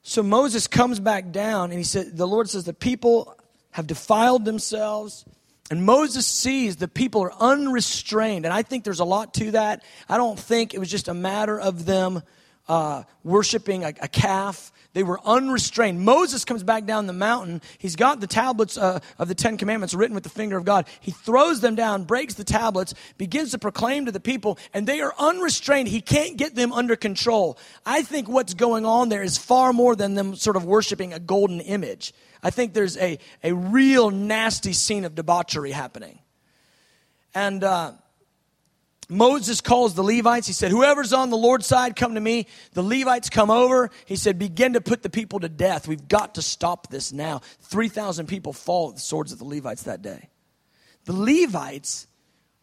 So 0.03 0.21
Moses 0.21 0.67
comes 0.67 0.99
back 0.99 1.31
down 1.31 1.71
and 1.71 1.79
he 1.79 1.85
said, 1.85 2.17
the 2.17 2.27
Lord 2.27 2.49
says, 2.49 2.65
the 2.65 2.73
people 2.73 3.33
have 3.71 3.87
defiled 3.87 4.43
themselves. 4.43 5.23
And 5.71 5.85
Moses 5.85 6.27
sees 6.27 6.75
the 6.75 6.89
people 6.89 7.23
are 7.23 7.33
unrestrained. 7.39 8.43
And 8.43 8.53
I 8.53 8.63
think 8.63 8.83
there's 8.83 8.99
a 8.99 9.05
lot 9.05 9.33
to 9.35 9.51
that. 9.51 9.83
I 10.09 10.17
don't 10.17 10.37
think 10.37 10.73
it 10.73 10.79
was 10.79 10.91
just 10.91 11.07
a 11.07 11.13
matter 11.13 11.57
of 11.57 11.85
them 11.85 12.21
uh, 12.67 13.03
worshiping 13.23 13.85
a, 13.85 13.93
a 14.01 14.07
calf 14.09 14.73
they 14.95 15.03
were 15.03 15.19
unrestrained. 15.25 15.99
Moses 15.99 16.45
comes 16.45 16.63
back 16.63 16.85
down 16.85 17.05
the 17.05 17.11
mountain. 17.11 17.61
He's 17.77 17.97
got 17.97 18.21
the 18.21 18.27
tablets 18.27 18.77
uh, 18.77 19.01
of 19.19 19.27
the 19.27 19.35
Ten 19.35 19.57
Commandments 19.57 19.93
written 19.93 20.15
with 20.15 20.23
the 20.23 20.29
finger 20.29 20.55
of 20.57 20.63
God. 20.63 20.87
He 21.01 21.11
throws 21.11 21.59
them 21.59 21.75
down, 21.75 22.05
breaks 22.05 22.35
the 22.35 22.45
tablets, 22.45 22.93
begins 23.17 23.51
to 23.51 23.59
proclaim 23.59 24.05
to 24.05 24.13
the 24.13 24.21
people, 24.21 24.57
and 24.73 24.87
they 24.87 25.01
are 25.01 25.13
unrestrained. 25.19 25.89
He 25.89 25.99
can't 25.99 26.37
get 26.37 26.55
them 26.55 26.71
under 26.71 26.95
control. 26.95 27.57
I 27.85 28.03
think 28.03 28.29
what's 28.29 28.53
going 28.53 28.85
on 28.85 29.09
there 29.09 29.21
is 29.21 29.37
far 29.37 29.73
more 29.73 29.97
than 29.97 30.15
them 30.15 30.33
sort 30.33 30.55
of 30.55 30.63
worshiping 30.63 31.11
a 31.11 31.19
golden 31.19 31.59
image. 31.59 32.13
I 32.41 32.49
think 32.49 32.73
there's 32.73 32.95
a, 32.95 33.19
a 33.43 33.51
real 33.51 34.11
nasty 34.11 34.71
scene 34.71 35.03
of 35.03 35.13
debauchery 35.13 35.71
happening. 35.71 36.19
And 37.33 37.65
uh, 37.65 37.91
Moses 39.07 39.61
calls 39.61 39.93
the 39.93 40.03
Levites. 40.03 40.47
He 40.47 40.53
said, 40.53 40.71
Whoever's 40.71 41.13
on 41.13 41.29
the 41.29 41.37
Lord's 41.37 41.67
side, 41.67 41.95
come 41.95 42.15
to 42.15 42.21
me. 42.21 42.47
The 42.73 42.81
Levites 42.81 43.29
come 43.29 43.51
over. 43.51 43.91
He 44.05 44.15
said, 44.15 44.39
Begin 44.39 44.73
to 44.73 44.81
put 44.81 45.03
the 45.03 45.09
people 45.09 45.39
to 45.41 45.49
death. 45.49 45.87
We've 45.87 46.07
got 46.07 46.35
to 46.35 46.41
stop 46.41 46.89
this 46.89 47.11
now. 47.11 47.41
3,000 47.61 48.27
people 48.27 48.53
fall 48.53 48.89
at 48.89 48.95
the 48.95 49.01
swords 49.01 49.31
of 49.31 49.39
the 49.39 49.45
Levites 49.45 49.83
that 49.83 50.01
day. 50.01 50.29
The 51.05 51.13
Levites 51.13 52.07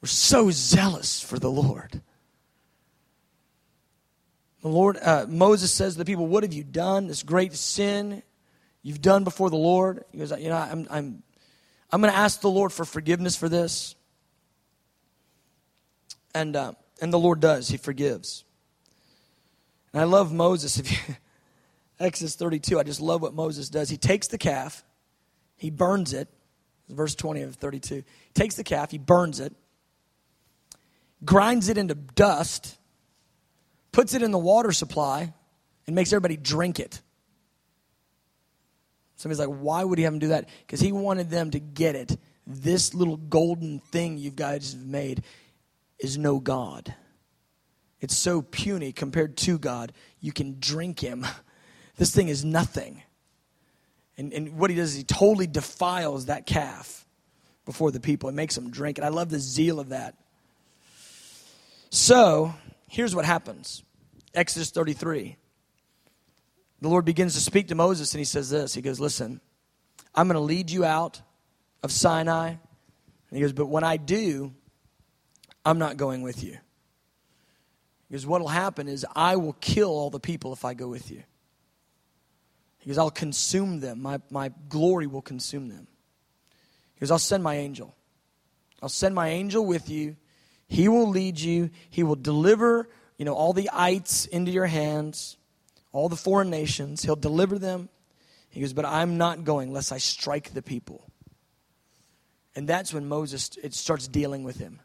were 0.01 0.09
so 0.09 0.51
zealous 0.51 1.23
for 1.23 1.39
the 1.39 1.51
Lord. 1.51 2.03
The 4.63 4.69
Lord, 4.69 4.99
uh, 5.01 5.27
Moses 5.29 5.73
says 5.73 5.95
to 5.95 5.99
the 5.99 6.05
people, 6.05 6.27
What 6.27 6.43
have 6.43 6.53
you 6.53 6.65
done? 6.65 7.07
This 7.07 7.23
great 7.23 7.53
sin 7.55 8.23
you've 8.83 9.01
done 9.01 9.25
before 9.25 9.51
the 9.51 9.57
Lord. 9.57 10.05
He 10.11 10.19
goes, 10.19 10.33
You 10.33 10.49
know, 10.49 10.57
I'm, 10.57 10.87
I'm, 10.91 11.23
I'm 11.91 12.01
going 12.01 12.13
to 12.13 12.19
ask 12.19 12.41
the 12.41 12.51
Lord 12.51 12.73
for 12.73 12.85
forgiveness 12.85 13.37
for 13.37 13.49
this. 13.49 13.95
And, 16.35 16.57
uh, 16.57 16.73
and 17.01 17.13
the 17.13 17.19
Lord 17.19 17.41
does, 17.41 17.69
He 17.69 17.77
forgives. 17.77 18.45
And 19.93 20.01
I 20.01 20.05
love 20.05 20.33
Moses. 20.33 20.79
If 20.83 20.91
you, 20.91 21.17
Exodus 22.01 22.35
32, 22.35 22.81
I 22.81 22.83
just 22.83 23.01
love 23.01 23.23
what 23.23 23.33
Moses 23.33 23.69
does. 23.69 23.89
He 23.89 23.97
takes 23.97 24.27
the 24.27 24.39
calf, 24.39 24.85
he 25.57 25.71
burns 25.71 26.13
it. 26.13 26.29
Verse 26.89 27.15
20 27.15 27.43
of 27.43 27.55
32. 27.55 27.95
He 27.95 28.03
takes 28.35 28.57
the 28.57 28.65
calf, 28.65 28.91
he 28.91 28.99
burns 28.99 29.41
it, 29.41 29.55
grinds 31.25 31.69
it 31.69 31.79
into 31.79 31.95
dust, 31.95 32.77
puts 33.93 34.15
it 34.15 34.23
in 34.23 34.31
the 34.31 34.39
water 34.39 34.73
supply, 34.73 35.33
and 35.87 35.95
makes 35.97 36.13
everybody 36.13 36.37
drink 36.37 36.81
it. 36.81 37.01
Somebody's 39.17 39.39
like, 39.39 39.57
why 39.61 39.85
would 39.85 39.99
he 39.99 40.05
have 40.05 40.13
them 40.13 40.19
do 40.19 40.29
that? 40.29 40.49
Because 40.67 40.81
he 40.81 40.91
wanted 40.91 41.31
them 41.31 41.53
to 41.53 41.61
get 41.61 41.95
it. 41.95 42.19
This 42.47 42.93
little 42.93 43.17
golden 43.17 43.79
thing 43.79 44.19
you 44.19 44.31
guys 44.31 44.73
have 44.73 44.85
made 44.85 45.23
is 46.03 46.19
no 46.19 46.41
God. 46.41 46.95
It's 48.01 48.17
so 48.17 48.43
puny 48.43 48.93
compared 48.93 49.37
to 49.39 49.59
God, 49.59 49.93
you 50.21 50.33
can 50.33 50.59
drink 50.61 51.01
him. 51.01 51.27
This 51.99 52.15
thing 52.15 52.29
is 52.29 52.43
nothing. 52.43 53.03
And, 54.17 54.33
and 54.33 54.59
what 54.59 54.71
he 54.71 54.77
does 54.77 54.93
is 54.93 54.97
he 54.97 55.05
totally 55.05 55.47
defiles 55.47 56.27
that 56.27 56.47
calf 56.47 57.07
before 57.67 57.91
the 57.91 58.01
people 58.01 58.31
and 58.31 58.35
makes 58.35 58.55
them 58.55 58.71
drink 58.71 58.97
it. 58.97 59.05
I 59.05 59.09
love 59.09 59.29
the 59.29 59.39
zeal 59.39 59.79
of 59.79 59.91
that. 59.91 60.17
So, 61.91 62.55
here's 62.89 63.15
what 63.15 63.27
happens 63.27 63.83
Exodus 64.33 64.71
33. 64.71 65.37
The 66.81 66.89
Lord 66.89 67.05
begins 67.05 67.35
to 67.35 67.41
speak 67.41 67.69
to 67.69 67.75
Moses 67.75 68.15
and 68.15 68.19
he 68.19 68.25
says 68.25 68.49
this 68.49 68.73
He 68.73 68.81
goes, 68.81 68.99
Listen, 68.99 69.43
I'm 70.15 70.29
going 70.29 70.35
to 70.35 70.41
lead 70.41 70.71
you 70.71 70.87
out 70.87 71.21
of 71.83 71.93
Sinai. 71.93 72.49
And 72.49 72.59
he 73.31 73.41
goes, 73.41 73.53
But 73.53 73.67
when 73.67 73.85
I 73.85 73.99
do, 73.99 74.55
I'm 75.65 75.79
not 75.79 75.97
going 75.97 76.23
with 76.23 76.43
you. 76.43 76.59
Because 78.09 78.27
what 78.27 78.41
will 78.41 78.49
happen 78.49 78.89
is 78.89 79.07
I 79.15 79.37
will 79.37 79.55
kill 79.55 79.89
all 79.89 80.11
the 80.11 80.21
people 80.21 80.53
if 80.53 80.65
I 80.65 80.75
go 80.75 80.89
with 80.89 81.11
you. 81.11 81.23
Because 82.81 82.99
I'll 82.99 83.11
consume 83.11 83.81
them. 83.81 84.03
My, 84.03 84.21
my 84.31 84.51
glory 84.69 85.07
will 85.07 85.23
consume 85.23 85.69
them. 85.69 85.87
Because 86.95 87.11
I'll 87.11 87.19
send 87.19 87.43
my 87.43 87.57
angel. 87.57 87.95
I'll 88.83 88.89
send 88.89 89.15
my 89.15 89.29
angel 89.29 89.65
with 89.65 89.89
you. 89.89 90.17
He 90.67 90.89
will 90.89 91.09
lead 91.09 91.39
you. 91.39 91.71
He 91.91 92.03
will 92.03 92.17
deliver, 92.17 92.89
you 93.17 93.25
know, 93.25 93.35
all 93.35 93.53
the 93.53 93.71
ites 93.73 94.27
into 94.27 94.51
your 94.51 94.67
hands, 94.67 95.37
all 95.93 96.09
the 96.09 96.17
foreign 96.17 96.51
nations. 96.51 97.03
He'll 97.03 97.17
deliver 97.17 97.59
them. 97.59 97.89
He 98.51 98.61
goes, 98.61 98.73
but 98.73 98.85
I'm 98.85 99.17
not 99.17 99.45
going 99.45 99.69
unless 99.69 99.93
I 99.93 99.99
strike 99.99 100.53
the 100.53 100.63
people. 100.63 101.09
And 102.55 102.69
that's 102.69 102.93
when 102.93 103.07
Moses 103.07 103.51
it 103.63 103.73
starts 103.73 104.09
dealing 104.09 104.45
with 104.45 104.59
him. 104.59 104.81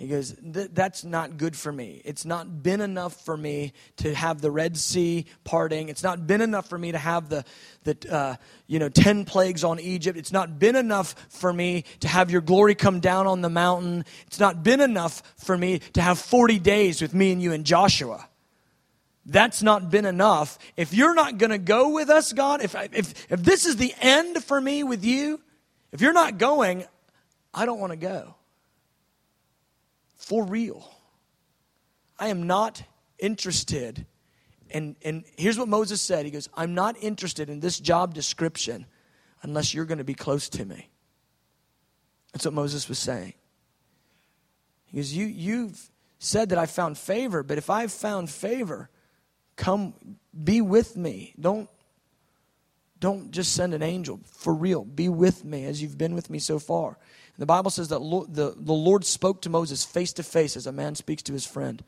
He 0.00 0.08
goes, 0.08 0.34
That's 0.40 1.04
not 1.04 1.36
good 1.36 1.54
for 1.54 1.70
me. 1.70 2.00
It's 2.06 2.24
not 2.24 2.62
been 2.62 2.80
enough 2.80 3.22
for 3.22 3.36
me 3.36 3.74
to 3.98 4.14
have 4.14 4.40
the 4.40 4.50
Red 4.50 4.78
Sea 4.78 5.26
parting. 5.44 5.90
It's 5.90 6.02
not 6.02 6.26
been 6.26 6.40
enough 6.40 6.70
for 6.70 6.78
me 6.78 6.92
to 6.92 6.96
have 6.96 7.28
the, 7.28 7.44
the 7.84 7.98
uh, 8.10 8.36
you 8.66 8.78
know, 8.78 8.88
10 8.88 9.26
plagues 9.26 9.62
on 9.62 9.78
Egypt. 9.78 10.16
It's 10.16 10.32
not 10.32 10.58
been 10.58 10.74
enough 10.74 11.14
for 11.28 11.52
me 11.52 11.84
to 12.00 12.08
have 12.08 12.30
your 12.30 12.40
glory 12.40 12.74
come 12.74 13.00
down 13.00 13.26
on 13.26 13.42
the 13.42 13.50
mountain. 13.50 14.06
It's 14.26 14.40
not 14.40 14.62
been 14.62 14.80
enough 14.80 15.22
for 15.36 15.54
me 15.54 15.80
to 15.92 16.00
have 16.00 16.18
40 16.18 16.58
days 16.60 17.02
with 17.02 17.12
me 17.12 17.32
and 17.32 17.42
you 17.42 17.52
and 17.52 17.66
Joshua. 17.66 18.26
That's 19.26 19.62
not 19.62 19.90
been 19.90 20.06
enough. 20.06 20.58
If 20.78 20.94
you're 20.94 21.14
not 21.14 21.36
going 21.36 21.50
to 21.50 21.58
go 21.58 21.90
with 21.90 22.08
us, 22.08 22.32
God, 22.32 22.62
if, 22.62 22.74
if, 22.74 23.30
if 23.30 23.42
this 23.42 23.66
is 23.66 23.76
the 23.76 23.92
end 24.00 24.42
for 24.44 24.58
me 24.58 24.82
with 24.82 25.04
you, 25.04 25.42
if 25.92 26.00
you're 26.00 26.14
not 26.14 26.38
going, 26.38 26.86
I 27.52 27.66
don't 27.66 27.80
want 27.80 27.92
to 27.92 27.98
go 27.98 28.36
for 30.20 30.44
real. 30.44 30.88
I 32.18 32.28
am 32.28 32.46
not 32.46 32.82
interested. 33.18 34.06
And, 34.70 34.96
and 35.02 35.24
here's 35.36 35.58
what 35.58 35.66
Moses 35.66 36.00
said 36.00 36.26
He 36.26 36.30
goes, 36.30 36.48
I'm 36.54 36.74
not 36.74 36.96
interested 37.00 37.48
in 37.48 37.60
this 37.60 37.80
job 37.80 38.14
description 38.14 38.86
unless 39.42 39.72
you're 39.72 39.86
going 39.86 39.98
to 39.98 40.04
be 40.04 40.14
close 40.14 40.48
to 40.50 40.64
me. 40.64 40.90
That's 42.32 42.44
what 42.44 42.54
Moses 42.54 42.88
was 42.88 42.98
saying. 42.98 43.32
He 44.86 44.98
goes, 44.98 45.12
you, 45.12 45.26
You've 45.26 45.90
said 46.18 46.50
that 46.50 46.58
I 46.58 46.66
found 46.66 46.98
favor, 46.98 47.42
but 47.42 47.56
if 47.56 47.70
I've 47.70 47.90
found 47.90 48.28
favor, 48.28 48.90
come 49.56 49.94
be 50.44 50.60
with 50.60 50.98
me. 50.98 51.34
Don't, 51.40 51.68
don't 52.98 53.30
just 53.30 53.54
send 53.54 53.72
an 53.72 53.82
angel. 53.82 54.20
For 54.26 54.52
real, 54.52 54.84
be 54.84 55.08
with 55.08 55.46
me 55.46 55.64
as 55.64 55.80
you've 55.80 55.96
been 55.96 56.14
with 56.14 56.28
me 56.28 56.38
so 56.38 56.58
far. 56.58 56.98
The 57.40 57.46
Bible 57.46 57.70
says 57.70 57.88
that 57.88 58.00
the, 58.28 58.52
the 58.54 58.72
Lord 58.74 59.02
spoke 59.06 59.40
to 59.42 59.48
Moses 59.48 59.82
face 59.82 60.12
to 60.12 60.22
face 60.22 60.58
as 60.58 60.66
a 60.66 60.72
man 60.72 60.94
speaks 60.94 61.22
to 61.22 61.32
his 61.32 61.46
friend. 61.46 61.82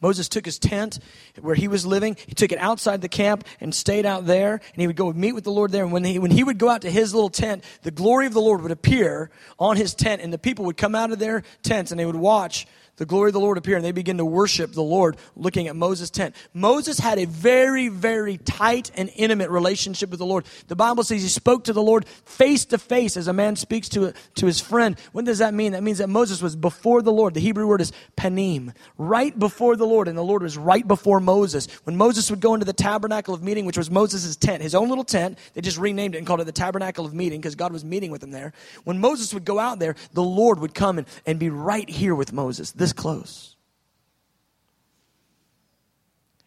Moses 0.00 0.28
took 0.28 0.44
his 0.44 0.58
tent 0.58 0.98
where 1.40 1.54
he 1.54 1.68
was 1.68 1.86
living, 1.86 2.16
he 2.26 2.34
took 2.34 2.50
it 2.50 2.58
outside 2.58 3.00
the 3.00 3.08
camp 3.08 3.44
and 3.60 3.72
stayed 3.72 4.04
out 4.04 4.26
there, 4.26 4.54
and 4.54 4.80
he 4.80 4.88
would 4.88 4.96
go 4.96 5.12
meet 5.12 5.34
with 5.34 5.44
the 5.44 5.52
Lord 5.52 5.70
there. 5.70 5.84
And 5.84 5.92
when 5.92 6.02
he, 6.02 6.18
when 6.18 6.32
he 6.32 6.42
would 6.42 6.58
go 6.58 6.68
out 6.68 6.82
to 6.82 6.90
his 6.90 7.14
little 7.14 7.30
tent, 7.30 7.62
the 7.82 7.92
glory 7.92 8.26
of 8.26 8.32
the 8.32 8.40
Lord 8.40 8.60
would 8.62 8.72
appear 8.72 9.30
on 9.56 9.76
his 9.76 9.94
tent, 9.94 10.20
and 10.20 10.32
the 10.32 10.38
people 10.38 10.64
would 10.64 10.76
come 10.76 10.96
out 10.96 11.12
of 11.12 11.20
their 11.20 11.44
tents 11.62 11.92
and 11.92 12.00
they 12.00 12.06
would 12.06 12.16
watch 12.16 12.66
the 13.00 13.06
glory 13.06 13.30
of 13.30 13.32
the 13.32 13.40
Lord 13.40 13.56
appear 13.56 13.76
and 13.76 13.84
they 13.84 13.92
begin 13.92 14.18
to 14.18 14.26
worship 14.26 14.72
the 14.74 14.82
Lord 14.82 15.16
looking 15.34 15.68
at 15.68 15.74
Moses' 15.74 16.10
tent. 16.10 16.36
Moses 16.52 16.98
had 16.98 17.18
a 17.18 17.24
very, 17.24 17.88
very 17.88 18.36
tight 18.36 18.90
and 18.94 19.10
intimate 19.16 19.48
relationship 19.48 20.10
with 20.10 20.18
the 20.18 20.26
Lord. 20.26 20.44
The 20.68 20.76
Bible 20.76 21.02
says 21.02 21.22
he 21.22 21.28
spoke 21.28 21.64
to 21.64 21.72
the 21.72 21.82
Lord 21.82 22.06
face 22.26 22.66
to 22.66 22.76
face 22.76 23.16
as 23.16 23.26
a 23.26 23.32
man 23.32 23.56
speaks 23.56 23.88
to, 23.90 24.12
to 24.34 24.44
his 24.44 24.60
friend. 24.60 24.98
What 25.12 25.24
does 25.24 25.38
that 25.38 25.54
mean? 25.54 25.72
That 25.72 25.82
means 25.82 25.96
that 25.96 26.10
Moses 26.10 26.42
was 26.42 26.54
before 26.54 27.00
the 27.00 27.10
Lord. 27.10 27.32
The 27.32 27.40
Hebrew 27.40 27.66
word 27.66 27.80
is 27.80 27.90
panim, 28.18 28.74
right 28.98 29.36
before 29.38 29.76
the 29.76 29.86
Lord, 29.86 30.06
and 30.06 30.18
the 30.18 30.22
Lord 30.22 30.42
was 30.42 30.58
right 30.58 30.86
before 30.86 31.20
Moses. 31.20 31.68
When 31.84 31.96
Moses 31.96 32.28
would 32.28 32.40
go 32.40 32.52
into 32.52 32.66
the 32.66 32.74
tabernacle 32.74 33.32
of 33.32 33.42
meeting, 33.42 33.64
which 33.64 33.78
was 33.78 33.90
Moses' 33.90 34.36
tent, 34.36 34.62
his 34.62 34.74
own 34.74 34.90
little 34.90 35.04
tent, 35.04 35.38
they 35.54 35.62
just 35.62 35.78
renamed 35.78 36.16
it 36.16 36.18
and 36.18 36.26
called 36.26 36.42
it 36.42 36.44
the 36.44 36.52
tabernacle 36.52 37.06
of 37.06 37.14
meeting 37.14 37.40
because 37.40 37.54
God 37.54 37.72
was 37.72 37.82
meeting 37.82 38.10
with 38.10 38.22
him 38.22 38.30
there. 38.30 38.52
When 38.84 39.00
Moses 39.00 39.32
would 39.32 39.46
go 39.46 39.58
out 39.58 39.78
there, 39.78 39.94
the 40.12 40.22
Lord 40.22 40.58
would 40.58 40.74
come 40.74 40.98
and, 40.98 41.06
and 41.24 41.38
be 41.38 41.48
right 41.48 41.88
here 41.88 42.14
with 42.14 42.34
Moses. 42.34 42.72
This 42.90 42.92
close. 42.92 43.56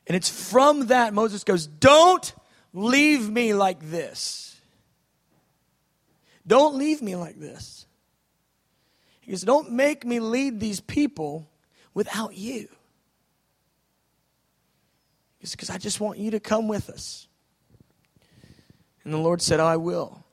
And 0.07 0.15
it's 0.15 0.29
from 0.29 0.87
that 0.87 1.13
Moses 1.13 1.43
goes, 1.43 1.67
Don't 1.67 2.33
leave 2.73 3.29
me 3.29 3.53
like 3.53 3.79
this. 3.79 4.59
Don't 6.45 6.75
leave 6.75 7.01
me 7.01 7.15
like 7.15 7.39
this. 7.39 7.85
He 9.21 9.31
goes, 9.31 9.43
Don't 9.43 9.71
make 9.71 10.05
me 10.05 10.19
lead 10.19 10.59
these 10.59 10.81
people 10.81 11.49
without 11.93 12.35
you. 12.35 12.67
Because 15.39 15.69
I 15.69 15.77
just 15.77 15.99
want 15.99 16.19
you 16.19 16.31
to 16.31 16.39
come 16.39 16.67
with 16.67 16.89
us. 16.89 17.27
And 19.03 19.13
the 19.13 19.17
Lord 19.17 19.41
said, 19.41 19.59
I 19.59 19.77
will. 19.77 20.23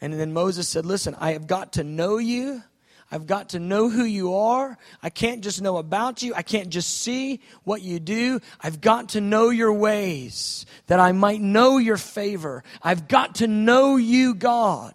And 0.00 0.12
then 0.14 0.32
Moses 0.32 0.68
said, 0.68 0.84
Listen, 0.84 1.14
I 1.18 1.32
have 1.32 1.46
got 1.46 1.74
to 1.74 1.84
know 1.84 2.18
you 2.18 2.62
I've 3.10 3.26
got 3.26 3.50
to 3.50 3.60
know 3.60 3.88
who 3.88 4.04
you 4.04 4.34
are. 4.34 4.76
I 5.02 5.10
can't 5.10 5.42
just 5.42 5.62
know 5.62 5.76
about 5.76 6.22
you. 6.22 6.34
I 6.34 6.42
can't 6.42 6.70
just 6.70 7.02
see 7.02 7.40
what 7.62 7.82
you 7.82 8.00
do. 8.00 8.40
I've 8.60 8.80
got 8.80 9.10
to 9.10 9.20
know 9.20 9.50
your 9.50 9.72
ways 9.72 10.66
that 10.88 10.98
I 10.98 11.12
might 11.12 11.40
know 11.40 11.78
your 11.78 11.98
favor. 11.98 12.64
I've 12.82 13.06
got 13.06 13.36
to 13.36 13.46
know 13.46 13.96
you, 13.96 14.34
God. 14.34 14.94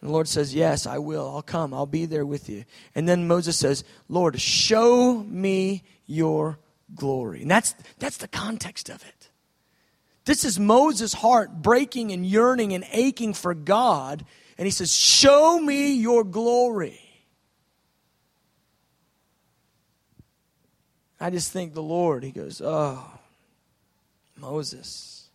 And 0.00 0.10
the 0.10 0.12
Lord 0.12 0.26
says, 0.26 0.52
Yes, 0.52 0.86
I 0.86 0.98
will. 0.98 1.28
I'll 1.28 1.42
come. 1.42 1.72
I'll 1.72 1.86
be 1.86 2.06
there 2.06 2.26
with 2.26 2.48
you. 2.48 2.64
And 2.94 3.08
then 3.08 3.28
Moses 3.28 3.56
says, 3.56 3.84
Lord, 4.08 4.40
show 4.40 5.22
me 5.28 5.84
your 6.06 6.58
glory. 6.94 7.42
And 7.42 7.50
that's, 7.50 7.74
that's 7.98 8.16
the 8.16 8.28
context 8.28 8.88
of 8.88 9.04
it. 9.04 9.30
This 10.24 10.44
is 10.44 10.58
Moses' 10.58 11.14
heart 11.14 11.62
breaking 11.62 12.10
and 12.10 12.26
yearning 12.26 12.72
and 12.72 12.84
aching 12.90 13.32
for 13.32 13.54
God 13.54 14.24
and 14.58 14.66
he 14.66 14.70
says, 14.70 14.94
Show 14.94 15.58
me 15.58 15.94
your 15.94 16.24
glory. 16.24 17.00
I 21.18 21.30
just 21.30 21.52
think 21.52 21.74
the 21.74 21.82
Lord, 21.82 22.24
he 22.24 22.30
goes, 22.30 22.60
Oh, 22.64 23.04
Moses. 24.36 25.28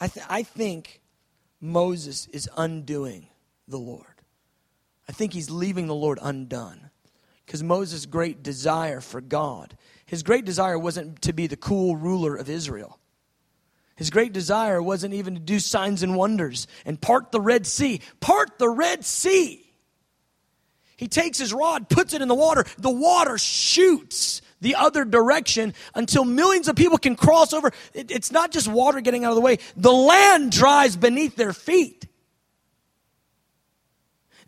I, 0.00 0.08
th- 0.08 0.26
I 0.28 0.42
think 0.42 1.00
Moses 1.60 2.26
is 2.28 2.50
undoing 2.56 3.28
the 3.68 3.78
Lord. 3.78 4.06
I 5.08 5.12
think 5.12 5.32
he's 5.32 5.50
leaving 5.50 5.86
the 5.86 5.94
Lord 5.94 6.18
undone. 6.20 6.90
Because 7.46 7.62
Moses' 7.62 8.06
great 8.06 8.42
desire 8.42 9.00
for 9.00 9.20
God, 9.20 9.76
his 10.06 10.22
great 10.22 10.44
desire 10.44 10.78
wasn't 10.78 11.20
to 11.22 11.32
be 11.32 11.46
the 11.46 11.56
cool 11.56 11.96
ruler 11.96 12.34
of 12.34 12.48
Israel. 12.48 12.98
His 14.02 14.10
great 14.10 14.32
desire 14.32 14.82
wasn't 14.82 15.14
even 15.14 15.34
to 15.34 15.40
do 15.40 15.60
signs 15.60 16.02
and 16.02 16.16
wonders 16.16 16.66
and 16.84 17.00
part 17.00 17.30
the 17.30 17.40
Red 17.40 17.68
Sea. 17.68 18.00
Part 18.18 18.58
the 18.58 18.68
Red 18.68 19.04
Sea. 19.04 19.64
He 20.96 21.06
takes 21.06 21.38
his 21.38 21.52
rod, 21.52 21.88
puts 21.88 22.12
it 22.12 22.20
in 22.20 22.26
the 22.26 22.34
water. 22.34 22.64
The 22.78 22.90
water 22.90 23.38
shoots 23.38 24.42
the 24.60 24.74
other 24.74 25.04
direction 25.04 25.72
until 25.94 26.24
millions 26.24 26.66
of 26.66 26.74
people 26.74 26.98
can 26.98 27.14
cross 27.14 27.52
over. 27.52 27.70
it's 27.94 28.32
not 28.32 28.50
just 28.50 28.66
water 28.66 29.00
getting 29.00 29.24
out 29.24 29.30
of 29.30 29.36
the 29.36 29.40
way, 29.40 29.58
the 29.76 29.92
land 29.92 30.50
dries 30.50 30.96
beneath 30.96 31.36
their 31.36 31.52
feet. 31.52 32.08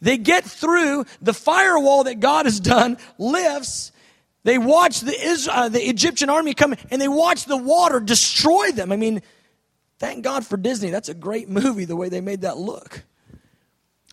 They 0.01 0.17
get 0.17 0.43
through, 0.43 1.05
the 1.23 1.33
firewall 1.33 2.03
that 2.03 2.19
God 2.19 2.47
has 2.47 2.59
done 2.59 2.99
lifts, 3.19 3.93
they 4.43 4.59
watch 4.59 5.01
the, 5.01 5.49
uh, 5.49 5.69
the 5.69 5.89
Egyptian 5.89 6.29
army 6.29 6.55
come 6.55 6.75
and 6.91 7.01
they 7.01 7.07
watch 7.07 7.45
the 7.45 7.57
water 7.57 8.01
destroy 8.01 8.73
them. 8.73 8.91
I 8.91 8.97
mean, 8.97 9.23
Thank 10.05 10.23
God 10.23 10.45
for 10.45 10.59
Disney. 10.59 10.91
That's 10.91 11.09
a 11.09 11.15
great 11.15 11.49
movie, 11.49 11.87
the 11.87 11.97
way 11.97 12.11
they 12.11 12.21
made 12.21 12.43
that 12.43 12.59
look. 12.59 13.05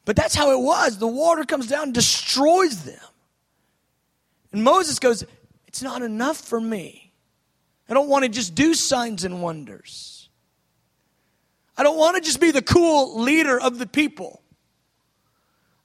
But 0.06 0.16
that's 0.16 0.34
how 0.34 0.52
it 0.52 0.64
was. 0.64 0.98
The 0.98 1.06
water 1.06 1.44
comes 1.44 1.68
down 1.68 1.92
destroys 1.92 2.86
them. 2.86 3.04
And 4.54 4.64
Moses 4.64 5.00
goes, 5.00 5.26
It's 5.68 5.84
not 5.84 6.02
enough 6.02 6.38
for 6.38 6.62
me. 6.62 7.12
I 7.90 7.94
don't 7.94 8.08
want 8.08 8.24
to 8.24 8.30
just 8.30 8.56
do 8.56 8.74
signs 8.74 9.26
and 9.26 9.42
wonders. 9.42 10.30
I 11.78 11.84
don't 11.84 11.98
want 11.98 12.16
to 12.16 12.22
just 12.22 12.40
be 12.40 12.52
the 12.52 12.62
cool 12.62 13.20
leader 13.20 13.60
of 13.60 13.78
the 13.78 13.86
people. 13.86 14.42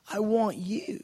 I 0.09 0.21
want 0.21 0.57
you. 0.57 1.03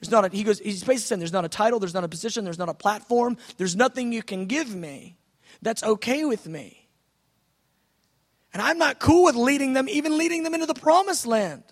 There's 0.00 0.10
not 0.10 0.24
a, 0.24 0.36
he 0.36 0.42
goes, 0.42 0.58
he's 0.58 0.80
basically 0.80 0.96
saying 0.96 1.18
there's 1.20 1.32
not 1.32 1.44
a 1.44 1.48
title, 1.48 1.78
there's 1.78 1.94
not 1.94 2.02
a 2.02 2.08
position, 2.08 2.42
there's 2.42 2.58
not 2.58 2.68
a 2.68 2.74
platform, 2.74 3.36
there's 3.58 3.76
nothing 3.76 4.12
you 4.12 4.24
can 4.24 4.46
give 4.46 4.74
me 4.74 5.18
that's 5.62 5.84
okay 5.84 6.24
with 6.24 6.48
me. 6.48 6.85
And 8.56 8.62
I'm 8.62 8.78
not 8.78 8.98
cool 8.98 9.24
with 9.24 9.34
leading 9.34 9.74
them, 9.74 9.86
even 9.86 10.16
leading 10.16 10.42
them 10.42 10.54
into 10.54 10.64
the 10.64 10.72
promised 10.72 11.26
land. 11.26 11.62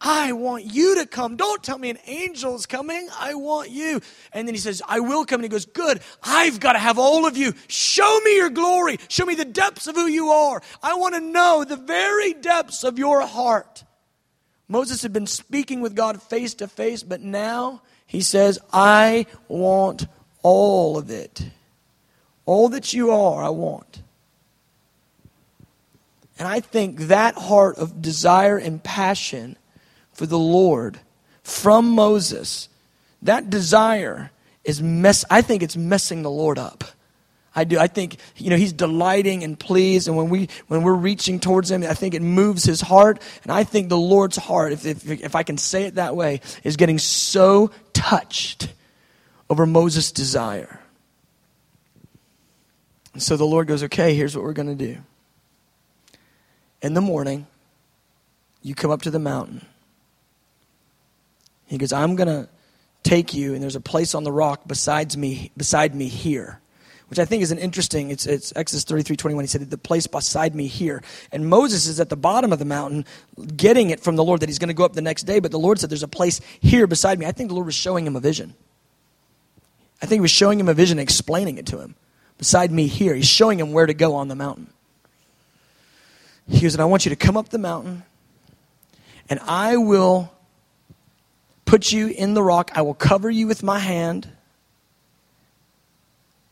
I 0.00 0.32
want 0.32 0.64
you 0.64 0.96
to 0.96 1.06
come. 1.06 1.36
Don't 1.36 1.62
tell 1.62 1.78
me 1.78 1.88
an 1.88 2.00
angel 2.06 2.56
is 2.56 2.66
coming. 2.66 3.08
I 3.16 3.34
want 3.34 3.70
you. 3.70 4.00
And 4.32 4.48
then 4.48 4.56
he 4.56 4.60
says, 4.60 4.82
I 4.88 4.98
will 4.98 5.24
come. 5.24 5.36
And 5.38 5.44
he 5.44 5.48
goes, 5.48 5.66
Good. 5.66 6.00
I've 6.20 6.58
got 6.58 6.72
to 6.72 6.80
have 6.80 6.98
all 6.98 7.26
of 7.26 7.36
you. 7.36 7.54
Show 7.68 8.20
me 8.24 8.34
your 8.34 8.50
glory. 8.50 8.98
Show 9.06 9.24
me 9.24 9.36
the 9.36 9.44
depths 9.44 9.86
of 9.86 9.94
who 9.94 10.08
you 10.08 10.30
are. 10.30 10.60
I 10.82 10.94
want 10.94 11.14
to 11.14 11.20
know 11.20 11.62
the 11.62 11.76
very 11.76 12.32
depths 12.34 12.82
of 12.82 12.98
your 12.98 13.20
heart. 13.20 13.84
Moses 14.66 15.00
had 15.00 15.12
been 15.12 15.28
speaking 15.28 15.80
with 15.80 15.94
God 15.94 16.20
face 16.20 16.54
to 16.54 16.66
face, 16.66 17.04
but 17.04 17.20
now 17.20 17.82
he 18.04 18.20
says, 18.20 18.58
I 18.72 19.26
want 19.46 20.08
all 20.42 20.98
of 20.98 21.08
it. 21.08 21.50
All 22.46 22.70
that 22.70 22.92
you 22.92 23.12
are, 23.12 23.44
I 23.44 23.50
want. 23.50 24.02
And 26.38 26.48
I 26.48 26.60
think 26.60 27.00
that 27.02 27.36
heart 27.36 27.78
of 27.78 28.02
desire 28.02 28.58
and 28.58 28.82
passion 28.82 29.56
for 30.12 30.26
the 30.26 30.38
Lord 30.38 30.98
from 31.42 31.90
Moses, 31.90 32.68
that 33.22 33.50
desire 33.50 34.30
is 34.64 34.80
mess 34.82 35.24
I 35.30 35.42
think 35.42 35.62
it's 35.62 35.76
messing 35.76 36.22
the 36.22 36.30
Lord 36.30 36.58
up. 36.58 36.84
I 37.56 37.64
do. 37.64 37.78
I 37.78 37.86
think, 37.86 38.16
you 38.36 38.50
know, 38.50 38.56
he's 38.56 38.72
delighting 38.72 39.44
and 39.44 39.58
pleased. 39.58 40.08
And 40.08 40.16
when, 40.16 40.28
we, 40.28 40.48
when 40.66 40.82
we're 40.82 40.92
reaching 40.92 41.38
towards 41.38 41.70
him, 41.70 41.84
I 41.84 41.94
think 41.94 42.14
it 42.14 42.22
moves 42.22 42.64
his 42.64 42.80
heart. 42.80 43.20
And 43.44 43.52
I 43.52 43.62
think 43.62 43.88
the 43.88 43.98
Lord's 43.98 44.36
heart, 44.36 44.72
if, 44.72 44.84
if, 44.84 45.08
if 45.08 45.36
I 45.36 45.44
can 45.44 45.56
say 45.56 45.84
it 45.84 45.94
that 45.94 46.16
way, 46.16 46.40
is 46.64 46.76
getting 46.76 46.98
so 46.98 47.70
touched 47.92 48.72
over 49.48 49.66
Moses' 49.66 50.10
desire. 50.10 50.80
And 53.12 53.22
so 53.22 53.36
the 53.36 53.46
Lord 53.46 53.68
goes, 53.68 53.84
okay, 53.84 54.16
here's 54.16 54.34
what 54.34 54.42
we're 54.42 54.52
going 54.52 54.76
to 54.76 54.86
do. 54.86 54.98
In 56.84 56.92
the 56.92 57.00
morning, 57.00 57.46
you 58.62 58.74
come 58.74 58.90
up 58.90 59.02
to 59.02 59.10
the 59.10 59.18
mountain. 59.18 59.64
He 61.66 61.78
goes, 61.78 61.94
I'm 61.94 62.14
going 62.14 62.28
to 62.28 62.48
take 63.02 63.32
you, 63.32 63.54
and 63.54 63.62
there's 63.62 63.74
a 63.74 63.80
place 63.80 64.14
on 64.14 64.22
the 64.22 64.30
rock 64.30 64.60
besides 64.66 65.16
me, 65.16 65.50
beside 65.56 65.94
me 65.94 66.08
here 66.08 66.60
which 67.08 67.18
I 67.20 67.26
think 67.26 67.44
is 67.44 67.52
an 67.52 67.58
interesting, 67.58 68.10
it's, 68.10 68.26
it's 68.26 68.52
Exodus 68.56 68.82
33, 68.82 69.14
21. 69.14 69.44
He 69.44 69.46
said, 69.46 69.70
the 69.70 69.78
place 69.78 70.08
beside 70.08 70.52
me 70.52 70.66
here. 70.66 71.00
And 71.30 71.48
Moses 71.48 71.86
is 71.86 72.00
at 72.00 72.08
the 72.08 72.16
bottom 72.16 72.52
of 72.52 72.58
the 72.58 72.64
mountain 72.64 73.04
getting 73.56 73.90
it 73.90 74.00
from 74.00 74.16
the 74.16 74.24
Lord 74.24 74.40
that 74.40 74.48
he's 74.48 74.58
going 74.58 74.68
to 74.68 74.74
go 74.74 74.84
up 74.84 74.94
the 74.94 75.00
next 75.00 75.22
day, 75.22 75.38
but 75.38 75.52
the 75.52 75.58
Lord 75.58 75.78
said, 75.78 75.90
there's 75.90 76.02
a 76.02 76.08
place 76.08 76.40
here 76.58 76.88
beside 76.88 77.20
me. 77.20 77.26
I 77.26 77.30
think 77.30 77.50
the 77.50 77.54
Lord 77.54 77.66
was 77.66 77.74
showing 77.76 78.04
him 78.04 78.16
a 78.16 78.20
vision. 78.20 78.54
I 80.02 80.06
think 80.06 80.18
he 80.18 80.22
was 80.22 80.32
showing 80.32 80.58
him 80.58 80.68
a 80.68 80.74
vision, 80.74 80.98
explaining 80.98 81.56
it 81.56 81.66
to 81.66 81.78
him. 81.78 81.94
Beside 82.36 82.72
me 82.72 82.88
here. 82.88 83.14
He's 83.14 83.28
showing 83.28 83.60
him 83.60 83.72
where 83.72 83.86
to 83.86 83.94
go 83.94 84.16
on 84.16 84.26
the 84.26 84.34
mountain. 84.34 84.73
He 86.48 86.66
and 86.66 86.80
I 86.80 86.84
want 86.84 87.06
you 87.06 87.10
to 87.10 87.16
come 87.16 87.36
up 87.36 87.48
the 87.48 87.58
mountain, 87.58 88.02
and 89.30 89.40
I 89.40 89.76
will 89.76 90.32
put 91.64 91.92
you 91.92 92.08
in 92.08 92.34
the 92.34 92.42
rock. 92.42 92.70
I 92.74 92.82
will 92.82 92.94
cover 92.94 93.30
you 93.30 93.46
with 93.46 93.62
my 93.62 93.78
hand 93.78 94.28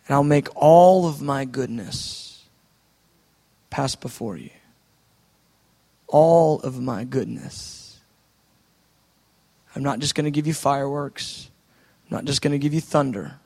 and 0.07 0.15
I'll 0.15 0.25
make 0.25 0.49
all 0.55 1.07
of 1.07 1.23
my 1.23 1.45
goodness 1.45 2.45
pass 3.71 3.95
before 3.95 4.37
you. 4.37 4.51
All 6.09 6.61
of 6.61 6.81
my 6.81 7.05
goodness. 7.05 7.99
I'm 9.75 9.83
not 9.83 10.01
just 10.01 10.15
going 10.15 10.25
to 10.25 10.31
give 10.31 10.47
you 10.47 10.53
fireworks. 10.53 11.51
I'm 12.05 12.17
not 12.17 12.25
just 12.27 12.43
going 12.43 12.53
to 12.53 12.59
give 12.59 12.75
you 12.75 12.81
thunder. 12.81 13.39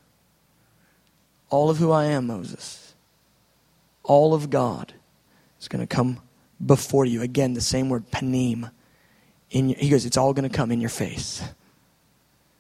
All 1.51 1.71
of 1.71 1.77
who 1.77 1.93
I 1.93 2.07
am, 2.07 2.27
Moses. 2.27 2.95
All 4.03 4.35
of 4.35 4.51
God 4.51 4.95
is 5.61 5.69
going 5.69 5.87
to 5.87 5.87
come 5.87 6.21
before 6.65 7.05
you. 7.05 7.23
Again, 7.23 7.55
the 7.55 7.61
same 7.61 7.89
word, 7.89 8.11
panim. 8.11 8.71
In 9.51 9.71
your, 9.71 9.79
he 9.79 9.89
goes, 9.89 10.05
it's 10.05 10.17
all 10.17 10.33
going 10.33 10.49
to 10.49 10.55
come 10.55 10.71
in 10.71 10.81
your 10.81 10.91
face. 10.91 11.43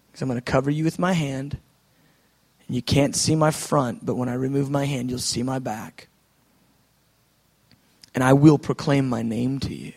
Because 0.06 0.22
I'm 0.22 0.28
going 0.28 0.40
to 0.40 0.52
cover 0.52 0.70
you 0.70 0.84
with 0.84 0.98
my 0.98 1.12
hand. 1.12 1.58
And 2.66 2.74
you 2.74 2.82
can't 2.82 3.14
see 3.14 3.34
my 3.34 3.50
front, 3.50 4.04
but 4.04 4.16
when 4.16 4.28
I 4.28 4.34
remove 4.34 4.70
my 4.70 4.84
hand, 4.84 5.10
you'll 5.10 5.18
see 5.18 5.42
my 5.42 5.58
back. 5.58 6.08
And 8.14 8.24
I 8.24 8.32
will 8.32 8.58
proclaim 8.58 9.08
my 9.08 9.22
name 9.22 9.60
to 9.60 9.74
you. 9.74 9.92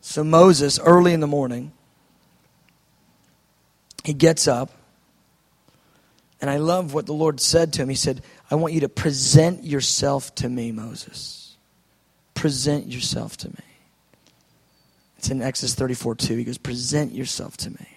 So 0.00 0.22
Moses, 0.22 0.78
early 0.78 1.12
in 1.12 1.20
the 1.20 1.26
morning, 1.26 1.72
he 4.04 4.12
gets 4.12 4.46
up. 4.46 4.70
And 6.40 6.50
I 6.50 6.56
love 6.56 6.92
what 6.92 7.06
the 7.06 7.14
Lord 7.14 7.40
said 7.40 7.72
to 7.74 7.82
him. 7.82 7.88
He 7.88 7.94
said, 7.94 8.20
I 8.50 8.56
want 8.56 8.74
you 8.74 8.80
to 8.80 8.88
present 8.88 9.64
yourself 9.64 10.34
to 10.36 10.48
me, 10.48 10.72
Moses. 10.72 11.41
Present 12.34 12.86
yourself 12.86 13.36
to 13.38 13.48
me. 13.48 13.64
It's 15.18 15.30
in 15.30 15.42
Exodus 15.42 15.74
34 15.74 16.16
2. 16.16 16.36
He 16.36 16.44
goes, 16.44 16.58
Present 16.58 17.12
yourself 17.12 17.56
to 17.58 17.70
me. 17.70 17.88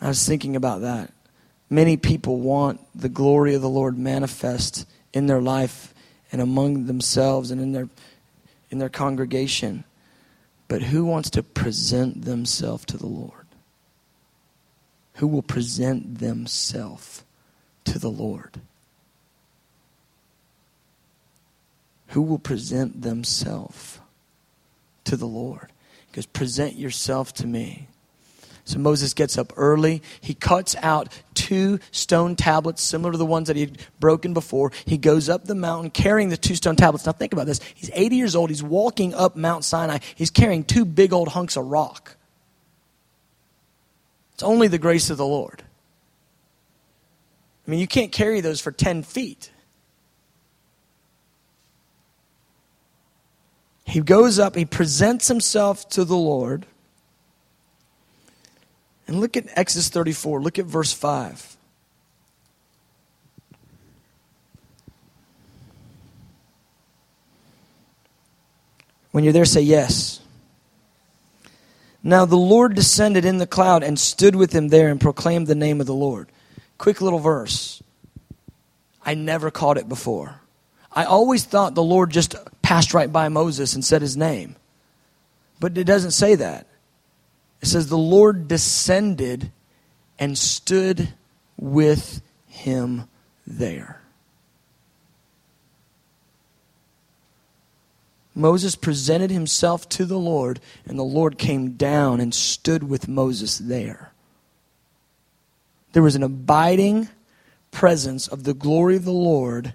I 0.00 0.08
was 0.08 0.26
thinking 0.26 0.56
about 0.56 0.80
that. 0.80 1.12
Many 1.68 1.96
people 1.96 2.40
want 2.40 2.80
the 2.94 3.08
glory 3.08 3.54
of 3.54 3.62
the 3.62 3.68
Lord 3.68 3.96
manifest 3.98 4.86
in 5.12 5.26
their 5.26 5.40
life 5.40 5.94
and 6.30 6.40
among 6.40 6.86
themselves 6.86 7.50
and 7.50 7.60
in 7.60 7.72
their 7.72 7.88
in 8.70 8.78
their 8.78 8.88
congregation. 8.88 9.84
But 10.68 10.82
who 10.82 11.04
wants 11.04 11.28
to 11.30 11.42
present 11.42 12.24
themselves 12.24 12.86
to 12.86 12.96
the 12.96 13.06
Lord? 13.06 13.46
Who 15.16 15.26
will 15.26 15.42
present 15.42 16.18
themselves 16.18 17.24
to 17.84 17.98
the 17.98 18.10
Lord? 18.10 18.60
Who 22.12 22.22
will 22.22 22.38
present 22.38 23.00
themselves 23.00 23.98
to 25.04 25.16
the 25.16 25.26
Lord? 25.26 25.72
Because 26.10 26.26
present 26.26 26.76
yourself 26.76 27.32
to 27.34 27.46
me. 27.46 27.88
So 28.64 28.78
Moses 28.78 29.14
gets 29.14 29.38
up 29.38 29.54
early. 29.56 30.02
He 30.20 30.34
cuts 30.34 30.76
out 30.82 31.08
two 31.32 31.80
stone 31.90 32.36
tablets 32.36 32.82
similar 32.82 33.12
to 33.12 33.18
the 33.18 33.26
ones 33.26 33.48
that 33.48 33.56
he 33.56 33.62
had 33.62 33.78
broken 33.98 34.34
before. 34.34 34.72
He 34.84 34.98
goes 34.98 35.30
up 35.30 35.44
the 35.44 35.54
mountain 35.54 35.90
carrying 35.90 36.28
the 36.28 36.36
two 36.36 36.54
stone 36.54 36.76
tablets. 36.76 37.06
Now 37.06 37.12
think 37.12 37.32
about 37.32 37.46
this. 37.46 37.60
He's 37.74 37.90
80 37.94 38.16
years 38.16 38.36
old. 38.36 38.50
He's 38.50 38.62
walking 38.62 39.14
up 39.14 39.34
Mount 39.34 39.64
Sinai. 39.64 39.98
He's 40.14 40.30
carrying 40.30 40.64
two 40.64 40.84
big 40.84 41.14
old 41.14 41.28
hunks 41.28 41.56
of 41.56 41.64
rock. 41.64 42.16
It's 44.34 44.42
only 44.42 44.68
the 44.68 44.78
grace 44.78 45.08
of 45.08 45.16
the 45.16 45.26
Lord. 45.26 45.62
I 47.66 47.70
mean, 47.70 47.80
you 47.80 47.88
can't 47.88 48.12
carry 48.12 48.42
those 48.42 48.60
for 48.60 48.70
10 48.70 49.02
feet. 49.02 49.50
He 53.84 54.00
goes 54.00 54.38
up, 54.38 54.54
he 54.54 54.64
presents 54.64 55.28
himself 55.28 55.88
to 55.90 56.04
the 56.04 56.16
Lord. 56.16 56.66
And 59.06 59.20
look 59.20 59.36
at 59.36 59.46
Exodus 59.56 59.88
34. 59.88 60.40
Look 60.40 60.58
at 60.58 60.64
verse 60.64 60.92
5. 60.92 61.56
When 69.10 69.24
you're 69.24 69.32
there, 69.34 69.44
say 69.44 69.60
yes. 69.60 70.20
Now 72.02 72.24
the 72.24 72.36
Lord 72.36 72.74
descended 72.74 73.24
in 73.24 73.38
the 73.38 73.46
cloud 73.46 73.82
and 73.82 73.98
stood 73.98 74.34
with 74.34 74.52
him 74.52 74.68
there 74.68 74.88
and 74.88 75.00
proclaimed 75.00 75.46
the 75.46 75.54
name 75.54 75.80
of 75.80 75.86
the 75.86 75.94
Lord. 75.94 76.28
Quick 76.78 77.00
little 77.00 77.18
verse. 77.18 77.82
I 79.04 79.14
never 79.14 79.50
caught 79.50 79.78
it 79.78 79.88
before. 79.88 80.40
I 80.90 81.04
always 81.04 81.44
thought 81.44 81.74
the 81.74 81.82
Lord 81.82 82.10
just 82.10 82.34
passed 82.62 82.94
right 82.94 83.12
by 83.12 83.28
Moses 83.28 83.74
and 83.74 83.84
said 83.84 84.02
his 84.02 84.16
name. 84.16 84.56
But 85.60 85.76
it 85.76 85.84
doesn't 85.84 86.12
say 86.12 86.34
that. 86.36 86.66
It 87.60 87.66
says, 87.66 87.88
The 87.88 87.98
Lord 87.98 88.48
descended 88.48 89.52
and 90.18 90.36
stood 90.36 91.12
with 91.56 92.22
him 92.46 93.08
there. 93.46 94.00
Moses 98.34 98.76
presented 98.76 99.30
himself 99.30 99.88
to 99.90 100.04
the 100.04 100.18
Lord, 100.18 100.58
and 100.86 100.98
the 100.98 101.02
Lord 101.02 101.38
came 101.38 101.72
down 101.72 102.20
and 102.20 102.34
stood 102.34 102.82
with 102.84 103.06
Moses 103.06 103.58
there. 103.58 104.12
There 105.92 106.02
was 106.02 106.16
an 106.16 106.22
abiding 106.22 107.08
presence 107.70 108.28
of 108.28 108.44
the 108.44 108.54
glory 108.54 108.96
of 108.96 109.04
the 109.04 109.12
Lord 109.12 109.74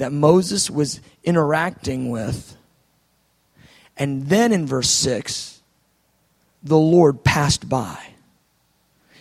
that 0.00 0.12
Moses 0.12 0.70
was 0.70 1.00
interacting 1.24 2.08
with. 2.08 2.56
And 3.98 4.28
then 4.28 4.50
in 4.50 4.66
verse 4.66 4.88
6, 4.88 5.60
the 6.62 6.78
Lord 6.78 7.22
passed 7.22 7.68
by. 7.68 7.98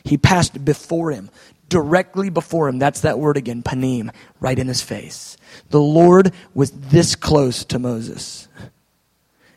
He 0.06 0.18
passed 0.18 0.64
before 0.64 1.12
him, 1.12 1.30
directly 1.68 2.30
before 2.30 2.70
him. 2.70 2.80
That's 2.80 3.02
that 3.02 3.20
word 3.20 3.36
again, 3.36 3.62
panim, 3.62 4.14
right 4.40 4.58
in 4.58 4.70
his 4.70 4.82
face. 4.82 5.36
The 5.70 5.82
Lord 5.82 6.32
was 6.54 6.72
this 6.72 7.14
close 7.14 7.66
to 7.66 7.78
Moses. 7.78 8.48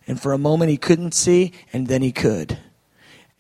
And 0.09 0.21
for 0.21 0.33
a 0.33 0.39
moment 0.39 0.73
he 0.73 0.77
couldn't 0.77 1.15
see, 1.15 1.53
and 1.73 1.87
then 1.87 2.03
he 2.03 2.11
could. 2.11 2.59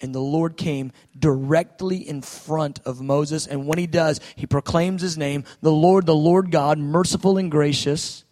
And 0.02 0.14
the 0.14 0.20
Lord 0.20 0.56
came 0.56 0.92
directly 1.18 1.96
in 1.96 2.20
front 2.20 2.80
of 2.84 3.00
Moses. 3.00 3.46
And 3.46 3.66
when 3.66 3.78
he 3.78 3.86
does, 3.86 4.20
he 4.36 4.46
proclaims 4.46 5.00
his 5.00 5.16
name 5.16 5.44
the 5.60 5.72
Lord, 5.72 6.04
the 6.04 6.14
Lord 6.14 6.50
God, 6.50 6.78
merciful 6.78 7.38
and 7.38 7.50
gracious, 7.50 8.24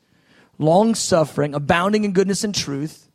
long 0.58 0.94
suffering, 0.94 1.54
abounding 1.54 2.04
in 2.04 2.12
goodness 2.12 2.44
and 2.44 2.54
truth 2.54 3.06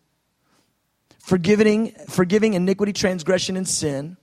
forgiving, 1.25 1.91
forgiving 2.07 2.53
iniquity, 2.53 2.93
transgression, 2.93 3.57
and 3.57 3.67
sin, 3.67 4.15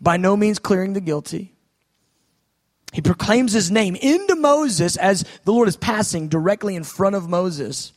by 0.00 0.16
no 0.16 0.36
means 0.36 0.60
clearing 0.60 0.92
the 0.92 1.00
guilty. 1.00 1.52
He 2.92 3.02
proclaims 3.02 3.52
his 3.52 3.72
name 3.72 3.96
into 3.96 4.36
Moses 4.36 4.96
as 4.96 5.24
the 5.44 5.52
Lord 5.52 5.66
is 5.66 5.76
passing 5.76 6.28
directly 6.28 6.76
in 6.76 6.84
front 6.84 7.16
of 7.16 7.28
Moses. 7.28 7.92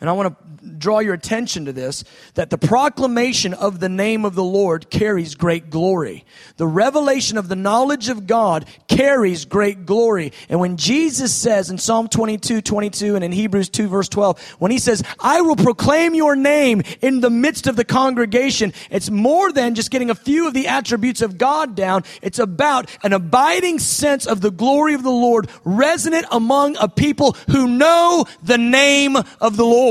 And 0.00 0.10
I 0.10 0.12
want 0.12 0.36
to 0.38 0.66
draw 0.66 0.98
your 0.98 1.14
attention 1.14 1.64
to 1.66 1.72
this 1.72 2.04
that 2.34 2.50
the 2.50 2.58
proclamation 2.58 3.54
of 3.54 3.80
the 3.80 3.88
name 3.88 4.24
of 4.24 4.34
the 4.34 4.44
Lord 4.44 4.90
carries 4.90 5.34
great 5.34 5.70
glory. 5.70 6.24
The 6.56 6.66
revelation 6.66 7.38
of 7.38 7.48
the 7.48 7.56
knowledge 7.56 8.08
of 8.08 8.26
God 8.26 8.66
carries 8.88 9.44
great 9.44 9.86
glory. 9.86 10.32
And 10.48 10.60
when 10.60 10.76
Jesus 10.76 11.34
says 11.34 11.70
in 11.70 11.78
Psalm 11.78 12.08
22, 12.08 12.60
22 12.60 13.14
and 13.14 13.24
in 13.24 13.32
Hebrews 13.32 13.68
2 13.70 13.88
verse 13.88 14.08
12, 14.08 14.56
when 14.58 14.70
he 14.70 14.78
says, 14.78 15.02
I 15.18 15.40
will 15.40 15.56
proclaim 15.56 16.14
your 16.14 16.36
name 16.36 16.82
in 17.00 17.20
the 17.20 17.30
midst 17.30 17.66
of 17.66 17.76
the 17.76 17.84
congregation, 17.84 18.72
it's 18.90 19.10
more 19.10 19.52
than 19.52 19.74
just 19.74 19.90
getting 19.90 20.10
a 20.10 20.14
few 20.14 20.46
of 20.46 20.54
the 20.54 20.68
attributes 20.68 21.22
of 21.22 21.38
God 21.38 21.74
down. 21.74 22.04
It's 22.22 22.38
about 22.38 22.90
an 23.02 23.12
abiding 23.12 23.78
sense 23.78 24.26
of 24.26 24.40
the 24.40 24.50
glory 24.50 24.94
of 24.94 25.02
the 25.02 25.10
Lord 25.10 25.48
resonant 25.64 26.26
among 26.30 26.76
a 26.76 26.88
people 26.88 27.36
who 27.50 27.66
know 27.66 28.26
the 28.42 28.58
name 28.58 29.16
of 29.16 29.56
the 29.56 29.64
Lord. 29.64 29.85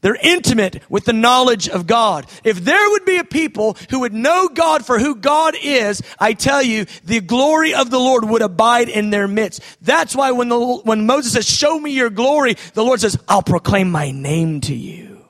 They're 0.00 0.16
intimate 0.16 0.82
with 0.88 1.04
the 1.04 1.12
knowledge 1.12 1.68
of 1.68 1.86
God. 1.86 2.26
If 2.42 2.64
there 2.64 2.90
would 2.90 3.04
be 3.04 3.18
a 3.18 3.24
people 3.24 3.76
who 3.90 4.00
would 4.00 4.14
know 4.14 4.48
God 4.48 4.84
for 4.86 4.98
who 4.98 5.14
God 5.14 5.54
is, 5.62 6.00
I 6.18 6.32
tell 6.32 6.62
you, 6.62 6.86
the 7.04 7.20
glory 7.20 7.74
of 7.74 7.90
the 7.90 7.98
Lord 7.98 8.24
would 8.24 8.40
abide 8.40 8.88
in 8.88 9.10
their 9.10 9.28
midst. 9.28 9.60
That's 9.82 10.16
why 10.16 10.30
when 10.30 10.48
the, 10.48 10.58
when 10.58 11.04
Moses 11.04 11.32
says, 11.34 11.48
show 11.48 11.78
me 11.78 11.90
your 11.90 12.08
glory, 12.08 12.56
the 12.72 12.84
Lord 12.84 13.00
says, 13.00 13.18
I'll 13.28 13.42
proclaim 13.42 13.90
my 13.90 14.10
name 14.10 14.62
to 14.62 14.74
you. 14.74 15.26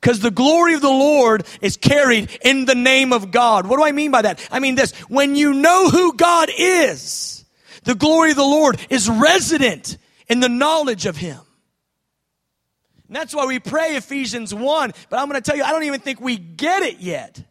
Because 0.00 0.20
the 0.20 0.30
glory 0.30 0.74
of 0.74 0.80
the 0.80 0.88
Lord 0.88 1.44
is 1.60 1.76
carried 1.76 2.30
in 2.42 2.64
the 2.64 2.74
name 2.74 3.12
of 3.12 3.30
God. 3.30 3.66
What 3.66 3.76
do 3.76 3.84
I 3.84 3.92
mean 3.92 4.12
by 4.12 4.22
that? 4.22 4.48
I 4.50 4.60
mean 4.60 4.76
this, 4.76 4.92
when 5.10 5.36
you 5.36 5.52
know 5.52 5.90
who 5.90 6.14
God 6.14 6.48
is, 6.56 7.44
the 7.82 7.96
glory 7.96 8.30
of 8.30 8.36
the 8.36 8.42
Lord 8.42 8.80
is 8.88 9.10
resident 9.10 9.98
in 10.28 10.40
the 10.40 10.48
knowledge 10.48 11.04
of 11.04 11.16
Him. 11.16 11.40
And 13.08 13.16
that's 13.16 13.34
why 13.34 13.46
we 13.46 13.58
pray 13.58 13.96
Ephesians 13.96 14.54
1. 14.54 14.92
But 15.08 15.18
I'm 15.18 15.28
going 15.28 15.40
to 15.40 15.50
tell 15.50 15.56
you, 15.56 15.64
I 15.64 15.72
don't 15.72 15.84
even 15.84 16.00
think 16.00 16.20
we 16.20 16.36
get 16.36 16.82
it 16.82 17.00
yet. 17.00 17.42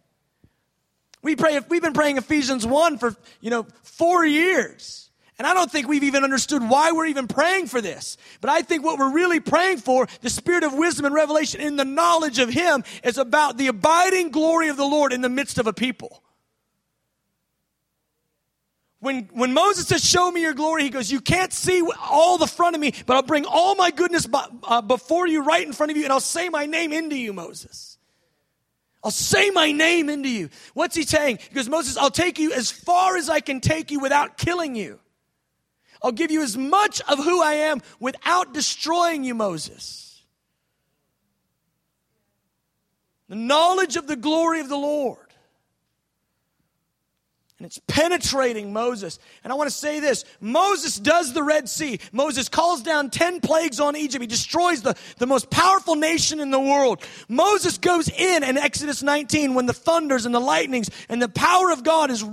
We 1.24 1.36
pray, 1.36 1.60
we've 1.68 1.82
been 1.82 1.94
praying 1.94 2.18
Ephesians 2.18 2.66
1 2.66 3.00
for, 3.00 3.16
you 3.42 3.50
know, 3.50 3.68
four 3.82 4.26
years. 4.26 5.10
And 5.40 5.46
I 5.46 5.54
don't 5.54 5.72
think 5.72 5.88
we've 5.88 6.04
even 6.04 6.24
understood 6.24 6.68
why 6.68 6.92
we're 6.92 7.06
even 7.08 7.28
praying 7.28 7.68
for 7.68 7.82
this. 7.82 8.18
But 8.42 8.50
I 8.50 8.62
think 8.62 8.84
what 8.84 8.98
we're 8.98 9.12
really 9.12 9.40
praying 9.40 9.78
for, 9.78 10.08
the 10.22 10.30
spirit 10.30 10.64
of 10.64 10.74
wisdom 10.74 11.06
and 11.06 11.14
revelation 11.14 11.62
in 11.62 11.76
the 11.76 11.86
knowledge 11.86 12.40
of 12.40 12.50
Him, 12.50 12.84
is 13.04 13.18
about 13.18 13.58
the 13.58 13.68
abiding 13.68 14.30
glory 14.30 14.70
of 14.70 14.78
the 14.78 14.86
Lord 14.86 15.14
in 15.14 15.22
the 15.22 15.30
midst 15.30 15.60
of 15.60 15.68
a 15.68 15.74
people. 15.74 16.24
When, 19.00 19.30
when 19.34 19.54
Moses 19.54 19.88
says, 19.88 20.04
Show 20.04 20.32
me 20.32 20.42
your 20.42 20.54
glory, 20.54 20.84
he 20.84 20.90
goes, 20.90 21.12
You 21.12 21.22
can't 21.22 21.54
see 21.54 21.84
all 22.10 22.38
the 22.38 22.48
front 22.48 22.76
of 22.76 22.82
me, 22.82 22.94
but 23.06 23.16
I'll 23.16 23.24
bring 23.24 23.46
all 23.46 23.76
my 23.76 23.92
goodness 23.92 24.28
uh, 24.64 24.82
before 24.82 25.28
you, 25.28 25.44
right 25.44 25.66
in 25.66 25.74
front 25.74 25.92
of 25.92 25.98
you, 25.98 26.04
and 26.04 26.12
I'll 26.12 26.20
say 26.20 26.50
my 26.50 26.66
name 26.66 26.92
into 26.92 27.16
you, 27.16 27.34
Moses. 27.34 27.98
I'll 29.04 29.12
say 29.12 29.52
my 29.52 29.72
name 29.72 30.10
into 30.10 30.30
you. 30.30 30.50
What's 30.74 30.96
he 30.96 31.04
saying? 31.04 31.40
He 31.48 31.56
goes, 31.56 31.70
Moses, 31.70 31.96
I'll 31.96 32.10
take 32.10 32.40
you 32.40 32.52
as 32.52 32.72
far 32.72 33.16
as 33.16 33.30
I 33.30 33.40
can 33.40 33.62
take 33.62 33.92
you 33.92 34.00
without 34.00 34.38
killing 34.38 34.76
you. 34.76 35.00
I'll 36.02 36.12
give 36.12 36.32
you 36.32 36.42
as 36.42 36.58
much 36.58 37.02
of 37.02 37.24
who 37.24 37.42
I 37.42 37.54
am 37.54 37.82
without 38.00 38.54
destroying 38.54 39.24
you, 39.24 39.36
Moses. 39.36 40.24
The 43.30 43.36
knowledge 43.36 43.96
of 43.96 44.08
the 44.08 44.16
glory 44.16 44.60
of 44.60 44.70
the 44.70 44.78
Lord. 44.78 45.27
And 47.60 47.66
it's 47.66 47.80
penetrating 47.88 48.72
Moses. 48.72 49.18
And 49.44 49.52
I 49.52 49.56
want 49.56 49.68
to 49.68 49.76
say 49.76 50.00
this 50.00 50.26
Moses 50.40 51.00
does 51.00 51.34
the 51.34 51.42
Red 51.42 51.68
Sea. 51.68 52.00
Moses 52.12 52.50
calls 52.50 52.84
down 52.84 53.10
10 53.10 53.42
plagues 53.42 53.80
on 53.80 53.96
Egypt. 53.96 54.22
He 54.22 54.28
destroys 54.28 54.84
the, 54.84 54.96
the 55.18 55.26
most 55.26 55.50
powerful 55.50 55.96
nation 55.96 56.40
in 56.40 56.52
the 56.52 56.60
world. 56.60 57.04
Moses 57.28 57.80
goes 57.80 58.10
in 58.10 58.44
in 58.44 58.58
Exodus 58.58 59.02
19 59.02 59.56
when 59.56 59.66
the 59.66 59.74
thunders 59.74 60.28
and 60.28 60.36
the 60.36 60.40
lightnings 60.40 60.92
and 61.10 61.20
the 61.20 61.30
power 61.30 61.72
of 61.72 61.84
God 61.84 62.12
is 62.12 62.24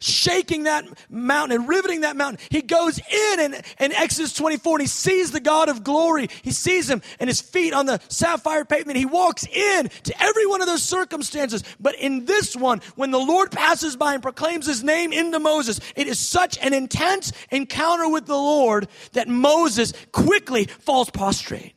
shaking 0.00 0.64
that 0.64 0.84
mountain 1.08 1.60
and 1.60 1.68
riveting 1.68 2.02
that 2.02 2.14
mountain. 2.14 2.46
He 2.50 2.60
goes 2.60 2.98
in 2.98 3.40
in, 3.40 3.54
in 3.80 3.92
Exodus 3.92 4.34
24 4.34 4.76
and 4.76 4.82
he 4.82 4.86
sees 4.86 5.30
the 5.30 5.40
God 5.40 5.70
of 5.70 5.82
glory. 5.82 6.28
He 6.42 6.50
sees 6.50 6.90
him 6.90 7.00
and 7.18 7.28
his 7.28 7.40
feet 7.40 7.72
on 7.72 7.86
the 7.86 8.00
sapphire 8.08 8.66
pavement. 8.66 8.98
He 8.98 9.06
walks 9.06 9.46
in 9.46 9.88
to 9.88 10.22
every 10.22 10.46
one 10.46 10.60
of 10.60 10.66
those 10.66 10.82
circumstances. 10.82 11.64
But 11.80 11.94
in 11.94 12.26
this 12.26 12.54
one, 12.54 12.82
when 12.96 13.12
the 13.12 13.18
Lord 13.18 13.50
passes 13.50 13.96
by 13.96 14.12
and 14.12 14.22
proclaims 14.22 14.66
his 14.66 14.73
name 14.82 15.12
into 15.12 15.38
Moses. 15.38 15.80
It 15.96 16.08
is 16.08 16.18
such 16.18 16.58
an 16.58 16.72
intense 16.72 17.32
encounter 17.50 18.08
with 18.08 18.26
the 18.26 18.36
Lord 18.36 18.88
that 19.12 19.28
Moses 19.28 19.92
quickly 20.12 20.64
falls 20.64 21.10
prostrate. 21.10 21.74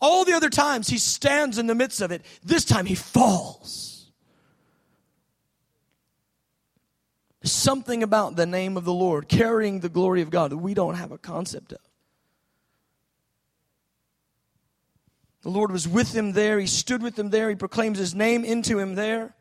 All 0.00 0.24
the 0.24 0.32
other 0.32 0.48
times 0.48 0.88
he 0.88 0.98
stands 0.98 1.58
in 1.58 1.66
the 1.66 1.74
midst 1.74 2.00
of 2.00 2.10
it, 2.10 2.24
this 2.42 2.64
time 2.64 2.86
he 2.86 2.94
falls. 2.94 4.10
Something 7.42 8.02
about 8.02 8.36
the 8.36 8.46
name 8.46 8.76
of 8.76 8.84
the 8.84 8.92
Lord, 8.92 9.28
carrying 9.28 9.80
the 9.80 9.88
glory 9.88 10.20
of 10.20 10.30
God, 10.30 10.50
that 10.50 10.58
we 10.58 10.74
don't 10.74 10.94
have 10.94 11.10
a 11.10 11.18
concept 11.18 11.72
of. 11.72 11.78
The 15.42 15.48
Lord 15.48 15.72
was 15.72 15.88
with 15.88 16.14
him 16.14 16.32
there. 16.32 16.60
He 16.60 16.66
stood 16.66 17.02
with 17.02 17.18
him 17.18 17.30
there. 17.30 17.48
He 17.48 17.56
proclaims 17.56 17.98
his 17.98 18.14
name 18.14 18.44
into 18.44 18.78
him 18.78 18.94
there. 18.94 19.34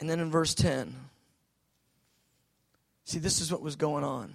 And 0.00 0.08
then 0.08 0.20
in 0.20 0.30
verse 0.30 0.54
10, 0.54 0.94
see, 3.04 3.18
this 3.18 3.40
is 3.40 3.50
what 3.50 3.62
was 3.62 3.76
going 3.76 4.04
on. 4.04 4.34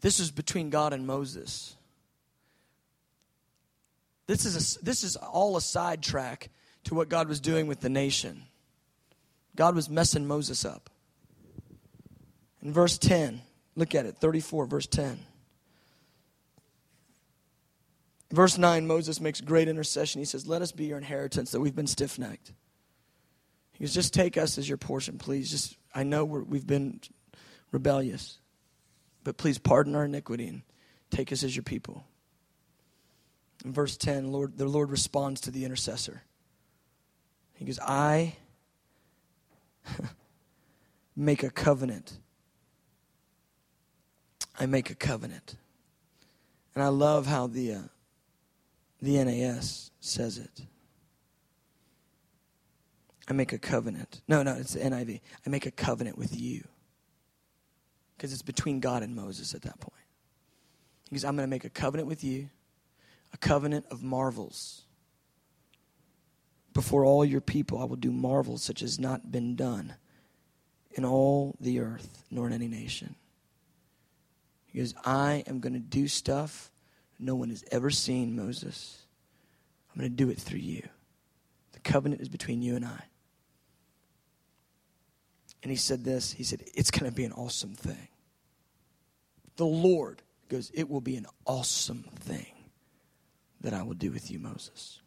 This 0.00 0.18
was 0.18 0.30
between 0.30 0.68
God 0.68 0.92
and 0.92 1.06
Moses. 1.06 1.76
This 4.26 4.44
is, 4.44 4.76
a, 4.76 4.84
this 4.84 5.02
is 5.02 5.16
all 5.16 5.56
a 5.56 5.60
sidetrack 5.60 6.50
to 6.84 6.94
what 6.94 7.08
God 7.08 7.28
was 7.28 7.40
doing 7.40 7.66
with 7.66 7.80
the 7.80 7.88
nation. 7.88 8.42
God 9.56 9.74
was 9.74 9.88
messing 9.88 10.26
Moses 10.26 10.64
up. 10.64 10.90
In 12.62 12.72
verse 12.72 12.98
10, 12.98 13.42
look 13.76 13.94
at 13.94 14.06
it, 14.06 14.16
34, 14.18 14.66
verse 14.66 14.86
10. 14.86 15.20
Verse 18.30 18.58
9, 18.58 18.86
Moses 18.86 19.20
makes 19.20 19.40
great 19.40 19.68
intercession. 19.68 20.20
He 20.20 20.24
says, 20.24 20.46
Let 20.46 20.60
us 20.60 20.72
be 20.72 20.86
your 20.86 20.98
inheritance 20.98 21.52
that 21.52 21.60
we've 21.60 21.76
been 21.76 21.86
stiff 21.86 22.18
necked. 22.18 22.52
He 23.74 23.84
goes, 23.84 23.92
just 23.92 24.14
take 24.14 24.38
us 24.38 24.56
as 24.56 24.68
your 24.68 24.78
portion, 24.78 25.18
please. 25.18 25.50
Just 25.50 25.76
I 25.94 26.04
know 26.04 26.24
we 26.24 26.58
have 26.58 26.66
been 26.66 27.00
rebellious, 27.70 28.38
but 29.24 29.36
please 29.36 29.58
pardon 29.58 29.94
our 29.94 30.04
iniquity 30.04 30.46
and 30.46 30.62
take 31.10 31.32
us 31.32 31.42
as 31.42 31.54
your 31.54 31.64
people. 31.64 32.04
In 33.64 33.72
verse 33.72 33.96
10, 33.96 34.30
Lord, 34.30 34.58
the 34.58 34.66
Lord 34.66 34.90
responds 34.90 35.40
to 35.42 35.50
the 35.50 35.64
intercessor. 35.64 36.22
He 37.54 37.64
goes, 37.64 37.78
I 37.80 38.36
make 41.16 41.42
a 41.42 41.50
covenant. 41.50 42.18
I 44.58 44.66
make 44.66 44.90
a 44.90 44.94
covenant. 44.94 45.56
And 46.74 46.82
I 46.82 46.88
love 46.88 47.26
how 47.26 47.46
the, 47.46 47.72
uh, 47.72 47.82
the 49.00 49.22
NAS 49.24 49.90
says 50.00 50.38
it. 50.38 50.62
I 53.28 53.32
make 53.32 53.52
a 53.52 53.58
covenant. 53.58 54.20
No, 54.28 54.42
no, 54.42 54.54
it's 54.54 54.74
the 54.74 54.80
NIV. 54.80 55.20
I 55.46 55.50
make 55.50 55.66
a 55.66 55.70
covenant 55.70 56.18
with 56.18 56.38
you. 56.38 56.64
Because 58.16 58.32
it's 58.32 58.42
between 58.42 58.80
God 58.80 59.02
and 59.02 59.16
Moses 59.16 59.54
at 59.54 59.62
that 59.62 59.80
point. 59.80 59.92
He 61.10 61.16
I'm 61.16 61.36
going 61.36 61.46
to 61.46 61.50
make 61.50 61.64
a 61.64 61.70
covenant 61.70 62.08
with 62.08 62.24
you, 62.24 62.50
a 63.32 63.36
covenant 63.36 63.86
of 63.90 64.02
marvels. 64.02 64.82
Before 66.72 67.04
all 67.04 67.24
your 67.24 67.40
people, 67.40 67.80
I 67.80 67.84
will 67.84 67.96
do 67.96 68.10
marvels 68.10 68.62
such 68.62 68.82
as 68.82 68.98
not 68.98 69.30
been 69.30 69.54
done 69.54 69.94
in 70.92 71.04
all 71.04 71.56
the 71.60 71.80
earth, 71.80 72.24
nor 72.30 72.46
in 72.46 72.52
any 72.52 72.68
nation. 72.68 73.14
He 74.66 74.84
I 75.04 75.44
am 75.46 75.60
going 75.60 75.74
to 75.74 75.78
do 75.78 76.08
stuff 76.08 76.72
no 77.18 77.34
one 77.36 77.50
has 77.50 77.64
ever 77.70 77.90
seen, 77.90 78.34
Moses. 78.34 79.02
I'm 79.92 80.00
going 80.00 80.10
to 80.10 80.16
do 80.16 80.30
it 80.30 80.38
through 80.38 80.58
you. 80.58 80.82
The 81.72 81.80
covenant 81.80 82.20
is 82.20 82.28
between 82.28 82.60
you 82.60 82.74
and 82.74 82.84
I. 82.84 83.04
And 85.64 85.70
he 85.70 85.76
said 85.76 86.04
this 86.04 86.30
He 86.30 86.44
said, 86.44 86.62
It's 86.74 86.92
going 86.92 87.10
to 87.10 87.14
be 87.14 87.24
an 87.24 87.32
awesome 87.32 87.74
thing. 87.74 88.08
The 89.56 89.66
Lord 89.66 90.22
goes, 90.48 90.70
It 90.74 90.88
will 90.88 91.00
be 91.00 91.16
an 91.16 91.26
awesome 91.46 92.04
thing 92.20 92.54
that 93.62 93.72
I 93.72 93.82
will 93.82 93.94
do 93.94 94.12
with 94.12 94.30
you, 94.30 94.38
Moses. 94.38 95.00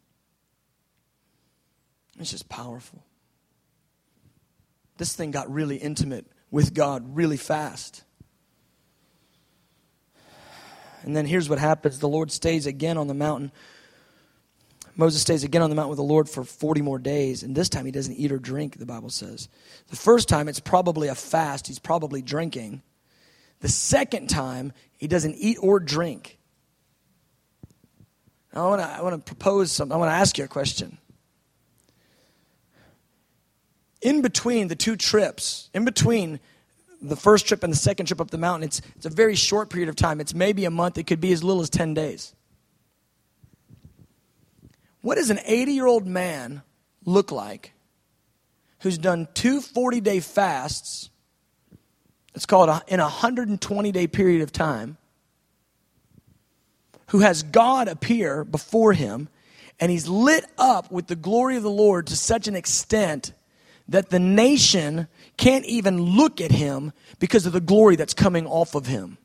It's 2.18 2.32
just 2.32 2.48
powerful. 2.48 3.04
This 4.96 5.14
thing 5.14 5.30
got 5.30 5.48
really 5.48 5.76
intimate 5.76 6.26
with 6.50 6.74
God 6.74 7.16
really 7.16 7.36
fast. 7.36 8.02
And 11.02 11.14
then 11.14 11.24
here's 11.24 11.48
what 11.48 11.60
happens 11.60 12.00
the 12.00 12.08
Lord 12.08 12.32
stays 12.32 12.66
again 12.66 12.98
on 12.98 13.06
the 13.06 13.14
mountain. 13.14 13.52
Moses 14.98 15.22
stays 15.22 15.44
again 15.44 15.62
on 15.62 15.70
the 15.70 15.76
mountain 15.76 15.90
with 15.90 15.96
the 15.96 16.02
Lord 16.02 16.28
for 16.28 16.42
40 16.42 16.82
more 16.82 16.98
days, 16.98 17.44
and 17.44 17.54
this 17.54 17.68
time 17.68 17.86
he 17.86 17.92
doesn't 17.92 18.16
eat 18.16 18.32
or 18.32 18.38
drink, 18.38 18.78
the 18.78 18.84
Bible 18.84 19.10
says. 19.10 19.48
The 19.90 19.96
first 19.96 20.28
time 20.28 20.48
it's 20.48 20.58
probably 20.58 21.06
a 21.06 21.14
fast, 21.14 21.68
he's 21.68 21.78
probably 21.78 22.20
drinking. 22.20 22.82
The 23.60 23.68
second 23.68 24.28
time, 24.28 24.72
he 24.96 25.06
doesn't 25.06 25.36
eat 25.36 25.56
or 25.62 25.78
drink. 25.78 26.38
Now, 28.52 28.66
I 28.66 28.68
want 28.70 28.82
to 28.82 28.88
I 28.88 29.02
want 29.02 29.24
to 29.24 29.34
propose 29.34 29.70
something. 29.70 29.94
I 29.94 29.98
want 29.98 30.10
to 30.10 30.14
ask 30.14 30.36
you 30.36 30.44
a 30.44 30.48
question. 30.48 30.98
In 34.00 34.20
between 34.20 34.66
the 34.66 34.76
two 34.76 34.96
trips, 34.96 35.70
in 35.74 35.84
between 35.84 36.40
the 37.00 37.16
first 37.16 37.46
trip 37.46 37.62
and 37.62 37.72
the 37.72 37.76
second 37.76 38.06
trip 38.06 38.20
up 38.20 38.30
the 38.30 38.38
mountain, 38.38 38.66
it's, 38.66 38.80
it's 38.96 39.06
a 39.06 39.10
very 39.10 39.36
short 39.36 39.70
period 39.70 39.88
of 39.88 39.94
time. 39.94 40.20
It's 40.20 40.34
maybe 40.34 40.64
a 40.64 40.70
month, 40.70 40.98
it 40.98 41.06
could 41.06 41.20
be 41.20 41.32
as 41.32 41.44
little 41.44 41.62
as 41.62 41.70
10 41.70 41.94
days. 41.94 42.34
What 45.00 45.16
does 45.16 45.30
an 45.30 45.40
80 45.44 45.72
year 45.72 45.86
old 45.86 46.06
man 46.06 46.62
look 47.04 47.30
like 47.30 47.72
who's 48.80 48.98
done 48.98 49.28
two 49.34 49.60
40 49.60 50.00
day 50.00 50.20
fasts? 50.20 51.10
It's 52.34 52.46
called 52.46 52.68
a, 52.68 52.82
in 52.88 53.00
a 53.00 53.04
120 53.04 53.92
day 53.92 54.06
period 54.06 54.42
of 54.42 54.52
time. 54.52 54.96
Who 57.08 57.20
has 57.20 57.42
God 57.42 57.88
appear 57.88 58.44
before 58.44 58.92
him, 58.92 59.28
and 59.80 59.90
he's 59.90 60.08
lit 60.08 60.44
up 60.58 60.90
with 60.90 61.06
the 61.06 61.16
glory 61.16 61.56
of 61.56 61.62
the 61.62 61.70
Lord 61.70 62.08
to 62.08 62.16
such 62.16 62.48
an 62.48 62.54
extent 62.54 63.32
that 63.88 64.10
the 64.10 64.18
nation 64.18 65.08
can't 65.38 65.64
even 65.64 66.00
look 66.00 66.40
at 66.40 66.52
him 66.52 66.92
because 67.18 67.46
of 67.46 67.52
the 67.52 67.60
glory 67.60 67.96
that's 67.96 68.12
coming 68.12 68.46
off 68.46 68.74
of 68.74 68.86
him. 68.86 69.16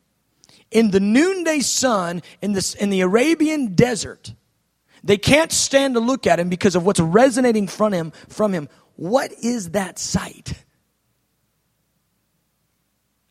In 0.72 0.92
the 0.92 1.02
noonday 1.02 1.60
sun 1.60 2.22
in, 2.42 2.54
this, 2.54 2.74
in 2.74 2.90
the 2.90 3.02
Arabian 3.02 3.76
desert, 3.76 4.34
they 5.04 5.18
can't 5.18 5.52
stand 5.52 5.96
to 5.96 6.00
look 6.00 6.26
at 6.26 6.40
him 6.40 6.50
because 6.50 6.76
of 6.76 6.86
what's 6.86 7.00
resonating 7.00 7.68
from 7.68 7.94
him. 7.94 8.12
From 8.30 8.54
him. 8.54 8.70
What 8.96 9.34
is 9.44 9.72
that 9.72 10.00
sight? 10.00 10.54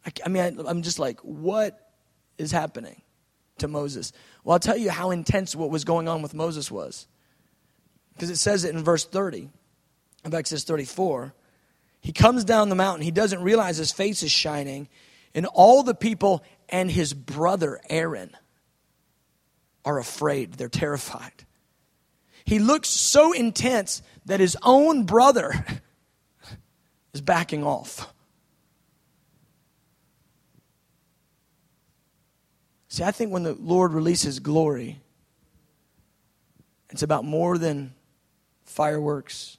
I, 0.04 0.12
I 0.26 0.28
mean, 0.28 0.60
I, 0.60 0.70
I'm 0.70 0.82
just 0.82 0.98
like, 0.98 1.20
what 1.20 1.92
is 2.36 2.50
happening 2.50 3.00
to 3.58 3.68
Moses? 3.68 4.12
Well, 4.44 4.54
I'll 4.54 4.60
tell 4.60 4.76
you 4.76 4.90
how 4.90 5.10
intense 5.10 5.56
what 5.56 5.70
was 5.70 5.84
going 5.84 6.08
on 6.08 6.20
with 6.20 6.34
Moses 6.34 6.70
was. 6.70 7.06
Because 8.12 8.28
it 8.28 8.36
says 8.36 8.64
it 8.64 8.74
in 8.74 8.84
verse 8.84 9.04
30 9.04 9.48
of 10.24 10.34
Exodus 10.34 10.64
34. 10.64 11.32
He 12.00 12.12
comes 12.12 12.44
down 12.44 12.68
the 12.68 12.74
mountain. 12.74 13.02
He 13.02 13.10
doesn't 13.10 13.42
realize 13.42 13.78
his 13.78 13.92
face 13.92 14.22
is 14.22 14.30
shining. 14.30 14.88
And 15.34 15.46
all 15.46 15.82
the 15.82 15.94
people 15.94 16.44
and 16.68 16.90
his 16.90 17.14
brother 17.14 17.80
Aaron 17.88 18.36
are 19.84 19.98
afraid. 19.98 20.54
They're 20.54 20.68
terrified. 20.68 21.46
He 22.44 22.58
looks 22.58 22.88
so 22.88 23.32
intense 23.32 24.02
that 24.26 24.40
his 24.40 24.56
own 24.62 25.04
brother 25.04 25.64
is 27.12 27.20
backing 27.20 27.64
off. 27.64 28.12
See, 32.88 33.04
I 33.04 33.10
think 33.10 33.32
when 33.32 33.42
the 33.42 33.54
Lord 33.54 33.92
releases 33.92 34.38
glory, 34.38 35.00
it's 36.90 37.02
about 37.02 37.24
more 37.24 37.56
than 37.56 37.94
fireworks. 38.64 39.56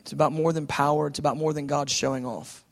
It's 0.00 0.12
about 0.12 0.32
more 0.32 0.52
than 0.52 0.66
power. 0.66 1.06
It's 1.06 1.18
about 1.18 1.38
more 1.38 1.54
than 1.54 1.66
God 1.66 1.88
showing 1.88 2.26
off. 2.26 2.64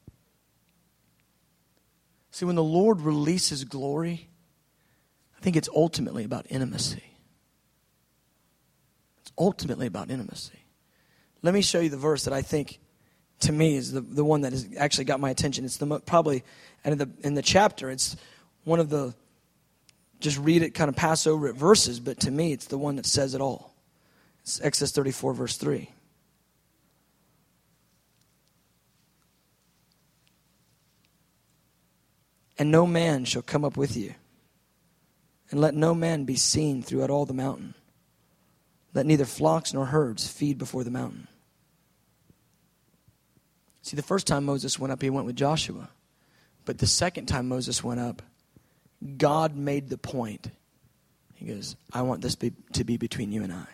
See, 2.33 2.45
when 2.45 2.57
the 2.57 2.63
Lord 2.63 3.01
releases 3.01 3.65
glory, 3.65 4.29
I 5.39 5.41
think 5.41 5.57
it's 5.57 5.71
ultimately 5.75 6.25
about 6.25 6.45
intimacy 6.51 7.16
ultimately 9.39 9.87
about 9.87 10.11
intimacy. 10.11 10.65
Let 11.43 11.55
me 11.55 11.63
show 11.63 11.81
you 11.81 11.89
the 11.89 11.97
verse 11.97 12.25
that 12.25 12.33
I 12.33 12.43
think, 12.43 12.79
to 13.41 13.53
me, 13.53 13.77
is 13.77 13.93
the, 13.93 14.01
the 14.01 14.25
one 14.25 14.41
that 14.43 14.53
has 14.53 14.67
actually 14.79 15.05
got 15.05 15.21
my 15.21 15.31
attention. 15.31 15.65
It's 15.65 15.77
the 15.77 16.01
probably, 16.01 16.43
and 16.85 16.93
in 16.93 16.99
the, 16.99 17.11
in 17.27 17.35
the 17.35 17.43
chapter, 17.43 17.91
it's 17.91 18.17
one 18.65 18.81
of 18.81 18.91
the, 18.91 19.15
just 20.21 20.39
read 20.39 20.63
it, 20.63 20.71
kind 20.71 20.89
of 20.89 20.97
pass 20.97 21.27
over 21.27 21.47
it 21.49 21.55
verses, 21.55 22.01
but 22.01 22.21
to 22.21 22.31
me, 22.31 22.53
it's 22.53 22.67
the 22.67 22.79
one 22.79 22.97
that 22.97 23.07
says 23.07 23.35
it 23.35 23.41
all. 23.41 23.75
It's 24.41 24.61
Exodus 24.61 24.93
34, 24.93 25.35
verse 25.35 25.57
3. 25.57 25.91
And 32.59 32.71
no 32.71 32.87
man 32.87 33.25
shall 33.25 33.43
come 33.43 33.65
up 33.65 33.77
with 33.77 33.97
you, 33.97 34.15
and 35.51 35.61
let 35.61 35.75
no 35.75 35.95
man 35.95 36.25
be 36.25 36.37
seen 36.37 36.83
throughout 36.83 37.11
all 37.11 37.27
the 37.27 37.35
mountain. 37.35 37.75
Let 38.97 39.05
neither 39.05 39.27
flocks 39.27 39.75
nor 39.75 39.85
herds 39.85 40.27
feed 40.27 40.57
before 40.57 40.83
the 40.83 40.91
mountain. 40.91 41.29
See, 43.83 43.95
the 43.95 44.03
first 44.03 44.27
time 44.27 44.47
Moses 44.47 44.79
went 44.79 44.91
up, 44.91 45.03
he 45.03 45.11
went 45.11 45.27
with 45.27 45.37
Joshua. 45.37 45.91
But 46.65 46.79
the 46.79 46.87
second 46.87 47.27
time 47.27 47.47
Moses 47.47 47.85
went 47.85 48.01
up, 48.01 48.23
God 49.19 49.55
made 49.55 49.91
the 49.91 49.99
point. 49.99 50.49
He 51.35 51.45
goes, 51.45 51.77
I 51.93 52.01
want 52.03 52.23
this 52.23 52.37
be, 52.37 52.55
to 52.73 52.85
be 52.85 52.97
between 52.97 53.33
you 53.33 53.43
and 53.43 53.53
I. 53.53 53.67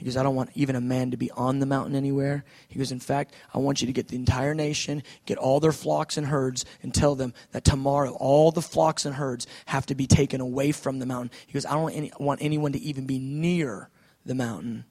He 0.00 0.06
goes, 0.06 0.16
I 0.16 0.22
don't 0.22 0.34
want 0.34 0.48
even 0.54 0.76
a 0.76 0.80
man 0.80 1.10
to 1.10 1.18
be 1.18 1.30
on 1.32 1.58
the 1.58 1.66
mountain 1.66 1.94
anywhere. 1.94 2.42
He 2.68 2.78
goes, 2.78 2.90
In 2.90 3.00
fact, 3.00 3.34
I 3.52 3.58
want 3.58 3.82
you 3.82 3.86
to 3.86 3.92
get 3.92 4.08
the 4.08 4.16
entire 4.16 4.54
nation, 4.54 5.02
get 5.26 5.36
all 5.36 5.60
their 5.60 5.72
flocks 5.72 6.16
and 6.16 6.26
herds, 6.26 6.64
and 6.82 6.94
tell 6.94 7.14
them 7.14 7.34
that 7.52 7.64
tomorrow 7.64 8.16
all 8.18 8.50
the 8.50 8.62
flocks 8.62 9.04
and 9.04 9.14
herds 9.14 9.46
have 9.66 9.84
to 9.86 9.94
be 9.94 10.06
taken 10.06 10.40
away 10.40 10.72
from 10.72 11.00
the 11.00 11.04
mountain. 11.04 11.30
He 11.46 11.52
goes, 11.52 11.66
I 11.66 11.72
don't 11.72 11.82
want, 11.82 11.96
any, 11.96 12.12
want 12.18 12.40
anyone 12.42 12.72
to 12.72 12.78
even 12.78 13.06
be 13.06 13.18
near 13.18 13.90
the 14.24 14.34
mountain 14.34 14.86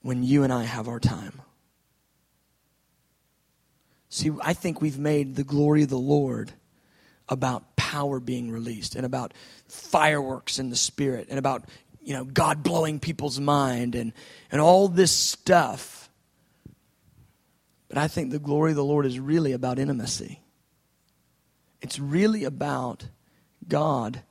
when 0.00 0.24
you 0.24 0.42
and 0.42 0.52
I 0.52 0.64
have 0.64 0.88
our 0.88 0.98
time. 0.98 1.40
See, 4.08 4.32
I 4.42 4.52
think 4.52 4.80
we've 4.80 4.98
made 4.98 5.36
the 5.36 5.44
glory 5.44 5.84
of 5.84 5.90
the 5.90 5.96
Lord 5.96 6.54
about 7.28 7.76
power 7.76 8.18
being 8.18 8.50
released 8.50 8.96
and 8.96 9.06
about 9.06 9.32
fireworks 9.68 10.58
in 10.58 10.70
the 10.70 10.76
spirit 10.76 11.28
and 11.30 11.38
about 11.38 11.62
you 12.02 12.14
know, 12.14 12.24
God 12.24 12.62
blowing 12.62 12.98
people's 12.98 13.38
mind 13.40 13.94
and, 13.94 14.12
and 14.50 14.60
all 14.60 14.88
this 14.88 15.12
stuff. 15.12 16.10
But 17.88 17.98
I 17.98 18.08
think 18.08 18.30
the 18.30 18.38
glory 18.38 18.70
of 18.70 18.76
the 18.76 18.84
Lord 18.84 19.06
is 19.06 19.20
really 19.20 19.52
about 19.52 19.78
intimacy. 19.78 20.40
It's 21.80 21.98
really 21.98 22.44
about 22.44 23.06
God 23.68 24.22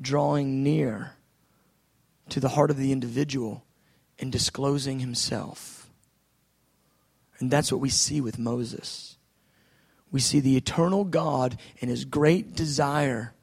drawing 0.00 0.62
near 0.62 1.12
to 2.30 2.40
the 2.40 2.50
heart 2.50 2.70
of 2.70 2.76
the 2.76 2.92
individual 2.92 3.64
and 4.18 4.32
disclosing 4.32 5.00
himself. 5.00 5.90
And 7.38 7.50
that's 7.50 7.70
what 7.70 7.80
we 7.80 7.90
see 7.90 8.20
with 8.20 8.38
Moses. 8.38 9.16
We 10.10 10.20
see 10.20 10.40
the 10.40 10.56
eternal 10.56 11.04
God 11.04 11.58
and 11.80 11.90
his 11.90 12.04
great 12.04 12.54
desire 12.54 13.34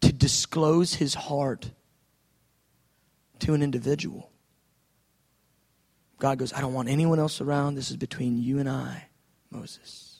to 0.00 0.12
disclose 0.12 0.94
his 0.94 1.14
heart 1.14 1.72
to 3.40 3.54
an 3.54 3.62
individual. 3.62 4.30
God 6.18 6.38
goes, 6.38 6.52
I 6.52 6.60
don't 6.60 6.74
want 6.74 6.88
anyone 6.88 7.18
else 7.18 7.40
around. 7.40 7.74
This 7.74 7.90
is 7.90 7.96
between 7.96 8.42
you 8.42 8.58
and 8.58 8.68
I, 8.68 9.06
Moses. 9.50 10.10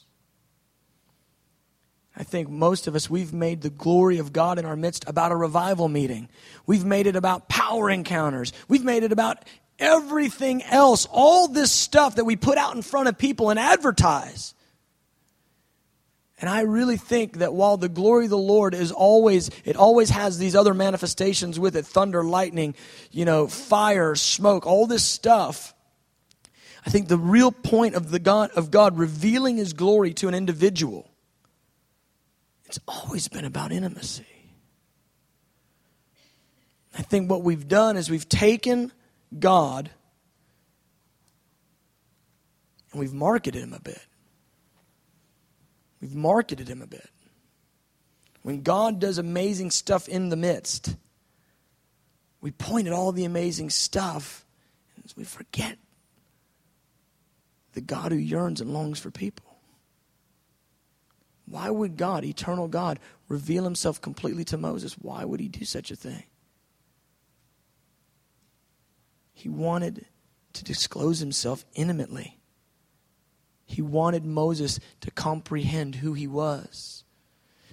I 2.15 2.23
think 2.23 2.49
most 2.49 2.87
of 2.87 2.95
us, 2.95 3.09
we've 3.09 3.33
made 3.33 3.61
the 3.61 3.69
glory 3.69 4.17
of 4.17 4.33
God 4.33 4.59
in 4.59 4.65
our 4.65 4.75
midst 4.75 5.07
about 5.07 5.31
a 5.31 5.35
revival 5.35 5.87
meeting. 5.87 6.27
We've 6.65 6.83
made 6.83 7.07
it 7.07 7.15
about 7.15 7.47
power 7.47 7.89
encounters. 7.89 8.51
We've 8.67 8.83
made 8.83 9.03
it 9.03 9.11
about 9.11 9.45
everything 9.79 10.61
else, 10.63 11.07
all 11.09 11.47
this 11.47 11.71
stuff 11.71 12.15
that 12.15 12.25
we 12.25 12.35
put 12.35 12.57
out 12.57 12.75
in 12.75 12.81
front 12.81 13.07
of 13.07 13.17
people 13.17 13.49
and 13.49 13.59
advertise. 13.59 14.53
And 16.41 16.49
I 16.49 16.61
really 16.61 16.97
think 16.97 17.37
that 17.37 17.53
while 17.53 17.77
the 17.77 17.87
glory 17.87 18.25
of 18.25 18.31
the 18.31 18.37
Lord 18.37 18.73
is 18.73 18.91
always, 18.91 19.51
it 19.63 19.75
always 19.75 20.09
has 20.09 20.39
these 20.39 20.55
other 20.55 20.73
manifestations 20.73 21.59
with 21.59 21.75
it 21.75 21.85
thunder, 21.85 22.23
lightning, 22.23 22.73
you 23.11 23.25
know, 23.25 23.47
fire, 23.47 24.15
smoke, 24.15 24.65
all 24.65 24.87
this 24.87 25.05
stuff. 25.05 25.75
I 26.83 26.89
think 26.89 27.07
the 27.07 27.17
real 27.17 27.51
point 27.51 27.93
of, 27.93 28.09
the 28.09 28.17
God, 28.17 28.49
of 28.55 28.71
God 28.71 28.97
revealing 28.97 29.57
his 29.57 29.73
glory 29.73 30.15
to 30.15 30.27
an 30.27 30.33
individual, 30.33 31.07
it's 32.65 32.79
always 32.87 33.27
been 33.27 33.45
about 33.45 33.71
intimacy. 33.71 34.25
I 36.97 37.03
think 37.03 37.29
what 37.29 37.43
we've 37.43 37.67
done 37.67 37.97
is 37.97 38.09
we've 38.09 38.27
taken 38.27 38.91
God 39.37 39.91
and 42.91 42.99
we've 42.99 43.13
marketed 43.13 43.61
him 43.61 43.73
a 43.73 43.79
bit. 43.79 44.01
We've 46.01 46.15
marketed 46.15 46.67
him 46.67 46.81
a 46.81 46.87
bit. 46.87 47.09
When 48.41 48.63
God 48.63 48.99
does 48.99 49.19
amazing 49.19 49.69
stuff 49.69 50.07
in 50.09 50.29
the 50.29 50.35
midst, 50.35 50.95
we 52.41 52.51
point 52.51 52.87
at 52.87 52.93
all 52.93 53.11
the 53.11 53.25
amazing 53.25 53.69
stuff 53.69 54.45
and 54.95 55.13
we 55.15 55.23
forget 55.23 55.77
the 57.73 57.81
God 57.81 58.11
who 58.11 58.17
yearns 58.17 58.59
and 58.59 58.73
longs 58.73 58.99
for 58.99 59.11
people. 59.11 59.45
Why 61.45 61.69
would 61.69 61.97
God, 61.97 62.23
eternal 62.23 62.67
God, 62.67 62.99
reveal 63.27 63.63
himself 63.63 64.01
completely 64.01 64.43
to 64.45 64.57
Moses? 64.57 64.93
Why 64.93 65.23
would 65.23 65.39
he 65.39 65.49
do 65.49 65.65
such 65.65 65.91
a 65.91 65.95
thing? 65.95 66.23
He 69.33 69.49
wanted 69.49 70.05
to 70.53 70.63
disclose 70.63 71.19
himself 71.19 71.65
intimately. 71.73 72.40
He 73.71 73.81
wanted 73.81 74.25
Moses 74.25 74.81
to 74.99 75.11
comprehend 75.11 75.95
who 75.95 76.11
he 76.11 76.27
was. 76.27 77.05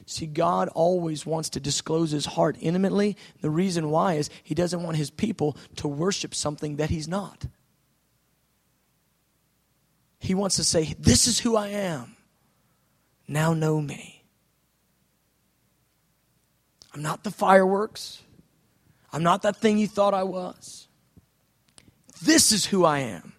See, 0.07 0.27
God 0.27 0.69
always 0.69 1.27
wants 1.27 1.51
to 1.51 1.61
disclose 1.61 2.13
his 2.13 2.25
heart 2.25 2.57
intimately. 2.61 3.17
The 3.41 3.51
reason 3.51 3.91
why 3.91 4.15
is 4.15 4.31
he 4.45 4.55
doesn't 4.55 4.83
want 4.83 4.97
his 4.97 5.11
people 5.11 5.57
to 5.77 5.89
worship 5.89 6.37
something 6.37 6.77
that 6.77 6.91
he's 6.91 7.09
not. 7.09 7.47
He 10.21 10.35
wants 10.35 10.55
to 10.57 10.65
say, 10.65 10.95
This 11.01 11.27
is 11.27 11.41
who 11.41 11.57
I 11.57 11.69
am. 11.69 12.17
Now 13.27 13.53
know 13.53 13.81
me. 13.81 14.23
I'm 16.95 17.03
not 17.03 17.25
the 17.25 17.33
fireworks. 17.33 18.23
I'm 19.13 19.25
not 19.25 19.43
that 19.43 19.57
thing 19.57 19.79
you 19.79 19.89
thought 19.89 20.15
I 20.15 20.23
was. 20.23 20.87
This 22.23 22.53
is 22.53 22.67
who 22.67 22.85
I 22.85 23.01
am. 23.01 23.33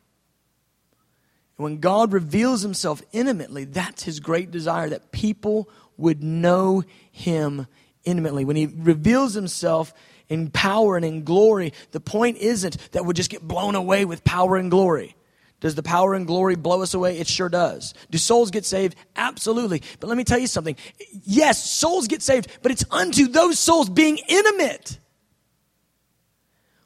And 1.60 1.66
when 1.66 1.80
God 1.82 2.14
reveals 2.14 2.62
himself 2.62 3.01
intimately, 3.12 3.66
that's 3.66 4.03
his 4.03 4.22
great 4.22 4.49
desire 4.49 4.88
that 4.89 5.12
people 5.12 5.70
would 5.97 6.24
know 6.24 6.84
him 7.12 7.68
intimately. 8.05 8.45
When 8.45 8.55
he 8.55 8.66
reveals 8.66 9.34
himself 9.34 9.93
in 10.30 10.51
power 10.51 10.95
and 10.95 11.03
in 11.03 11.26
glory, 11.26 11.74
the 11.91 11.99
point 11.99 12.38
isn't 12.38 12.78
that 12.93 13.03
we'll 13.03 13.12
just 13.12 13.30
get 13.30 13.45
blown 13.45 13.76
away 13.76 14.05
with 14.05 14.24
power 14.24 14.55
and 14.55 14.72
glory. 14.72 15.18
Does 15.60 15.76
the 15.76 15.84
power 15.84 16.14
and 16.14 16.26
glory 16.26 16.55
blow 16.55 16.82
us 16.82 16.93
away? 16.93 17.18
It 17.20 17.28
sure 17.28 17.49
does. 17.49 17.93
Do 18.10 18.18
souls 18.18 18.51
get 18.51 18.64
saved? 18.64 18.95
Absolutely. 19.18 19.84
But 19.99 20.07
let 20.07 20.16
me 20.16 20.24
tell 20.24 20.39
you 20.39 20.47
something. 20.47 20.78
Yes, 21.26 21.70
souls 21.70 22.07
get 22.07 22.22
saved, 22.22 22.47
but 22.62 22.72
it's 22.72 22.86
unto 22.89 23.28
those 23.28 23.60
souls 23.60 23.89
being 23.89 24.18
intimate. 24.30 24.97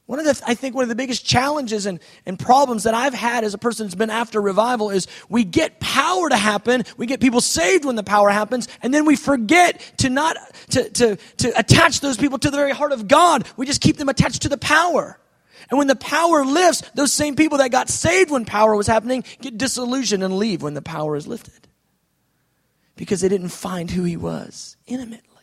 One 0.06 0.18
of 0.18 0.26
the, 0.26 0.38
I 0.46 0.54
think 0.54 0.74
one 0.74 0.82
of 0.82 0.90
the 0.90 0.94
biggest 0.94 1.24
challenges 1.24 1.86
and, 1.86 1.98
and 2.26 2.38
problems 2.38 2.82
that 2.82 2.92
I've 2.92 3.14
had 3.14 3.42
as 3.42 3.54
a 3.54 3.58
person 3.58 3.86
that's 3.86 3.94
been 3.94 4.10
after 4.10 4.40
revival 4.40 4.90
is 4.90 5.06
we 5.30 5.44
get 5.44 5.80
power 5.80 6.28
to 6.28 6.36
happen, 6.36 6.84
we 6.98 7.06
get 7.06 7.20
people 7.20 7.40
saved 7.40 7.86
when 7.86 7.96
the 7.96 8.02
power 8.02 8.28
happens, 8.28 8.68
and 8.82 8.92
then 8.92 9.06
we 9.06 9.16
forget 9.16 9.80
to 9.98 10.10
not, 10.10 10.36
to, 10.70 10.90
to, 10.90 11.16
to 11.16 11.58
attach 11.58 12.00
those 12.00 12.18
people 12.18 12.38
to 12.38 12.50
the 12.50 12.56
very 12.56 12.72
heart 12.72 12.92
of 12.92 13.08
God. 13.08 13.48
We 13.56 13.64
just 13.64 13.80
keep 13.80 13.96
them 13.96 14.10
attached 14.10 14.42
to 14.42 14.50
the 14.50 14.58
power. 14.58 15.18
And 15.70 15.78
when 15.78 15.86
the 15.86 15.96
power 15.96 16.44
lifts, 16.44 16.82
those 16.94 17.12
same 17.12 17.34
people 17.34 17.58
that 17.58 17.70
got 17.70 17.88
saved 17.88 18.30
when 18.30 18.44
power 18.44 18.76
was 18.76 18.86
happening 18.86 19.24
get 19.40 19.56
disillusioned 19.56 20.22
and 20.22 20.36
leave 20.36 20.62
when 20.62 20.74
the 20.74 20.82
power 20.82 21.16
is 21.16 21.26
lifted. 21.26 21.66
Because 22.96 23.22
they 23.22 23.28
didn't 23.28 23.48
find 23.48 23.90
who 23.90 24.04
he 24.04 24.18
was 24.18 24.76
intimately. 24.86 25.33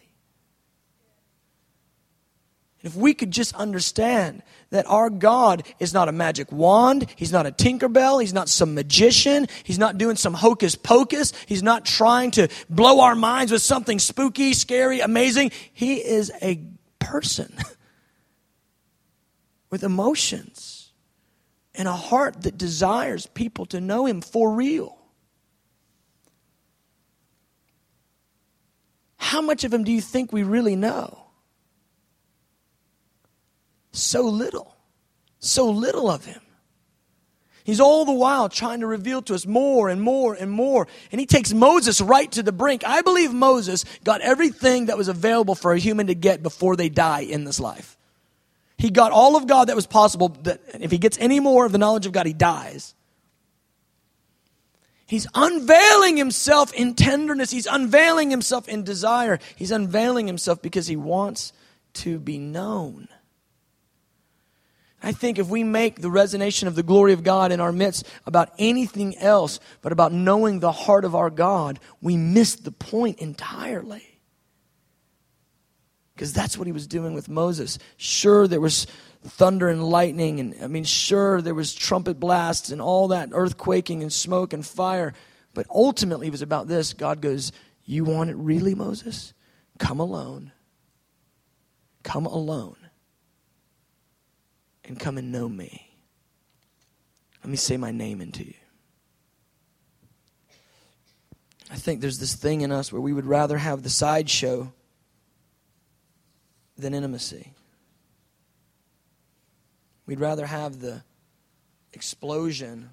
If 2.83 2.95
we 2.95 3.13
could 3.13 3.31
just 3.31 3.53
understand 3.55 4.41
that 4.71 4.87
our 4.87 5.09
God 5.09 5.63
is 5.79 5.93
not 5.93 6.09
a 6.09 6.11
magic 6.11 6.51
wand, 6.51 7.05
He's 7.15 7.31
not 7.31 7.45
a 7.45 7.51
Tinkerbell, 7.51 8.21
He's 8.21 8.33
not 8.33 8.49
some 8.49 8.73
magician, 8.73 9.47
He's 9.63 9.77
not 9.77 9.97
doing 9.97 10.15
some 10.15 10.33
hocus 10.33 10.75
pocus, 10.75 11.33
He's 11.45 11.61
not 11.61 11.85
trying 11.85 12.31
to 12.31 12.47
blow 12.69 13.01
our 13.01 13.15
minds 13.15 13.51
with 13.51 13.61
something 13.61 13.99
spooky, 13.99 14.53
scary, 14.53 14.99
amazing. 14.99 15.51
He 15.73 15.95
is 15.95 16.31
a 16.41 16.63
person 16.99 17.55
with 19.69 19.83
emotions 19.83 20.91
and 21.75 21.87
a 21.87 21.93
heart 21.93 22.41
that 22.43 22.57
desires 22.57 23.27
people 23.27 23.67
to 23.67 23.79
know 23.79 24.05
Him 24.05 24.21
for 24.21 24.51
real. 24.53 24.97
How 29.17 29.41
much 29.41 29.63
of 29.63 29.71
Him 29.71 29.83
do 29.83 29.91
you 29.91 30.01
think 30.01 30.33
we 30.33 30.41
really 30.41 30.75
know? 30.75 31.30
So 33.91 34.23
little. 34.23 34.75
So 35.39 35.69
little 35.69 36.09
of 36.09 36.25
him. 36.25 36.41
He's 37.63 37.79
all 37.79 38.05
the 38.05 38.11
while 38.11 38.49
trying 38.49 38.79
to 38.79 38.87
reveal 38.87 39.21
to 39.23 39.35
us 39.35 39.45
more 39.45 39.89
and 39.89 40.01
more 40.01 40.33
and 40.33 40.49
more. 40.49 40.87
And 41.11 41.19
he 41.19 41.27
takes 41.27 41.53
Moses 41.53 42.01
right 42.01 42.31
to 42.31 42.41
the 42.41 42.51
brink. 42.51 42.83
I 42.85 43.01
believe 43.01 43.33
Moses 43.33 43.85
got 44.03 44.21
everything 44.21 44.87
that 44.87 44.97
was 44.97 45.07
available 45.07 45.53
for 45.53 45.73
a 45.73 45.79
human 45.79 46.07
to 46.07 46.15
get 46.15 46.41
before 46.41 46.75
they 46.75 46.89
die 46.89 47.21
in 47.21 47.43
this 47.43 47.59
life. 47.59 47.97
He 48.77 48.89
got 48.89 49.11
all 49.11 49.35
of 49.35 49.45
God 49.45 49.67
that 49.67 49.75
was 49.75 49.85
possible. 49.85 50.29
That 50.41 50.59
if 50.79 50.89
he 50.89 50.97
gets 50.97 51.19
any 51.19 51.39
more 51.39 51.65
of 51.65 51.71
the 51.71 51.77
knowledge 51.77 52.07
of 52.07 52.13
God, 52.13 52.25
he 52.25 52.33
dies. 52.33 52.95
He's 55.05 55.27
unveiling 55.35 56.17
himself 56.17 56.73
in 56.73 56.95
tenderness. 56.95 57.51
He's 57.51 57.67
unveiling 57.67 58.31
himself 58.31 58.67
in 58.67 58.83
desire. 58.83 59.39
He's 59.55 59.71
unveiling 59.71 60.25
himself 60.25 60.61
because 60.61 60.87
he 60.87 60.95
wants 60.95 61.53
to 61.95 62.17
be 62.17 62.39
known. 62.39 63.07
I 65.03 65.11
think 65.11 65.39
if 65.39 65.47
we 65.47 65.63
make 65.63 66.01
the 66.01 66.09
resonation 66.09 66.67
of 66.67 66.75
the 66.75 66.83
glory 66.83 67.13
of 67.13 67.23
God 67.23 67.51
in 67.51 67.59
our 67.59 67.71
midst 67.71 68.05
about 68.25 68.53
anything 68.59 69.17
else 69.17 69.59
but 69.81 69.91
about 69.91 70.13
knowing 70.13 70.59
the 70.59 70.71
heart 70.71 71.05
of 71.05 71.15
our 71.15 71.31
God, 71.31 71.79
we 72.01 72.17
miss 72.17 72.55
the 72.55 72.71
point 72.71 73.19
entirely. 73.19 74.05
Because 76.13 76.33
that's 76.33 76.55
what 76.55 76.67
he 76.67 76.73
was 76.73 76.85
doing 76.85 77.15
with 77.15 77.29
Moses. 77.29 77.79
Sure, 77.97 78.47
there 78.47 78.61
was 78.61 78.85
thunder 79.23 79.69
and 79.69 79.83
lightning, 79.83 80.39
and 80.39 80.55
I 80.61 80.67
mean, 80.67 80.83
sure, 80.83 81.41
there 81.41 81.55
was 81.55 81.73
trumpet 81.73 82.19
blasts 82.19 82.69
and 82.69 82.79
all 82.79 83.07
that 83.07 83.31
earthquaking 83.31 84.01
and 84.01 84.13
smoke 84.13 84.53
and 84.53 84.63
fire. 84.63 85.13
But 85.55 85.65
ultimately, 85.69 86.27
it 86.27 86.31
was 86.31 86.43
about 86.43 86.67
this 86.67 86.93
God 86.93 87.21
goes, 87.21 87.51
You 87.85 88.03
want 88.03 88.29
it 88.29 88.35
really, 88.35 88.75
Moses? 88.75 89.33
Come 89.79 89.99
alone. 89.99 90.51
Come 92.03 92.27
alone 92.27 92.80
and 94.85 94.99
come 94.99 95.17
and 95.17 95.31
know 95.31 95.47
me. 95.47 95.89
Let 97.43 97.49
me 97.49 97.57
say 97.57 97.77
my 97.77 97.91
name 97.91 98.21
into 98.21 98.45
you. 98.45 98.53
I 101.71 101.75
think 101.75 102.01
there's 102.01 102.19
this 102.19 102.35
thing 102.35 102.61
in 102.61 102.71
us 102.71 102.91
where 102.91 103.01
we 103.01 103.13
would 103.13 103.25
rather 103.25 103.57
have 103.57 103.81
the 103.81 103.89
sideshow 103.89 104.73
than 106.77 106.93
intimacy. 106.93 107.53
We'd 110.05 110.19
rather 110.19 110.45
have 110.45 110.81
the 110.81 111.03
explosion 111.93 112.89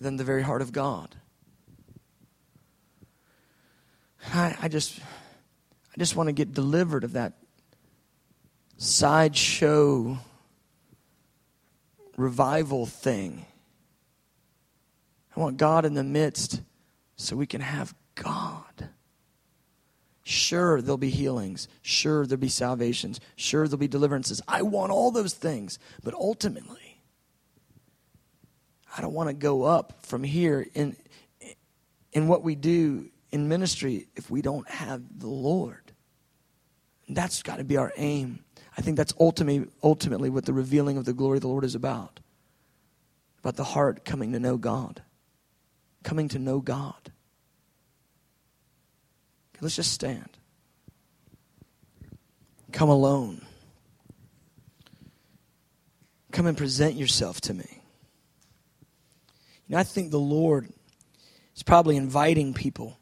than 0.00 0.16
the 0.16 0.24
very 0.24 0.42
heart 0.42 0.62
of 0.62 0.72
God. 0.72 1.14
I, 4.32 4.56
I 4.62 4.68
just 4.68 4.98
I 4.98 5.98
just 5.98 6.16
want 6.16 6.28
to 6.28 6.32
get 6.32 6.52
delivered 6.52 7.04
of 7.04 7.12
that 7.12 7.34
sideshow 8.78 10.18
revival 12.16 12.86
thing. 12.86 13.44
I 15.36 15.40
want 15.40 15.56
God 15.56 15.84
in 15.84 15.94
the 15.94 16.04
midst 16.04 16.62
so 17.16 17.36
we 17.36 17.46
can 17.46 17.60
have 17.60 17.94
God. 18.14 18.88
Sure, 20.22 20.80
there'll 20.80 20.98
be 20.98 21.10
healings. 21.10 21.68
Sure, 21.82 22.26
there'll 22.26 22.40
be 22.40 22.48
salvations. 22.48 23.20
Sure, 23.36 23.66
there'll 23.66 23.78
be 23.78 23.88
deliverances. 23.88 24.42
I 24.46 24.62
want 24.62 24.92
all 24.92 25.10
those 25.10 25.32
things. 25.34 25.78
But 26.02 26.14
ultimately, 26.14 27.00
I 28.96 29.00
don't 29.00 29.14
want 29.14 29.28
to 29.28 29.34
go 29.34 29.62
up 29.64 30.04
from 30.04 30.22
here 30.22 30.66
in, 30.74 30.96
in 32.12 32.28
what 32.28 32.42
we 32.42 32.56
do 32.56 33.10
in 33.30 33.48
ministry 33.48 34.08
if 34.16 34.30
we 34.30 34.42
don't 34.42 34.68
have 34.68 35.02
the 35.18 35.28
Lord. 35.28 35.92
that's 37.08 37.42
got 37.42 37.56
to 37.56 37.64
be 37.64 37.76
our 37.76 37.92
aim. 37.96 38.44
I 38.78 38.80
think 38.80 38.96
that's 38.96 39.12
ultimately, 39.18 39.68
ultimately 39.82 40.30
what 40.30 40.44
the 40.44 40.52
revealing 40.52 40.96
of 40.96 41.04
the 41.04 41.12
glory 41.12 41.38
of 41.38 41.42
the 41.42 41.48
Lord 41.48 41.64
is 41.64 41.74
about. 41.74 42.20
About 43.40 43.56
the 43.56 43.64
heart 43.64 44.04
coming 44.04 44.32
to 44.32 44.38
know 44.38 44.56
God. 44.56 45.02
Coming 46.04 46.28
to 46.28 46.38
know 46.38 46.60
God. 46.60 46.94
Okay, 49.50 49.62
let's 49.62 49.74
just 49.74 49.90
stand. 49.90 50.28
Come 52.70 52.88
alone. 52.88 53.44
Come 56.30 56.46
and 56.46 56.56
present 56.56 56.94
yourself 56.94 57.40
to 57.42 57.54
me. 57.54 57.82
You 59.66 59.74
know, 59.74 59.78
I 59.78 59.82
think 59.82 60.12
the 60.12 60.20
Lord 60.20 60.72
is 61.56 61.64
probably 61.64 61.96
inviting 61.96 62.54
people 62.54 62.96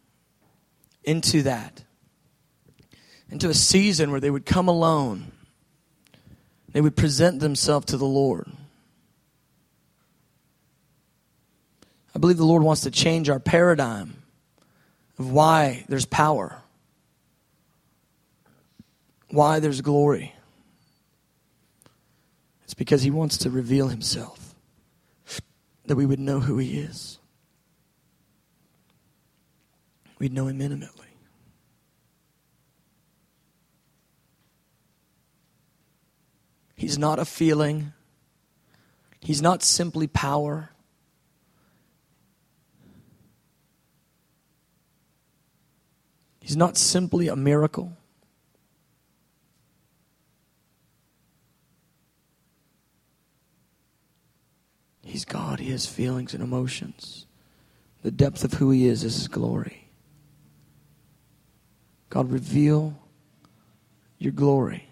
into 1.04 1.42
that, 1.42 1.84
into 3.28 3.50
a 3.50 3.54
season 3.54 4.10
where 4.10 4.20
they 4.20 4.30
would 4.30 4.46
come 4.46 4.68
alone 4.68 5.32
they 6.76 6.82
would 6.82 6.94
present 6.94 7.40
themselves 7.40 7.86
to 7.86 7.96
the 7.96 8.04
Lord. 8.04 8.52
I 12.14 12.18
believe 12.18 12.36
the 12.36 12.44
Lord 12.44 12.62
wants 12.62 12.82
to 12.82 12.90
change 12.90 13.30
our 13.30 13.40
paradigm 13.40 14.22
of 15.18 15.30
why 15.30 15.86
there's 15.88 16.04
power, 16.04 16.58
why 19.30 19.58
there's 19.58 19.80
glory. 19.80 20.34
It's 22.64 22.74
because 22.74 23.00
He 23.00 23.10
wants 23.10 23.38
to 23.38 23.48
reveal 23.48 23.88
Himself, 23.88 24.54
that 25.86 25.96
we 25.96 26.04
would 26.04 26.20
know 26.20 26.40
who 26.40 26.58
He 26.58 26.78
is. 26.78 27.18
We'd 30.18 30.34
know 30.34 30.46
Him 30.46 30.60
intimately. 30.60 31.05
He's 36.76 36.98
not 36.98 37.18
a 37.18 37.24
feeling. 37.24 37.94
He's 39.20 39.40
not 39.40 39.62
simply 39.62 40.06
power. 40.06 40.70
He's 46.40 46.56
not 46.56 46.76
simply 46.76 47.26
a 47.26 47.34
miracle. 47.34 47.96
He's 55.02 55.24
God. 55.24 55.60
He 55.60 55.70
has 55.70 55.86
feelings 55.86 56.34
and 56.34 56.42
emotions. 56.42 57.26
The 58.02 58.10
depth 58.10 58.44
of 58.44 58.54
who 58.54 58.70
He 58.70 58.86
is 58.86 59.02
is 59.02 59.14
His 59.14 59.28
glory. 59.28 59.88
God, 62.10 62.30
reveal 62.30 62.96
your 64.18 64.32
glory. 64.32 64.85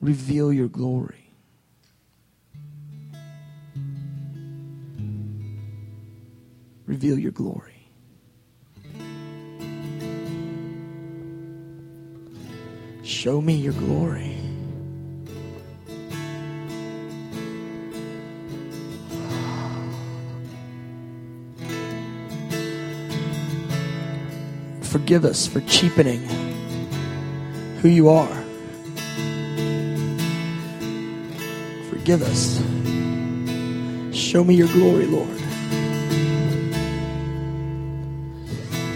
Reveal 0.00 0.52
your 0.52 0.68
glory. 0.68 1.30
Reveal 6.86 7.18
your 7.18 7.32
glory. 7.32 7.86
Show 13.02 13.40
me 13.40 13.54
your 13.54 13.74
glory. 13.74 14.36
Forgive 24.82 25.24
us 25.24 25.46
for 25.46 25.60
cheapening 25.62 26.20
who 27.80 27.88
you 27.88 28.08
are. 28.08 28.39
Forgive 32.10 32.28
us. 32.28 32.56
Show 34.12 34.42
me 34.42 34.56
your 34.56 34.66
glory, 34.66 35.06
Lord. 35.06 35.28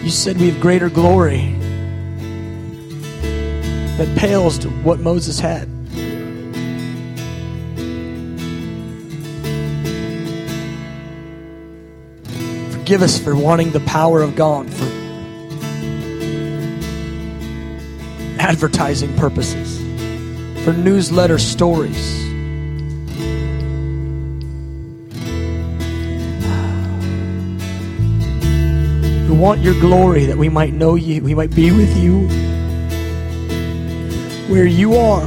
You 0.03 0.09
said 0.09 0.37
we 0.37 0.49
have 0.49 0.59
greater 0.59 0.89
glory 0.89 1.53
that 3.95 4.17
pales 4.17 4.57
to 4.59 4.69
what 4.69 4.99
Moses 4.99 5.39
had. 5.39 5.69
Forgive 12.73 13.01
us 13.01 13.17
for 13.17 13.33
wanting 13.33 13.71
the 13.71 13.79
power 13.85 14.21
of 14.21 14.35
God 14.35 14.69
for 14.69 14.91
advertising 18.41 19.15
purposes, 19.15 19.77
for 20.65 20.73
newsletter 20.73 21.37
stories. 21.37 22.14
Want 29.39 29.61
your 29.61 29.79
glory 29.79 30.25
that 30.25 30.37
we 30.37 30.49
might 30.49 30.73
know 30.73 30.95
you, 30.95 31.21
we 31.21 31.35
might 31.35 31.53
be 31.53 31.71
with 31.71 31.95
you 31.97 32.27
where 34.47 34.65
you 34.65 34.95
are. 34.95 35.25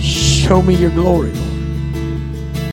Show 0.00 0.62
me 0.62 0.74
your 0.74 0.90
glory. 0.90 1.41